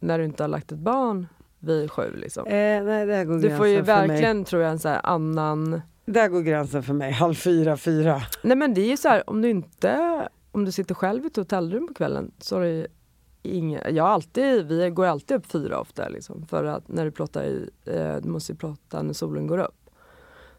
när 0.01 0.19
du 0.19 0.25
inte 0.25 0.43
har 0.43 0.49
lagt 0.49 0.73
ett 0.73 0.79
barn 0.79 1.27
vid 1.59 1.91
sju. 1.91 2.17
Liksom. 2.17 2.47
Eh, 2.47 2.53
nej, 2.85 3.07
där 3.07 3.25
går 3.25 3.39
Du 3.39 3.57
får 3.57 3.67
ju 3.67 3.75
mig. 3.75 3.83
verkligen, 3.83 4.45
tror 4.45 4.63
jag, 4.63 4.71
en 4.71 4.79
så 4.79 4.89
här 4.89 5.01
annan... 5.05 5.81
Där 6.05 6.29
går 6.29 6.41
gränsen 6.41 6.83
för 6.83 6.95
mig, 6.95 7.13
halv 7.13 7.35
fyra, 7.35 7.77
fyra. 7.77 8.23
Nej 8.43 8.57
men 8.57 8.75
det 8.75 8.81
är 8.81 8.89
ju 8.89 8.97
så 8.97 9.09
här, 9.09 9.31
om 9.31 9.43
du 9.43 9.51
inte, 9.51 10.29
om 10.53 10.65
du 10.65 10.73
sitter 10.73 10.95
själv 10.95 11.25
i 11.25 11.27
ett 11.27 11.37
hotellrum 11.37 11.87
på 11.87 11.95
kvällen 11.95 12.31
så 12.39 12.59
ingen, 13.57 13.95
jag 13.97 14.07
alltid, 14.07 14.67
vi 14.67 14.91
går 14.91 15.07
alltid 15.07 15.37
upp 15.37 15.47
fyra 15.47 15.81
ofta 15.81 16.09
liksom, 16.09 16.47
för 16.47 16.65
att 16.65 16.89
när 16.89 17.05
du 17.05 17.11
plottar 17.11 17.45
i, 17.45 17.71
eh, 17.85 18.17
du 18.17 18.29
måste 18.29 18.53
ju 18.53 18.57
plotta 18.59 19.03
när 19.03 19.13
solen 19.15 19.47
går 19.47 19.59
upp. 19.59 19.91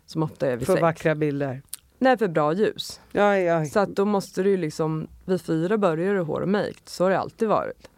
Som 0.06 0.24
ofta 0.24 0.48
är 0.48 0.58
vid 0.58 0.66
För 0.66 0.74
sex. 0.74 0.82
vackra 0.82 1.16
bilder. 1.16 1.62
Nej 1.98 2.18
för 2.18 2.28
bra 2.28 2.54
ljus. 2.54 3.00
Ja, 3.12 3.38
ja. 3.38 3.66
Så 3.66 3.80
att 3.80 3.90
då 3.90 4.06
måste 4.06 4.44
du 4.44 4.58
liksom, 4.58 5.08
vid 5.26 5.42
fyra 5.42 5.78
börjar 5.78 6.14
du 6.14 6.22
hår 6.22 6.42
och 6.42 6.50
make, 6.50 6.74
så 6.86 7.04
har 7.04 7.12
det 7.12 7.20
alltid 7.20 7.48
varit. 7.48 7.90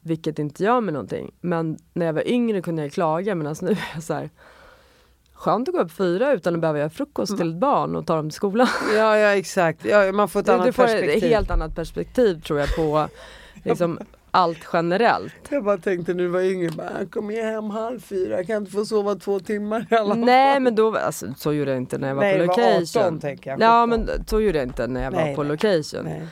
Vilket 0.00 0.38
inte 0.38 0.64
gör 0.64 0.80
mig 0.80 0.92
någonting. 0.92 1.34
Men 1.40 1.78
när 1.92 2.06
jag 2.06 2.12
var 2.12 2.28
yngre 2.28 2.62
kunde 2.62 2.82
jag 2.82 2.92
klaga 2.92 3.34
medan 3.34 3.56
nu 3.62 3.70
är 3.70 3.88
jag 3.94 4.02
så 4.02 4.14
här 4.14 4.30
Skönt 5.32 5.68
att 5.68 5.74
gå 5.74 5.80
upp 5.80 5.92
fyra 5.92 6.32
utan 6.32 6.54
att 6.54 6.60
behöva 6.60 6.78
göra 6.78 6.90
frukost 6.90 7.38
till 7.38 7.50
ett 7.50 7.56
barn 7.60 7.96
och 7.96 8.06
ta 8.06 8.16
dem 8.16 8.30
till 8.30 8.36
skolan. 8.36 8.66
ja, 8.94 9.18
ja 9.18 9.28
exakt. 9.36 9.84
Ja, 9.84 10.12
man 10.12 10.28
får 10.28 10.40
ett 10.40 10.46
Du, 10.46 10.52
annat 10.52 10.66
du 10.66 10.72
får 10.72 10.82
perspektiv. 10.82 11.16
ett 11.24 11.30
helt 11.30 11.50
annat 11.50 11.74
perspektiv 11.74 12.40
tror 12.42 12.58
jag 12.58 12.76
på 12.76 13.08
liksom, 13.68 13.98
allt 14.30 14.58
generellt. 14.72 15.32
Jag 15.50 15.64
bara 15.64 15.78
tänkte 15.78 16.12
du 16.12 16.26
var 16.28 16.40
yngre, 16.40 16.70
bara, 16.70 16.90
"Jag 16.98 17.10
kommer 17.10 17.34
ju 17.34 17.42
hem 17.42 17.70
halv 17.70 18.00
fyra, 18.00 18.36
jag 18.36 18.46
kan 18.46 18.56
inte 18.56 18.70
få 18.72 18.84
sova 18.84 19.14
två 19.14 19.40
timmar 19.40 19.86
i 19.90 19.94
alla 19.94 20.14
fall. 20.14 20.24
Nej 20.24 20.60
men 20.60 20.74
då, 20.74 20.96
alltså, 20.96 21.26
så 21.36 21.52
gjorde 21.52 21.70
jag 21.70 21.78
inte 21.80 21.98
när 21.98 22.08
jag 22.08 22.14
var 22.14 22.22
Nej, 22.22 22.38
på 22.38 22.46
var 22.46 22.56
location. 22.56 23.02
18 23.02 23.20
tänker 23.20 23.50
jag, 23.50 23.60
Ja 23.60 23.86
17. 23.90 23.90
men 24.06 24.26
så 24.26 24.40
gjorde 24.40 24.58
jag 24.58 24.66
inte 24.68 24.86
när 24.86 25.02
jag 25.04 25.12
Nej, 25.12 25.28
var 25.28 25.34
på 25.34 25.42
nej. 25.42 25.52
location. 25.52 26.04
Nej. 26.04 26.26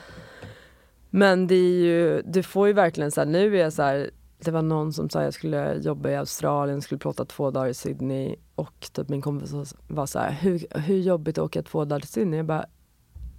Men 1.09 1.47
det 1.47 1.55
är 1.55 1.83
ju, 1.83 2.21
du 2.25 2.43
får 2.43 2.67
ju 2.67 2.73
verkligen 2.73 3.11
så 3.11 3.21
här, 3.21 3.25
nu 3.25 3.55
är 3.57 3.61
jag 3.63 3.73
så 3.73 3.81
här, 3.83 4.09
det 4.39 4.51
var 4.51 4.61
någon 4.61 4.93
som 4.93 5.09
sa 5.09 5.23
jag 5.23 5.33
skulle 5.33 5.73
jobba 5.81 6.09
i 6.09 6.15
Australien, 6.15 6.81
skulle 6.81 6.99
plåta 6.99 7.25
två 7.25 7.51
dagar 7.51 7.67
i 7.69 7.73
Sydney 7.73 8.35
och 8.55 8.87
typ 8.93 9.09
min 9.09 9.21
kompis 9.21 9.75
var 9.87 10.05
så 10.05 10.19
här, 10.19 10.31
hur, 10.31 10.79
hur 10.79 10.97
jobbigt 10.97 11.37
att 11.37 11.43
åka 11.45 11.61
två 11.63 11.85
dagar 11.85 11.99
till 11.99 12.09
Sydney? 12.09 12.37
Jag 12.37 12.45
bara, 12.45 12.65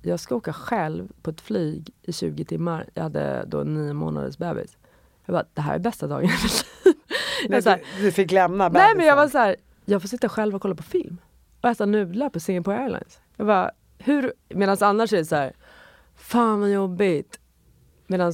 jag 0.02 0.20
ska 0.20 0.34
åka 0.36 0.52
själv 0.52 1.08
på 1.22 1.30
ett 1.30 1.40
flyg 1.40 1.90
i 2.02 2.12
20 2.12 2.44
timmar. 2.44 2.86
Jag 2.94 3.02
hade 3.02 3.44
då 3.46 3.60
en 3.60 3.74
nio 3.74 3.92
månaders 3.92 4.38
bebis. 4.38 4.76
Jag 5.24 5.32
bara, 5.34 5.44
det 5.54 5.60
här 5.60 5.74
är 5.74 5.78
bästa 5.78 6.06
dagen 6.06 6.24
i 6.24 6.32
mitt 6.42 6.42
liv. 6.84 7.62
Du, 7.96 8.02
du 8.04 8.12
fick 8.12 8.30
lämna 8.32 8.68
Nej 8.68 8.94
men 8.96 9.06
jag 9.06 9.16
var 9.16 9.22
bebisen. 9.22 9.32
så 9.32 9.38
här, 9.38 9.56
jag 9.84 10.00
får 10.02 10.08
sitta 10.08 10.28
själv 10.28 10.54
och 10.54 10.62
kolla 10.62 10.74
på 10.74 10.82
film. 10.82 11.16
Och 11.60 11.68
äta 11.68 11.86
nudlar 11.86 12.28
på 12.30 12.40
Singapore 12.40 12.78
Airlines. 12.78 13.20
Jag 13.36 13.46
bara, 13.46 13.70
hur, 13.98 14.32
medan 14.48 14.76
annars 14.80 15.12
är 15.12 15.16
det 15.16 15.24
så 15.24 15.36
här, 15.36 15.52
fan 16.16 16.60
vad 16.60 16.70
jobbigt. 16.70 17.40
Medan 18.06 18.32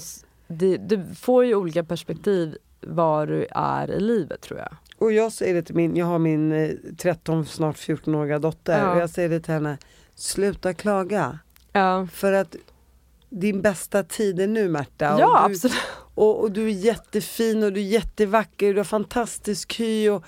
du 0.78 1.14
får 1.14 1.44
ju 1.44 1.54
olika 1.54 1.84
perspektiv 1.84 2.56
var 2.80 3.26
du 3.26 3.46
är 3.50 3.90
i 3.90 4.00
livet 4.00 4.40
tror 4.40 4.58
jag. 4.58 4.76
Och 4.98 5.12
jag 5.12 5.32
säger 5.32 5.54
det 5.54 5.62
till 5.62 5.74
min, 5.74 5.96
jag 5.96 6.06
har 6.06 6.18
min 6.18 6.52
eh, 6.52 6.70
13, 6.98 7.46
snart 7.46 7.76
14-åriga 7.76 8.38
dotter 8.38 8.78
Ja. 8.78 8.90
och 8.94 9.00
jag 9.00 9.10
säger 9.10 9.28
det 9.28 9.40
till 9.40 9.54
henne, 9.54 9.78
sluta 10.14 10.74
klaga. 10.74 11.38
Ja, 11.76 12.06
För 12.12 12.32
att 12.32 12.56
din 13.30 13.62
bästa 13.62 14.02
tid 14.02 14.40
är 14.40 14.46
nu 14.46 14.68
Märta. 14.68 15.16
ja 15.18 15.42
och, 15.44 15.48
du, 15.48 15.54
absolut. 15.54 15.76
och, 16.14 16.40
och 16.40 16.50
du 16.50 16.64
är 16.66 16.72
jättefin 16.72 17.62
och 17.62 17.72
du 17.72 17.80
är 17.80 17.84
jättevacker, 17.84 18.72
du 18.72 18.80
har 18.80 18.84
fantastisk 18.84 19.80
hy 19.80 20.08
och 20.08 20.24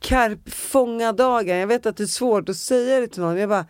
karp, 0.00 0.50
fånga 0.52 1.12
dagen. 1.12 1.56
Jag 1.56 1.66
vet 1.66 1.86
att 1.86 1.96
det 1.96 2.02
är 2.02 2.06
svårt 2.06 2.48
att 2.48 2.56
säga 2.56 3.00
det 3.00 3.06
till 3.08 3.22
någon. 3.22 3.36
Jag 3.36 3.48
bara, 3.48 3.66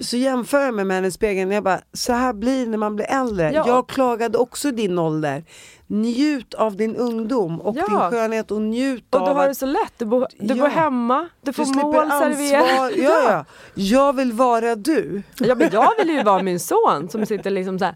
så 0.00 0.16
jämför 0.16 0.60
jag 0.64 0.74
mig 0.74 0.84
med 0.84 0.94
henne 0.94 1.08
i 1.08 1.10
spegeln. 1.10 1.50
Jag 1.50 1.62
bara, 1.64 1.80
så 1.92 2.12
här 2.12 2.32
blir 2.32 2.64
det 2.64 2.70
när 2.70 2.78
man 2.78 2.96
blir 2.96 3.06
äldre. 3.06 3.52
Ja. 3.52 3.64
Jag 3.66 3.88
klagade 3.88 4.38
också 4.38 4.70
din 4.70 4.98
ålder. 4.98 5.44
Njut 5.86 6.54
av 6.54 6.76
din 6.76 6.96
ungdom 6.96 7.60
och 7.60 7.76
Ja. 7.76 7.86
din 7.88 7.98
skönhet 7.98 8.50
och 8.50 8.62
njut 8.62 9.14
Och 9.14 9.20
du 9.20 9.26
av 9.30 9.36
har 9.36 9.42
att 9.44 9.50
det 9.50 9.54
så 9.54 9.66
lätt, 9.66 9.92
du, 9.98 10.04
bor, 10.04 10.26
du 10.38 10.54
Ja. 10.54 10.64
bor 10.64 10.68
hemma, 10.70 11.28
du 11.42 11.52
får 11.52 11.64
du 11.64 11.72
mål 11.82 12.10
serverat. 12.10 12.92
Ja, 12.96 13.20
ja. 13.30 13.44
Jag 13.74 14.12
vill 14.16 14.32
vara 14.32 14.74
du. 14.74 15.22
Ja 15.38 15.54
men 15.54 15.68
jag 15.72 15.92
vill 15.98 16.08
ju 16.10 16.22
vara 16.22 16.42
min 16.42 16.60
son 16.60 17.08
som 17.08 17.26
sitter 17.26 17.50
liksom 17.50 17.78
så 17.78 17.84
här. 17.84 17.94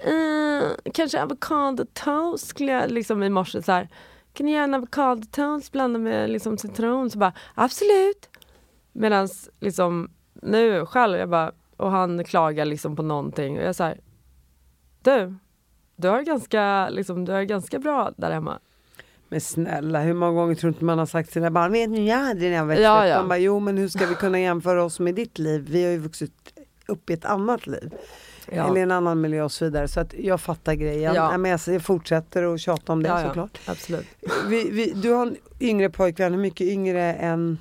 "Eh, 0.00 0.68
kanske 0.94 1.22
avokado 1.22 1.84
toast 1.92 2.46
skulle 2.46 2.72
jag 2.72 2.90
liksom 2.90 3.22
i 3.22 3.28
morse 3.30 3.62
så 3.62 3.72
här. 3.72 3.88
Kan 4.32 4.46
ni 4.46 4.52
göra 4.52 4.64
en 4.64 4.74
avokado 4.74 5.22
toast 5.30 5.72
blandat 5.72 6.02
med 6.02 6.30
liksom 6.30 6.58
citron? 6.58 7.10
Så 7.10 7.18
bara 7.18 7.32
absolut. 7.54 8.28
Medan 8.92 9.28
liksom 9.60 10.10
nu 10.42 10.86
själv, 10.86 11.18
jag 11.18 11.28
bara, 11.28 11.52
och 11.76 11.90
han 11.90 12.24
klagar 12.24 12.64
liksom 12.64 12.96
på 12.96 13.02
någonting 13.02 13.58
och 13.58 13.64
jag 13.64 13.74
så 13.76 13.84
här. 13.84 14.00
Du, 15.02 15.34
du 15.98 16.08
har 16.08 16.22
ganska, 16.22 16.88
liksom, 16.88 17.24
du 17.24 17.32
har 17.32 17.42
ganska 17.42 17.78
bra 17.78 18.12
där 18.16 18.30
hemma. 18.30 18.58
Men 19.28 19.40
snälla, 19.40 20.00
hur 20.00 20.14
många 20.14 20.32
gånger 20.32 20.54
tror 20.54 20.72
inte 20.72 20.84
man 20.84 20.98
har 20.98 21.06
sagt 21.06 21.28
till 21.28 21.32
sina 21.34 21.50
barn, 21.50 21.72
vet 21.72 21.90
ni 21.90 22.08
jag 22.08 22.16
hade 22.16 22.40
när 22.40 22.50
jag 22.56 22.66
växte 22.66 22.82
Ja, 22.82 23.02
upp? 23.04 23.08
ja. 23.10 23.28
Bara, 23.28 23.38
jo 23.38 23.60
men 23.60 23.78
hur 23.78 23.88
ska 23.88 24.06
vi 24.06 24.14
kunna 24.14 24.40
jämföra 24.40 24.84
oss 24.84 25.00
med 25.00 25.14
ditt 25.14 25.38
liv? 25.38 25.66
Vi 25.70 25.84
har 25.84 25.90
ju 25.90 25.98
vuxit 25.98 26.32
upp 26.86 27.10
i 27.10 27.12
ett 27.12 27.24
annat 27.24 27.66
liv. 27.66 27.94
Ja. 28.52 28.70
Eller 28.70 28.80
en 28.80 28.90
annan 28.90 29.20
miljö 29.20 29.42
och 29.42 29.52
så 29.52 29.64
vidare. 29.64 29.88
Så 29.88 30.00
att 30.00 30.14
jag 30.14 30.40
fattar 30.40 30.74
grejen. 30.74 31.14
Ja. 31.14 31.38
Men 31.38 31.58
jag 31.66 31.82
fortsätter 31.82 32.54
att 32.54 32.60
tjata 32.60 32.92
om 32.92 33.02
det 33.02 33.08
Ja, 33.08 33.24
såklart. 33.26 33.58
absolut. 33.66 34.06
Vi, 34.48 34.70
vi, 34.70 34.92
du 34.92 35.12
har 35.12 35.26
en 35.26 35.36
yngre 35.60 35.90
pojkvän, 35.90 36.32
hur 36.34 36.40
mycket 36.40 36.66
yngre 36.66 37.14
än 37.14 37.58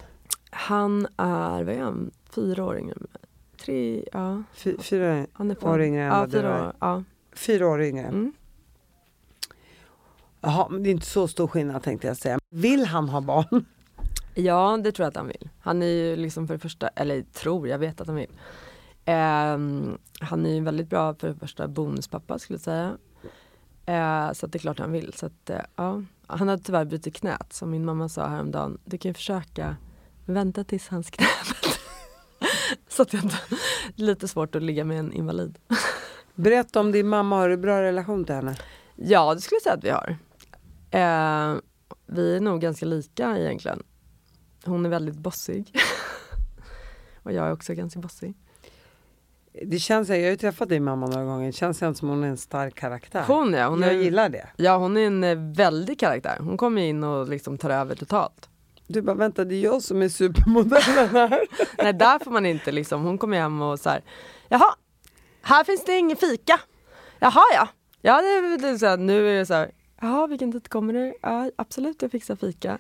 Han 0.49 1.07
är, 1.17 1.63
vad 1.63 1.75
är 1.75 1.79
han, 1.81 2.11
fyra 2.35 2.63
år 2.65 2.77
yngre 2.77 2.93
än 2.93 3.07
mig. 3.11 3.21
Tre, 3.65 4.03
ja. 4.13 4.43
fy, 4.55 4.77
fyra, 4.77 5.25
Han 5.33 5.51
är 5.51 5.65
År 5.67 5.81
yngre 5.81 6.03
än 6.03 6.09
vad 6.09 6.29
du 6.29 6.38
är. 6.38 6.73
Ja. 6.79 7.03
Fyra 7.38 7.67
år 7.67 7.81
yngre? 7.81 8.07
Mm. 8.07 8.33
Jaha, 10.41 10.67
men 10.69 10.83
det 10.83 10.89
är 10.89 10.91
inte 10.91 11.05
så 11.05 11.27
stor 11.27 11.47
skillnad 11.47 11.83
tänkte 11.83 12.07
jag 12.07 12.17
säga. 12.17 12.39
Vill 12.49 12.85
han 12.85 13.09
ha 13.09 13.21
barn? 13.21 13.65
Ja, 14.39 14.79
det 14.83 14.91
tror 14.91 15.03
jag 15.03 15.09
att 15.09 15.15
han 15.15 15.27
vill. 15.27 15.49
Han 15.59 15.83
är 15.83 15.88
ju 15.88 16.15
liksom 16.15 16.47
för 16.47 16.53
det 16.53 16.59
första, 16.59 16.88
eller 16.88 17.21
tror, 17.21 17.67
jag 17.67 17.79
vet 17.79 18.01
att 18.01 18.07
han 18.07 18.15
vill. 18.15 18.31
Ehm, 19.05 19.97
han 20.19 20.45
är 20.45 20.53
ju 20.53 20.61
väldigt 20.61 20.89
bra 20.89 21.15
för 21.15 21.27
det 21.27 21.35
första 21.35 21.67
bonuspappa 21.67 22.39
skulle 22.39 22.55
jag 22.55 22.61
säga. 22.61 22.97
Eh, 23.85 24.33
så 24.33 24.45
att 24.45 24.51
det 24.51 24.57
är 24.57 24.59
klart 24.59 24.79
han 24.79 24.91
vill. 24.91 25.13
Så 25.13 25.25
att, 25.25 25.49
eh, 25.49 25.61
ja. 25.75 26.03
Han 26.27 26.47
har 26.47 26.57
tyvärr 26.57 26.85
brutit 26.85 27.15
knät 27.15 27.53
som 27.53 27.69
min 27.69 27.85
mamma 27.85 28.09
sa 28.09 28.27
häromdagen. 28.27 28.77
Du 28.85 28.97
kan 28.97 29.09
ju 29.09 29.13
försöka 29.13 29.75
vänta 30.25 30.63
tills 30.63 30.88
hans 30.88 31.09
knä 31.09 31.27
Så 32.88 33.01
att 33.01 33.13
jag 33.13 33.23
inte, 33.23 33.38
lite 33.95 34.27
svårt 34.27 34.55
att 34.55 34.63
ligga 34.63 34.83
med 34.83 34.99
en 34.99 35.13
invalid. 35.13 35.57
Berätta 36.38 36.79
om 36.79 36.91
din 36.91 37.07
mamma, 37.07 37.35
har 37.35 37.49
du 37.49 37.57
bra 37.57 37.81
relation 37.81 38.25
till 38.25 38.35
henne? 38.35 38.55
Ja, 38.95 39.33
det 39.33 39.41
skulle 39.41 39.55
jag 39.55 39.63
säga 39.63 39.73
att 39.75 39.83
vi 39.83 39.89
har. 39.89 40.17
Eh, 40.91 41.59
vi 42.05 42.35
är 42.35 42.39
nog 42.39 42.61
ganska 42.61 42.85
lika 42.85 43.38
egentligen. 43.38 43.83
Hon 44.65 44.85
är 44.85 44.89
väldigt 44.89 45.17
bossig. 45.17 45.71
Och 47.23 47.31
jag 47.31 47.47
är 47.47 47.51
också 47.51 47.73
ganska 47.73 47.99
bossig. 47.99 48.33
Det 49.63 49.79
känns, 49.79 50.09
jag 50.09 50.15
har 50.15 50.21
ju 50.21 50.38
träffat 50.38 50.69
din 50.69 50.83
mamma 50.83 51.07
några 51.07 51.25
gånger, 51.25 51.45
det 51.45 51.51
känns 51.51 51.83
inte 51.83 51.99
som 51.99 52.09
hon 52.09 52.23
är 52.23 52.27
en 52.27 52.38
stark 52.38 52.75
karaktär. 52.75 53.23
Hon 53.27 53.53
är, 53.53 53.65
hon 53.65 53.81
jag 53.81 53.93
är, 53.93 53.97
gillar 53.97 54.29
det. 54.29 54.47
Ja, 54.55 54.77
hon 54.77 54.97
är 54.97 55.07
en 55.07 55.23
eh, 55.23 55.38
väldig 55.38 55.99
karaktär. 55.99 56.38
Hon 56.39 56.57
kommer 56.57 56.81
in 56.81 57.03
och 57.03 57.29
liksom 57.29 57.57
tar 57.57 57.69
över 57.69 57.95
totalt. 57.95 58.49
Du 58.88 59.01
bara, 59.01 59.15
vänta 59.15 59.45
det 59.45 59.55
är 59.55 59.63
jag 59.63 59.81
som 59.81 60.01
är 60.01 60.09
supermodellen 60.09 61.09
här. 61.09 61.41
Nej, 61.83 61.93
där 61.93 62.19
får 62.19 62.31
man 62.31 62.45
inte 62.45 62.71
liksom. 62.71 63.03
Hon 63.03 63.17
kommer 63.17 63.38
hem 63.38 63.61
och 63.61 63.79
så 63.79 63.89
här. 63.89 64.03
Jaha, 64.49 64.75
här 65.47 65.63
finns 65.63 65.83
det 65.85 65.97
ingen 65.97 66.17
fika. 66.17 66.59
Jaha 67.19 67.41
ja. 67.53 67.67
Ja, 68.01 68.21
det, 68.21 68.57
det 68.57 68.67
är 68.69 68.77
så 68.77 68.85
här, 68.85 68.97
nu 68.97 69.29
är 69.29 69.39
det 69.39 69.45
så 69.45 69.53
här, 69.53 69.71
jaha 70.01 70.27
vilken 70.27 70.51
tid 70.51 70.69
kommer 70.69 70.93
det? 70.93 71.13
Ja, 71.21 71.49
absolut 71.55 72.01
jag 72.01 72.11
fixar 72.11 72.35
fika. 72.35 72.77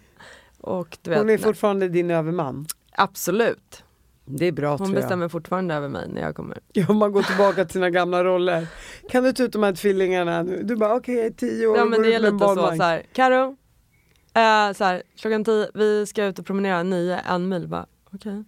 Och 0.61 0.97
du 1.01 1.09
vet, 1.09 1.19
Hon 1.19 1.29
är 1.29 1.33
nej, 1.33 1.43
fortfarande 1.43 1.87
din 1.87 2.11
överman. 2.11 2.65
absolut. 2.91 3.83
Det 4.25 4.45
är 4.45 4.51
bra 4.51 4.69
Hon 4.69 4.77
tror 4.77 4.89
jag. 4.89 4.95
bestämmer 4.95 5.29
fortfarande 5.29 5.73
över 5.73 5.89
mig 5.89 6.07
när 6.13 6.21
jag 6.21 6.35
kommer. 6.35 6.59
Ja, 6.73 6.93
man 6.93 7.11
går 7.11 7.21
tillbaka 7.21 7.65
till 7.65 7.73
sina 7.73 7.89
gamla 7.89 8.23
roller. 8.23 8.67
Kan 9.09 9.23
du 9.23 9.33
ta 9.33 9.43
ut 9.43 9.51
de 9.53 9.63
här 9.63 9.73
tvillingarna 9.73 10.43
nu? 10.43 10.63
Du 10.63 10.75
bara 10.75 10.95
okej, 10.95 11.15
jag 11.15 11.25
är 11.25 11.29
tio 11.29 11.67
år 11.67 11.77
Ja 11.77 11.85
men 11.85 12.01
det 12.01 12.13
är 12.13 12.19
lite 12.19 12.39
så, 12.39 12.55
så 12.55 12.83
här, 12.83 13.05
Karo, 13.13 13.43
eh, 14.33 14.73
så 14.73 14.83
här, 14.83 15.03
klockan 15.17 15.43
tio, 15.43 15.67
vi 15.73 16.05
ska 16.05 16.25
ut 16.25 16.39
och 16.39 16.45
promenera 16.45 16.83
nio, 16.83 17.17
en 17.17 17.49
mil. 17.49 17.67
Bara, 17.67 17.85
Okej. 18.13 18.43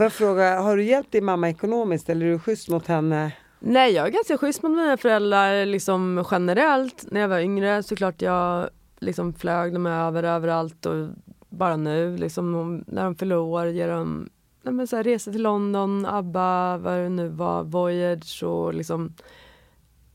Får 0.00 0.04
jag 0.04 0.12
fråga, 0.12 0.60
har 0.60 0.76
du 0.76 0.84
hjälpt 0.84 1.12
din 1.12 1.24
mamma 1.24 1.48
ekonomiskt 1.48 2.08
eller 2.08 2.26
är 2.26 2.30
du 2.30 2.38
schysst 2.38 2.68
mot 2.68 2.86
henne? 2.86 3.32
Nej 3.58 3.92
jag 3.92 4.06
är 4.06 4.10
ganska 4.10 4.38
schysst 4.38 4.62
mot 4.62 4.72
mina 4.72 4.96
föräldrar 4.96 5.66
liksom 5.66 6.24
generellt. 6.30 7.04
När 7.10 7.20
jag 7.20 7.28
var 7.28 7.38
yngre 7.38 7.82
såklart 7.82 8.22
jag 8.22 8.70
liksom 8.98 9.34
flög 9.34 9.72
dem 9.72 9.86
över 9.86 10.22
överallt 10.22 10.86
och 10.86 11.08
bara 11.48 11.76
nu 11.76 12.16
liksom 12.16 12.76
när 12.86 13.04
de 13.04 13.14
fyller 13.14 13.38
år 13.38 13.66
ger 13.66 13.88
dem 13.88 14.30
nej, 14.62 14.74
men 14.74 14.86
så 14.86 14.96
här, 14.96 15.04
resor 15.04 15.32
till 15.32 15.42
London, 15.42 16.06
ABBA, 16.06 16.76
vad 16.78 16.98
det 16.98 17.08
nu 17.08 17.28
var, 17.28 17.64
Voyage 17.64 18.42
och 18.42 18.74
liksom 18.74 19.14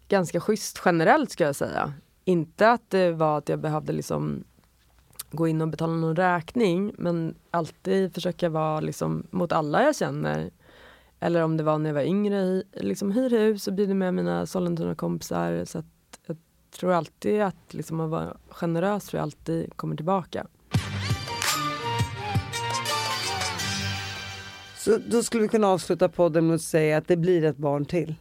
ganska 0.07 0.39
schysst 0.39 0.81
generellt 0.86 1.31
ska 1.31 1.43
jag 1.43 1.55
säga. 1.55 1.93
Inte 2.23 2.71
att 2.71 2.89
det 2.89 3.11
var 3.11 3.38
att 3.38 3.49
jag 3.49 3.59
behövde 3.59 3.93
liksom 3.93 4.43
gå 5.36 5.47
in 5.47 5.61
och 5.61 5.67
betala 5.67 5.93
någon 5.93 6.15
räkning 6.15 6.93
men 6.97 7.36
alltid 7.51 8.13
försöka 8.13 8.49
vara 8.49 8.79
liksom 8.79 9.27
mot 9.31 9.51
alla 9.51 9.83
jag 9.83 9.95
känner 9.95 10.51
eller 11.19 11.43
om 11.43 11.57
det 11.57 11.63
var 11.63 11.77
när 11.77 11.89
jag 11.89 11.93
var 11.93 12.01
yngre, 12.01 12.63
liksom 12.73 13.11
hyr 13.11 13.29
hus 13.29 13.67
och 13.67 13.73
bjuder 13.73 13.93
med 13.93 14.13
mina 14.13 14.45
Sollentuna-kompisar. 14.45 15.65
Så 15.65 15.77
att 15.77 15.86
jag 16.27 16.38
tror 16.79 16.91
alltid 16.91 17.41
att 17.41 17.73
liksom 17.73 17.99
att 17.99 18.09
vara 18.09 18.38
generös 18.49 19.05
tror 19.05 19.17
jag 19.17 19.23
alltid 19.23 19.77
kommer 19.77 19.95
tillbaka. 19.95 20.47
Så 24.77 24.97
då 25.07 25.23
skulle 25.23 25.43
vi 25.43 25.47
kunna 25.47 25.67
avsluta 25.67 26.09
podden 26.09 26.47
med 26.47 26.55
att 26.55 26.61
säga 26.61 26.97
att 26.97 27.07
det 27.07 27.17
blir 27.17 27.43
ett 27.43 27.57
barn 27.57 27.86
till. 27.86 28.15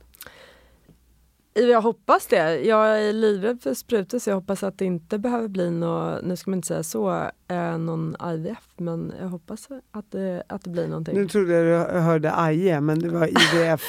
Jag 1.55 1.81
hoppas 1.81 2.27
det. 2.27 2.61
Jag 2.61 3.01
är 3.01 3.13
livrädd 3.13 3.63
för 3.63 3.75
sprutor 3.75 4.19
så 4.19 4.31
jag 4.31 4.35
hoppas 4.35 4.63
att 4.63 4.79
det 4.79 4.85
inte 4.85 5.19
behöver 5.19 5.49
bli 5.49 5.71
något, 5.71 6.25
nu 6.25 6.37
ska 6.37 6.51
man 6.51 6.59
inte 6.59 6.69
säga 6.69 6.83
så, 6.83 7.31
eh, 7.49 7.79
någon 7.79 8.17
IVF 8.35 8.69
men 8.77 9.13
jag 9.21 9.29
hoppas 9.29 9.69
att 9.91 10.11
det, 10.11 10.43
att 10.49 10.65
det 10.65 10.71
blir 10.71 10.89
någonting. 10.89 11.15
Nu 11.15 11.29
trodde 11.29 11.53
jag 11.55 11.95
du 11.95 11.99
hörde 11.99 12.33
Aje, 12.37 12.81
men 12.81 12.99
det 12.99 13.09
var 13.09 13.27
IVF. 13.27 13.83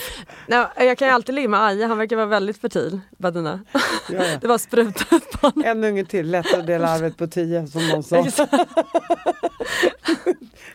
Nej, 0.47 0.67
jag 0.87 0.97
kan 0.97 1.07
ju 1.07 1.13
alltid 1.13 1.35
ligga 1.35 1.49
med 1.49 1.63
Aje, 1.65 1.85
han 1.85 1.97
verkar 1.97 2.15
vara 2.15 2.25
väldigt 2.25 2.57
fertil, 2.57 2.99
Badina. 3.17 3.59
Ja, 3.71 3.79
ja. 4.09 4.23
Det 4.41 4.47
var 4.47 4.57
sprutat 4.57 5.31
på 5.31 5.47
honom. 5.47 5.63
En 5.65 5.83
unge 5.83 6.05
till, 6.05 6.31
lätt 6.31 6.53
att 6.53 6.67
dela 6.67 6.87
arvet 6.87 7.17
på 7.17 7.27
tio 7.27 7.67
som 7.67 7.87
någon 7.87 8.03
sa. 8.03 8.25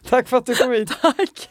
Tack 0.09 0.29
för 0.29 0.37
att 0.37 0.47
du 0.47 0.55
kom 0.55 0.71
hit. 0.71 0.93
Tack! 1.03 1.51